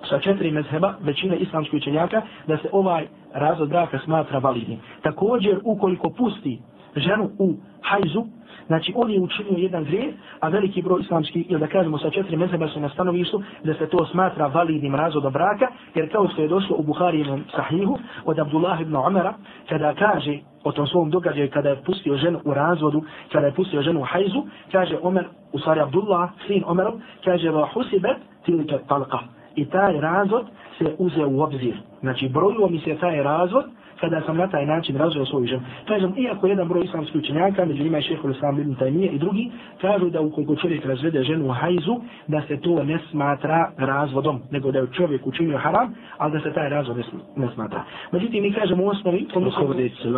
sa 0.10 0.20
četiri 0.20 0.52
mezheba, 0.52 0.94
većine 1.02 1.38
islamskih 1.38 1.78
učenjaka, 1.78 2.22
da 2.48 2.58
se 2.58 2.70
ovaj 2.72 3.08
razvod 3.34 3.70
braka 3.70 4.00
smatra 4.06 4.40
validnim. 4.40 4.80
Također, 5.02 5.60
ukoliko 5.64 6.10
pusti 6.10 6.60
ženu 6.96 7.30
u 7.40 7.54
hajzu, 7.82 8.24
Znači, 8.70 8.94
on 8.96 9.12
je 9.12 9.20
učinio 9.20 9.58
jedan 9.58 9.84
grijeh, 9.84 10.14
a 10.40 10.50
veliki 10.50 10.82
broj 10.82 11.02
islamskih, 11.02 11.52
ili 11.52 11.60
da 11.60 11.68
kažemo 11.68 11.98
sa 11.98 12.10
četiri 12.10 12.38
mezheba 12.38 12.68
su 12.68 12.80
na 12.80 12.90
stanovištu, 12.90 13.42
da 13.64 13.74
se 13.74 13.90
to 13.90 14.06
smatra 14.06 14.48
validnim 14.48 14.96
razvodom 14.96 15.34
braka, 15.34 15.68
jer 15.96 16.12
kao 16.12 16.28
što 16.28 16.42
je 16.42 16.48
došlo 16.48 16.76
u 16.80 16.84
Buharijevom 16.84 17.44
sahihu 17.56 17.98
od 18.26 18.40
Abdullah 18.40 18.82
ibn 18.82 18.96
Umara, 18.96 19.34
kada 19.70 19.94
kaže 19.94 20.38
o 20.64 20.72
tom 20.72 20.88
svom 20.88 21.10
događaju, 21.10 21.50
kada 21.54 21.70
je 21.70 21.82
pustio 21.86 22.18
ženu 22.18 22.40
u 22.46 22.54
razvodu, 22.54 23.04
kada 23.32 23.46
je 23.46 23.54
pustio 23.54 23.82
ženu 23.82 24.00
u 24.00 24.04
hajzu, 24.04 24.44
kaže 24.72 24.98
Omer, 25.02 25.26
u 25.54 25.60
stvari 25.60 25.80
Abdullah, 25.80 26.30
sin 26.48 26.64
Omerov, 26.66 26.94
kaže 27.26 27.50
va 27.50 27.68
husibet 27.74 28.18
tilike 28.46 28.78
talqa. 28.88 29.20
I 29.56 29.66
taj 29.66 30.02
razvod 30.02 30.46
se 30.80 30.96
uzeo 30.98 31.30
u 31.30 31.42
obzir. 31.42 31.76
Znači, 32.02 32.30
brojilo 32.30 32.70
mi 32.70 32.80
se 32.80 32.96
taj 32.96 33.24
razvod, 33.24 33.66
kada 34.00 34.22
sam 34.26 34.38
na 34.38 34.48
taj 34.48 34.66
način 34.66 34.98
razvio 34.98 35.26
svoju 35.26 35.46
ženu. 35.46 35.62
Kažem, 35.88 36.14
iako 36.18 36.48
jedan 36.48 36.68
broj 36.68 36.84
islamskih 36.84 37.22
učenjaka, 37.22 37.66
među 37.66 37.84
njima 37.84 37.98
je 37.98 38.04
šehol 38.04 38.32
islam 38.32 38.60
ibn 38.60 38.76
Tajmije 38.76 39.12
i 39.12 39.20
drugi, 39.20 39.52
kažu 39.82 40.10
da 40.10 40.22
ukoliko 40.22 40.56
čovjek 40.56 40.86
razvede 40.86 41.24
ženu 41.24 41.46
u 41.46 41.52
hajzu, 41.52 41.96
da 42.28 42.42
se 42.48 42.58
to 42.58 42.84
ne 42.84 43.00
smatra 43.12 43.72
razvodom, 43.78 44.42
nego 44.52 44.72
da 44.72 44.80
je 44.80 44.88
čovjek 44.94 45.28
učinio 45.28 45.58
haram, 45.58 45.96
ali 46.18 46.32
da 46.32 46.40
se 46.40 46.54
taj 46.54 46.70
razvod 46.70 46.98
ne, 47.36 47.48
smatra. 47.54 47.84
Međutim, 48.12 48.44
mi 48.44 48.54
kažemo 48.54 48.84
u 48.84 48.88
osnovi... 48.88 49.28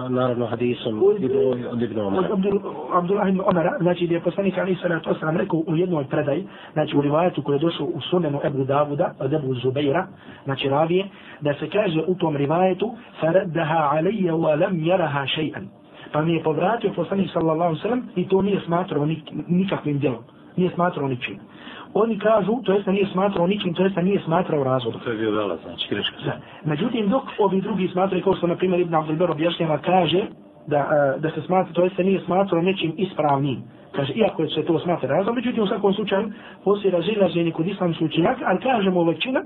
Naravno, 0.09 0.45
hadisom 0.45 1.03
od 1.71 1.81
Ibn 1.81 1.99
Omara. 1.99 2.27
Od 2.33 2.61
Abdullah 2.93 3.29
ibn 3.29 3.41
Omara, 3.45 3.77
znači 3.81 4.05
gdje 4.05 4.15
je 4.15 4.21
poslanik 4.21 4.57
Ali 4.57 4.77
Salatu 4.81 5.09
Osram 5.09 5.37
rekao 5.37 5.63
u 5.67 5.75
jednoj 5.75 6.05
predaji, 6.05 6.47
znači 6.73 6.97
u 6.97 7.01
rivajetu 7.01 7.41
koji 7.43 7.55
je 7.55 7.59
došao 7.59 7.85
u 7.85 8.01
sunenu 8.01 8.39
Ebu 8.43 8.63
Davuda, 8.63 9.13
od 9.19 9.33
Ebu 9.33 9.53
Zubeira, 9.53 10.07
znači 10.51 10.69
ravije, 10.69 11.05
da 11.41 11.53
se 11.53 11.69
kaže 11.69 12.01
u 12.07 12.15
tom 12.15 12.35
rivajetu, 12.35 12.91
alayya 13.21 14.33
wa 14.33 14.59
lam 14.61 14.73
yaraha 14.73 15.25
shay'an 15.35 15.65
pa 16.11 16.21
mi 16.21 16.33
je 16.33 16.43
povratio 16.43 16.91
poslanik 16.95 17.29
sallallahu 17.33 17.75
sallam 17.75 18.09
i 18.15 18.27
to 18.27 18.41
nije 18.41 18.59
smatrao 18.65 19.05
nik, 19.05 19.23
nikakvim 19.47 19.99
djelom 19.99 20.23
nije 20.57 20.71
smatrao 20.75 21.07
ničim 21.07 21.39
oni 21.93 22.19
kažu, 22.19 22.61
to 22.63 22.73
jeste 22.73 22.91
nije 22.91 23.07
smatrao 23.11 23.47
ničim, 23.47 23.73
to 23.73 23.83
jeste 23.83 24.03
nije 24.03 24.21
smatrao 24.25 24.63
razvodom. 24.63 25.01
To 25.01 25.11
je 25.11 25.17
bio 25.17 25.31
vela, 25.31 25.57
znači, 25.63 25.87
greška. 25.89 26.15
Da. 26.25 26.39
Međutim, 26.65 27.09
dok 27.09 27.23
ovi 27.39 27.61
drugi 27.61 27.87
smatraju, 27.87 28.23
kao 28.23 28.35
što 28.35 28.47
na 28.47 28.55
primjer 28.55 28.79
Ibn 28.79 28.95
Abdelber 28.95 29.31
objašnjava, 29.31 29.77
kaže 29.77 30.25
da, 30.67 31.13
da 31.19 31.29
se 31.29 31.41
smatra, 31.41 31.73
to 31.73 31.83
jeste 31.83 32.03
nije 32.03 32.21
smatrao 32.25 32.61
nečim 32.61 32.93
ispravnim. 32.97 33.63
Kaže, 33.91 34.13
iako 34.13 34.47
se 34.47 34.65
to 34.65 34.79
smatra 34.79 35.17
razlom, 35.17 35.35
međutim, 35.35 35.63
u 35.63 35.67
svakom 35.67 35.93
slučaju, 35.93 36.31
poslije 36.63 36.91
razilaženje 36.91 37.51
kod 37.51 37.67
islamskih 37.67 38.05
učenjaka, 38.05 38.45
ali 38.45 38.59
kažemo 38.59 39.03
većina, 39.03 39.41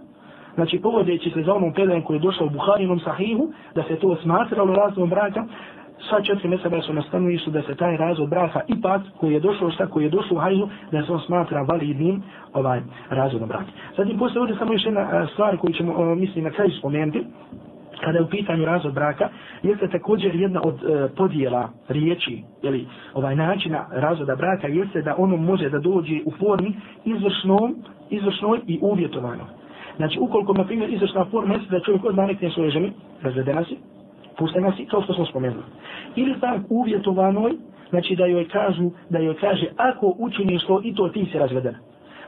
znači 0.56 0.80
povodeći 0.80 1.30
se 1.30 1.44
za 1.44 1.54
onom 1.54 1.74
predajem 1.74 2.02
koji 2.04 2.18
je 2.18 2.22
došao 2.22 2.48
u 2.48 2.50
Buharinom 2.50 3.00
sahihu, 3.00 3.48
da 3.76 3.84
se 3.84 3.96
to 3.96 4.16
smatralo 4.24 4.74
razlom 4.76 5.10
braka, 5.10 5.46
sva 6.10 6.22
četiri 6.22 6.50
mesela 6.50 6.82
su 6.82 6.94
nastavili 6.94 7.38
su 7.38 7.52
da 7.52 7.62
se 7.62 7.76
taj 7.76 7.98
razvod 7.98 8.30
braka 8.30 8.62
ipak 8.68 9.02
koji 9.18 9.34
je 9.34 9.40
došao 9.40 9.72
šta 9.72 9.88
koji 9.88 10.04
je 10.04 10.10
došao 10.10 10.38
u 10.38 10.40
hajzu 10.40 10.68
da 10.92 11.06
se 11.06 11.12
on 11.12 11.20
smatra 11.20 11.62
validnim 11.62 12.24
ovaj 12.54 12.82
razvodom 13.10 13.48
braka. 13.48 13.72
Zatim 13.98 14.18
postoje 14.18 14.42
ovdje 14.42 14.56
samo 14.58 14.74
još 14.74 14.86
jedna 14.86 15.28
stvar 15.34 15.58
koju 15.58 15.74
ćemo 15.74 15.92
uh, 15.94 16.18
mislim 16.18 16.44
na 16.44 16.52
kraju 16.52 16.72
spomenuti 16.80 17.24
kada 18.04 18.18
je 18.18 18.24
u 18.24 18.30
pitanju 18.30 18.66
razvod 18.66 18.94
braka, 18.94 19.30
jeste 19.64 19.88
također 19.88 20.36
jedna 20.36 20.62
od 20.64 20.76
e, 20.84 21.08
podjela 21.16 21.70
riječi, 21.88 22.44
ili 22.64 22.88
ovaj 23.14 23.36
načina 23.36 23.86
razvoda 23.92 24.36
braka, 24.36 24.68
jeste 24.68 25.02
da 25.02 25.16
ono 25.18 25.38
može 25.38 25.70
da 25.70 25.80
dođe 25.80 26.20
u 26.26 26.32
formi 26.32 26.74
izvršnom, 27.06 27.76
izvršnoj 28.10 28.60
i 28.68 28.80
uvjetovanoj. 28.82 29.46
Znači, 29.98 30.20
ukoliko, 30.20 30.54
na 30.54 30.66
primjer, 30.66 30.94
izvršna 30.94 31.26
forma 31.26 31.54
jeste 31.54 31.70
da 31.72 31.80
čovjek 31.80 32.06
odmah 32.06 32.28
nekne 32.28 32.50
svoje 32.52 32.70
žene, 32.70 32.92
razvedena 33.22 33.64
si, 33.64 33.78
pustena 34.38 34.76
si, 34.76 34.86
kao 34.86 35.02
što 35.02 35.14
smo 35.14 35.26
spomenuli. 35.26 35.64
Ili 36.16 36.40
tak 36.40 36.62
uvjetovanoj, 36.70 37.52
znači 37.90 38.16
da 38.16 38.26
joj 38.26 38.48
kažu, 38.48 38.92
da 39.10 39.20
joj 39.20 39.36
kaže, 39.36 39.68
ako 39.78 40.16
učiniš 40.18 40.66
to 40.66 40.82
i 40.84 40.96
to 40.96 41.10
ti 41.10 41.28
si 41.32 41.38
razvedena. 41.40 41.78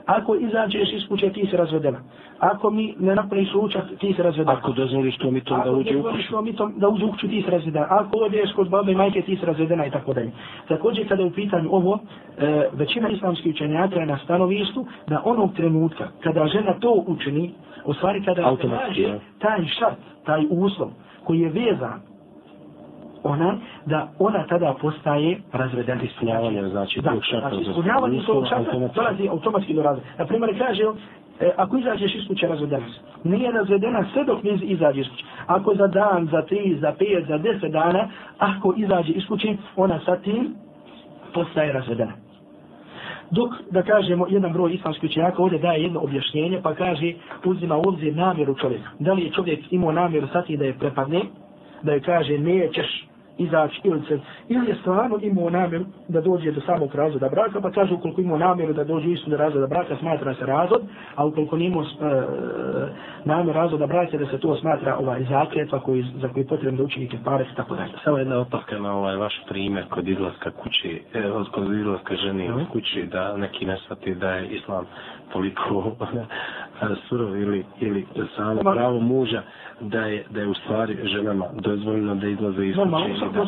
Ako 0.07 0.35
izađeš 0.35 0.93
iz 0.93 1.07
kuće, 1.09 1.29
ti 1.29 1.47
si 1.49 1.57
razvedena. 1.57 1.99
Ako 2.39 2.69
mi 2.69 2.95
ne 2.99 3.15
napraviš 3.15 3.53
ručak, 3.53 3.83
ti 3.99 4.13
si 4.13 4.21
razvedena. 4.21 4.57
Ako 4.57 4.71
dozvoliš 4.71 5.17
to 5.17 5.31
mi 5.31 5.41
to 5.41 5.57
da 5.63 5.71
uđe 5.71 5.97
u 5.97 6.03
kuću. 6.03 6.35
Ako 6.35 6.41
mi 6.41 6.53
to 6.53 6.71
da 6.75 6.87
uđe 6.87 7.05
u 7.05 7.11
kuću, 7.11 7.27
ti 7.27 7.41
si 7.41 7.51
razvedena. 7.51 7.87
Ako 7.89 8.17
odeš 8.17 8.51
kod 8.55 8.69
babe 8.69 8.91
i 8.91 8.95
majke, 8.95 9.21
ti 9.21 9.37
si 9.37 9.45
razvedena 9.45 9.85
i 9.85 9.91
tako 9.91 10.13
dalje. 10.13 10.31
Također, 10.67 11.07
kada 11.07 11.21
je 11.21 11.27
u 11.27 11.31
pitanju 11.31 11.69
ovo, 11.71 11.99
e, 12.37 12.69
većina 12.73 13.09
islamskih 13.09 13.53
učenjaka 13.55 13.99
je 13.99 14.05
na 14.05 14.17
stanovištu 14.23 14.85
da 15.07 15.21
onog 15.25 15.53
trenutka, 15.55 16.07
kada 16.23 16.47
žena 16.47 16.73
to 16.79 17.03
učini, 17.07 17.51
u 17.85 17.93
stvari 17.93 18.23
kada 18.25 18.55
kaže 18.61 19.19
taj 19.39 19.65
šart, 19.79 19.97
taj 20.25 20.45
uslov, 20.49 20.89
koji 21.23 21.39
je 21.39 21.49
vezan 21.49 22.16
ona, 23.27 23.57
da 23.85 24.07
ona 24.19 24.47
tada 24.47 24.75
postaje 24.81 25.37
razvedena. 25.53 26.01
Ispunjavanje, 26.01 26.69
znači, 26.69 27.01
da, 27.01 27.11
znači, 27.29 27.61
ispunjavanje 27.61 28.21
tog 28.25 28.47
šarta 28.49 28.71
dolazi 28.95 29.27
automatski 29.27 29.73
do 29.73 29.83
razveda. 29.83 30.07
Na 30.17 30.25
primjer, 30.25 30.57
kaže, 30.57 30.83
e, 31.39 31.51
ako 31.57 31.77
izađeš 31.77 32.15
iz 32.15 32.27
kuće 32.27 32.47
razvedena 32.47 32.85
nije 33.23 33.51
razvedena 33.51 34.05
sve 34.13 34.23
dok 34.23 34.43
ne 34.43 34.57
izađe 34.61 35.01
iz 35.01 35.07
kuće. 35.07 35.25
Ako 35.47 35.75
za 35.75 35.87
dan, 35.87 36.27
za 36.31 36.41
tri, 36.41 36.77
za 36.81 36.93
pet, 36.99 37.27
za 37.27 37.37
deset 37.37 37.71
dana, 37.71 38.09
ako 38.37 38.73
izađe 38.77 39.11
iz 39.11 39.23
kuće, 39.27 39.55
ona 39.75 39.99
sa 40.05 40.15
tim 40.15 40.55
postaje 41.33 41.73
razvedena. 41.73 42.13
Dok, 43.31 43.49
da 43.71 43.83
kažemo, 43.83 44.27
jedan 44.29 44.53
broj 44.53 44.73
islamskih 44.73 45.09
učenjaka 45.09 45.43
ovdje 45.43 45.59
daje 45.59 45.83
jedno 45.83 45.99
objašnjenje, 45.99 46.59
pa 46.63 46.73
kaže, 46.73 47.13
uzima 47.45 47.77
u 47.77 47.81
obzir 47.87 48.15
namjeru 48.15 48.55
čovjeka. 48.55 48.89
Da 48.99 49.13
li 49.13 49.23
je 49.23 49.31
čovjek 49.31 49.73
imao 49.73 49.91
namjeru 49.91 50.27
sati 50.33 50.57
da 50.57 50.65
je 50.65 50.77
prepadne, 50.79 51.21
da 51.83 51.91
je 51.91 51.99
kaže 51.99 52.37
nećeš 52.37 53.07
izaći 53.37 53.81
ili 53.83 54.01
se, 54.07 54.19
ili 54.49 54.69
je 54.69 54.75
stvarno 54.81 55.19
imao 55.21 55.49
namjeru 55.49 55.85
da 56.07 56.21
dođe 56.21 56.51
do 56.51 56.61
samog 56.61 56.95
razvoda 56.95 57.29
braka, 57.29 57.61
pa 57.61 57.71
kaže 57.71 57.93
ukoliko 57.93 58.21
imao 58.21 58.37
namjeru 58.37 58.73
da 58.73 58.83
dođe 58.83 59.11
isto 59.11 59.29
do 59.29 59.37
razvoda 59.37 59.67
braka, 59.67 59.95
smatra 59.99 60.35
se 60.35 60.45
razvod, 60.45 60.81
a 61.15 61.25
ukoliko 61.25 61.57
nije 61.57 61.67
imao 61.67 61.81
uh, 61.81 61.87
namjer 63.25 63.55
razvoda 63.55 63.87
braka, 63.87 64.17
da 64.17 64.25
se 64.25 64.39
to 64.39 64.55
smatra 64.55 64.97
ovaj 64.97 65.23
zakljetva 65.29 65.79
koji, 65.79 66.05
za 66.21 66.27
koji 66.27 66.45
potrebno 66.45 66.77
da 66.77 66.83
učini 66.83 67.07
kefare 67.07 67.45
i 67.53 67.55
tako 67.55 67.75
dalje. 67.75 67.91
Samo 68.03 68.17
jedna 68.17 68.39
opaka 68.39 68.79
na 68.79 68.97
ovaj 68.97 69.15
vaš 69.15 69.41
primjer 69.49 69.85
kod 69.89 70.07
izlaska 70.07 70.51
kući, 70.51 71.01
eh, 71.13 71.31
kod 71.51 71.73
izlaska 71.79 72.15
ženi 72.15 72.49
mm. 72.49 72.65
kući, 72.71 73.03
da 73.11 73.37
neki 73.37 73.65
ne 73.65 73.77
shvati 73.77 74.15
da 74.15 74.29
je 74.29 74.47
islam 74.47 74.85
toliko 75.33 75.95
surov 77.09 77.37
ili, 77.37 77.65
ili 77.79 78.05
samo 78.35 78.61
pravo 78.61 78.99
muža 78.99 79.41
da 79.81 79.99
je, 79.99 80.23
da 80.29 80.39
je 80.41 80.47
u 80.47 80.53
stvari 80.53 80.97
ženama 81.03 81.45
dozvoljeno 81.53 82.15
da 82.15 82.27
izlaze 82.27 82.65
iz 82.65 82.75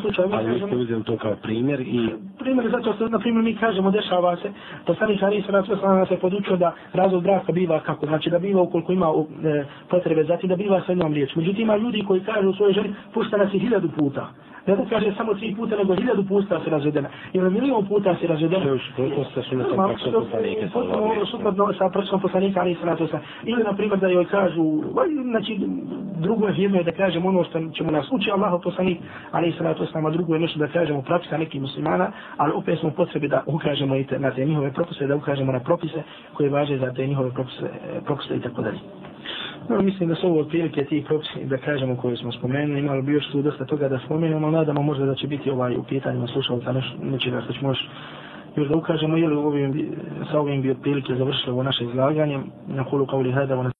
kuće. 0.03 0.21
Ali 0.31 0.53
vi 0.53 0.59
ste 0.59 0.75
uzeli 0.75 1.03
to 1.03 1.17
kao 1.17 1.35
primjer 1.41 1.79
i... 1.81 2.09
Primjer 2.39 2.69
zato 2.71 2.93
što, 2.93 3.07
na 3.07 3.19
primjer, 3.19 3.43
mi 3.43 3.55
kažemo, 3.55 3.91
dešava 3.91 4.35
se, 4.35 4.51
to 4.85 4.95
sami 4.95 5.17
Haris 5.17 5.45
Rasul 5.49 5.75
se 6.07 6.17
podučio 6.17 6.57
da 6.57 6.73
razvod 6.93 7.23
braka 7.23 7.51
biva 7.51 7.79
kako, 7.79 8.05
znači 8.05 8.29
da 8.29 8.39
biva 8.39 8.61
ukoliko 8.61 8.91
ima 8.91 9.07
e, 9.43 9.65
potrebe, 9.89 10.23
zatim 10.23 10.49
da 10.49 10.55
biva 10.55 10.81
sa 10.85 10.91
jednom 10.91 11.13
riječ. 11.13 11.35
Međutim, 11.35 11.61
ima 11.61 11.77
ljudi 11.77 12.03
koji 12.07 12.21
kažu 12.21 12.49
u 12.49 12.53
svojoj 12.53 12.73
ženi, 12.73 12.95
pušta 13.13 13.37
nas 13.37 13.53
i 13.53 13.59
hiljadu 13.59 13.89
puta. 13.97 14.29
Ne 14.69 14.75
da 14.75 14.85
kaže 14.85 15.13
samo 15.17 15.33
tri 15.33 15.55
puta, 15.55 15.75
nego 15.75 15.95
hiljadu 15.95 16.23
puta 16.23 16.59
se 16.63 16.69
razvedena. 16.69 17.09
Ili 17.33 17.51
milion 17.51 17.85
puta 17.85 18.15
se 18.15 18.27
razvedena. 18.27 18.65
To 18.65 18.73
je 18.73 18.79
suprotno 18.79 19.23
sa 19.33 19.41
sunetom 19.41 19.77
praksom 19.77 20.13
poslanika. 20.13 20.67
Potpuno 20.73 21.25
suprotno 21.25 21.73
sa 21.73 21.89
praksom 21.89 22.21
poslanika, 22.21 22.59
ali 22.61 22.71
i 22.71 22.77
sa 23.11 23.19
Ili, 23.43 23.63
na 23.63 23.73
primjer, 23.73 23.99
da 23.99 24.07
joj 24.07 24.25
kažu, 24.25 24.63
znači, 25.31 25.59
drugo 26.17 26.47
je 26.47 26.53
jedno 26.57 26.77
je 26.77 26.83
da 26.83 26.91
kažemo 26.91 27.29
ono 27.29 27.43
što 27.43 27.59
ćemo 27.77 27.91
nas 27.91 28.07
uči 28.11 28.31
Allah 28.31 28.61
poslanik, 28.63 28.97
ali 29.31 29.49
i 29.49 29.53
salatu 29.57 29.85
sama 29.85 30.09
drugo 30.09 30.33
je 30.33 30.39
nešto 30.39 30.59
da 30.59 30.67
kažemo 30.67 31.01
praksa 31.01 31.37
nekih 31.37 31.61
muslimana, 31.61 32.11
ali 32.37 32.53
opet 32.55 32.79
smo 32.79 32.91
potrebi 32.91 33.27
da 33.27 33.43
ukažemo 33.45 33.95
i 33.95 34.05
na 34.19 34.31
te 34.31 34.45
njihove 34.45 34.73
propise, 34.73 35.07
da 35.07 35.15
ukažemo 35.15 35.51
na 35.51 35.59
propise 35.59 36.03
koje 36.33 36.49
važe 36.49 36.77
za 36.77 36.93
te 36.93 37.07
njihove 37.07 37.31
propise, 37.31 37.69
propise 38.05 38.35
i 38.35 38.41
tako 38.41 38.61
dalje. 38.61 38.79
No, 39.69 39.81
mislim 39.81 40.09
da 40.09 40.15
su 40.15 40.27
ovo 40.27 40.39
otprilike 40.39 40.85
ti 40.85 41.03
propisi, 41.07 41.45
da 41.45 41.57
kažemo, 41.57 41.95
koje 41.95 42.17
smo 42.17 42.31
spomenuli, 42.31 42.79
imali 42.79 43.01
bi 43.01 43.13
još 43.13 43.31
tu 43.31 43.41
dosta 43.41 43.65
toga 43.65 43.89
da 43.89 43.99
spomenemo, 44.05 44.51
nadamo 44.51 44.81
možda 44.81 45.05
da 45.05 45.15
će 45.15 45.27
biti 45.27 45.49
ovaj 45.51 45.75
u 45.75 45.83
pitanjima 45.83 46.27
slušalca, 46.27 46.73
neće 47.03 47.31
da 47.31 47.41
se 47.41 47.53
ćemo 47.53 47.69
još 47.69 47.87
još 48.55 48.67
da 48.67 48.75
ukažemo, 48.75 49.17
ili 49.17 49.35
ovim, 49.35 49.95
sa 50.31 50.39
ovim 50.39 50.61
bi 50.61 50.71
otprilike 50.71 51.15
završilo 51.15 51.53
ovo 51.53 51.63
naše 51.63 51.83
izlaganje, 51.83 52.39
na 52.67 52.83
kulu 52.83 53.05
kao 53.05 53.21
li 53.21 53.31
hada, 53.31 53.71